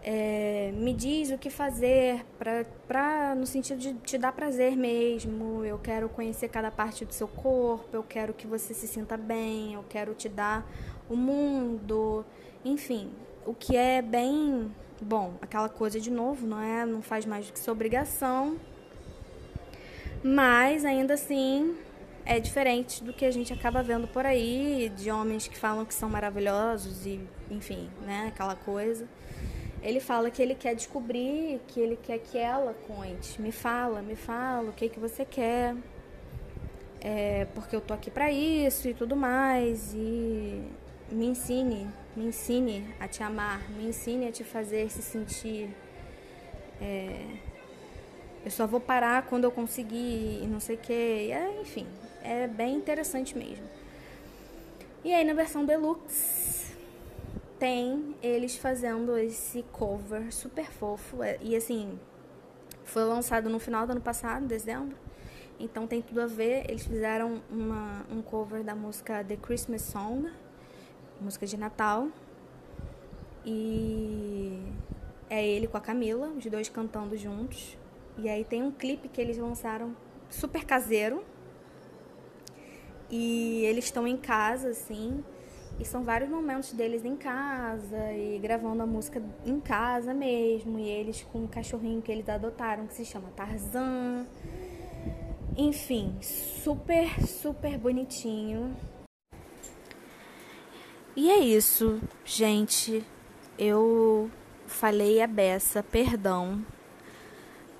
[0.00, 5.64] é, me diz o que fazer pra, pra, no sentido de te dar prazer mesmo.
[5.64, 9.74] Eu quero conhecer cada parte do seu corpo, eu quero que você se sinta bem,
[9.74, 10.64] eu quero te dar
[11.10, 12.24] o mundo,
[12.64, 13.10] enfim,
[13.44, 14.70] o que é bem
[15.02, 16.86] bom, aquela coisa de novo, não é?
[16.86, 18.56] Não faz mais do que sua obrigação.
[20.22, 21.76] Mas ainda assim,
[22.26, 25.94] é diferente do que a gente acaba vendo por aí, de homens que falam que
[25.94, 27.20] são maravilhosos e,
[27.50, 29.06] enfim, né, aquela coisa.
[29.82, 33.40] Ele fala que ele quer descobrir, que ele quer que ela conte.
[33.40, 35.76] Me fala, me fala, o que que você quer?
[37.00, 40.62] É, porque eu tô aqui para isso e tudo mais e
[41.10, 41.86] me ensine,
[42.16, 45.68] me ensine a te amar, me ensine a te fazer se sentir
[46.80, 47.26] é,
[48.44, 50.92] eu só vou parar quando eu conseguir e não sei o que.
[50.92, 51.86] É, enfim,
[52.24, 53.68] é bem interessante mesmo.
[55.04, 56.74] E aí na versão deluxe
[57.58, 61.22] tem eles fazendo esse cover super fofo.
[61.22, 61.98] É, e assim,
[62.84, 64.96] foi lançado no final do ano passado, dezembro.
[65.58, 66.68] Então tem tudo a ver.
[66.68, 70.30] Eles fizeram uma, um cover da música The Christmas Song,
[71.20, 72.08] música de Natal.
[73.44, 74.58] E
[75.28, 77.76] é ele com a Camila, os dois cantando juntos.
[78.18, 79.94] E aí tem um clipe que eles lançaram
[80.30, 81.22] super caseiro.
[83.16, 85.22] E eles estão em casa, assim.
[85.78, 90.80] E são vários momentos deles em casa e gravando a música em casa mesmo.
[90.80, 94.26] E eles com um cachorrinho que eles adotaram que se chama Tarzan.
[95.56, 98.76] Enfim, super, super bonitinho.
[101.14, 103.04] E é isso, gente.
[103.56, 104.28] Eu
[104.66, 106.64] falei a beça, perdão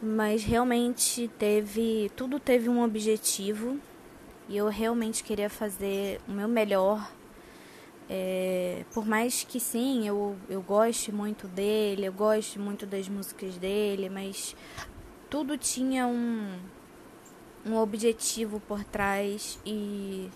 [0.02, 3.80] mas realmente teve tudo teve um objetivo
[4.48, 7.10] e eu realmente queria fazer o meu melhor.
[8.08, 13.56] É, por mais que sim eu, eu goste muito dele eu gosto muito das músicas
[13.56, 14.54] dele mas
[15.30, 16.54] tudo tinha um
[17.64, 20.30] um objetivo por trás e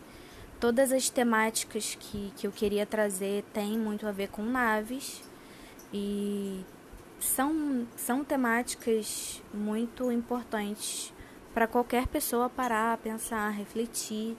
[0.58, 5.22] todas as temáticas que, que eu queria trazer têm muito a ver com naves.
[5.92, 6.64] E
[7.20, 11.12] são, são temáticas muito importantes
[11.58, 14.36] para qualquer pessoa parar, pensar, refletir.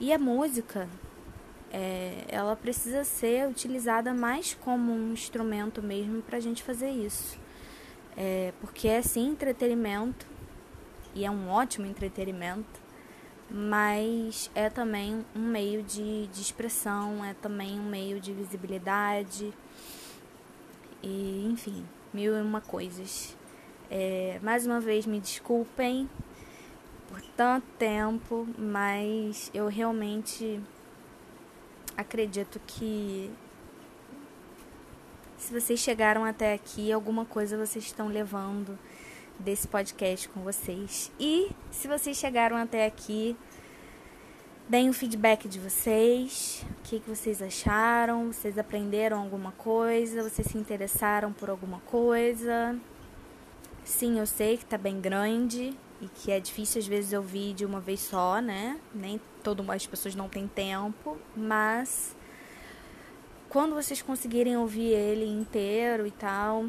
[0.00, 0.88] E a música,
[1.70, 7.38] é, ela precisa ser utilizada mais como um instrumento mesmo para a gente fazer isso.
[8.16, 10.26] É, porque é sim entretenimento,
[11.14, 12.80] e é um ótimo entretenimento,
[13.48, 19.54] mas é também um meio de, de expressão, é também um meio de visibilidade,
[21.00, 23.36] e enfim mil e uma coisas.
[23.88, 26.10] É, mais uma vez, me desculpem
[27.10, 30.60] por tanto tempo, mas eu realmente
[31.96, 33.30] acredito que
[35.36, 38.78] se vocês chegaram até aqui, alguma coisa vocês estão levando
[39.38, 41.10] desse podcast com vocês.
[41.18, 43.36] E se vocês chegaram até aqui,
[44.70, 50.46] Deem o feedback de vocês, o que, que vocês acharam, vocês aprenderam alguma coisa, vocês
[50.46, 52.78] se interessaram por alguma coisa.
[53.84, 57.64] Sim, eu sei que tá bem grande e que é difícil às vezes ouvir de
[57.64, 58.80] uma vez só, né?
[58.94, 62.16] Nem todo as pessoas não têm tempo, mas
[63.48, 66.66] quando vocês conseguirem ouvir ele inteiro e tal,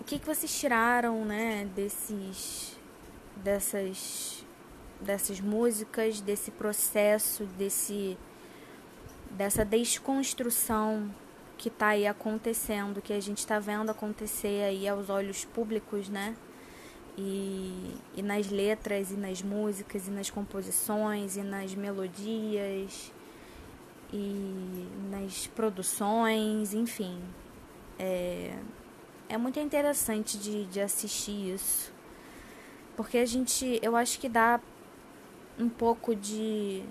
[0.00, 2.76] o que, que vocês tiraram, né, desses
[3.36, 4.44] dessas
[5.00, 8.18] dessas músicas, desse processo, desse
[9.30, 11.14] dessa desconstrução
[11.56, 16.34] que está aí acontecendo, que a gente está vendo acontecer aí aos olhos públicos, né?
[17.20, 23.12] E, e nas letras, e nas músicas, e nas composições, e nas melodias,
[24.12, 27.20] e nas produções, enfim.
[27.98, 28.56] É,
[29.28, 31.92] é muito interessante de, de assistir isso.
[32.96, 34.60] Porque a gente, eu acho que dá
[35.58, 36.84] um pouco de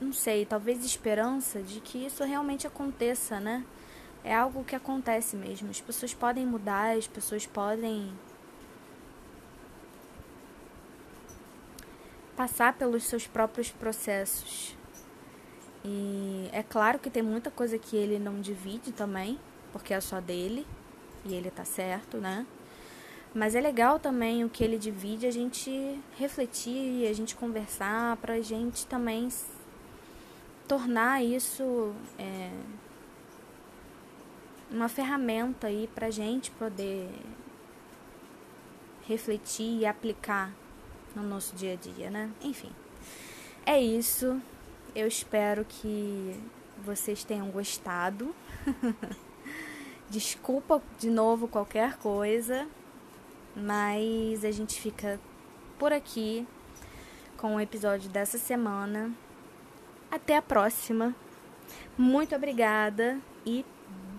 [0.00, 3.64] não sei, talvez esperança de que isso realmente aconteça, né?
[4.22, 5.70] É algo que acontece mesmo.
[5.70, 8.12] As pessoas podem mudar, as pessoas podem
[12.36, 14.76] passar pelos seus próprios processos.
[15.84, 19.38] E é claro que tem muita coisa que ele não divide também,
[19.72, 20.66] porque é só dele
[21.24, 22.46] e ele tá certo, né?
[23.34, 28.34] Mas é legal também o que ele divide, a gente refletir, a gente conversar, para
[28.34, 29.28] a gente também
[30.66, 32.50] tornar isso é,
[34.70, 37.08] uma ferramenta aí para a gente poder
[39.06, 40.50] refletir e aplicar
[41.16, 42.30] no nosso dia a dia, né?
[42.42, 42.70] Enfim.
[43.64, 44.40] É isso.
[44.94, 46.38] Eu espero que
[46.84, 48.34] vocês tenham gostado.
[50.08, 52.68] Desculpa de novo qualquer coisa,
[53.56, 55.18] mas a gente fica
[55.78, 56.46] por aqui
[57.36, 59.10] com o episódio dessa semana.
[60.10, 61.14] Até a próxima.
[61.98, 63.64] Muito obrigada e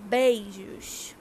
[0.09, 1.16] beijos.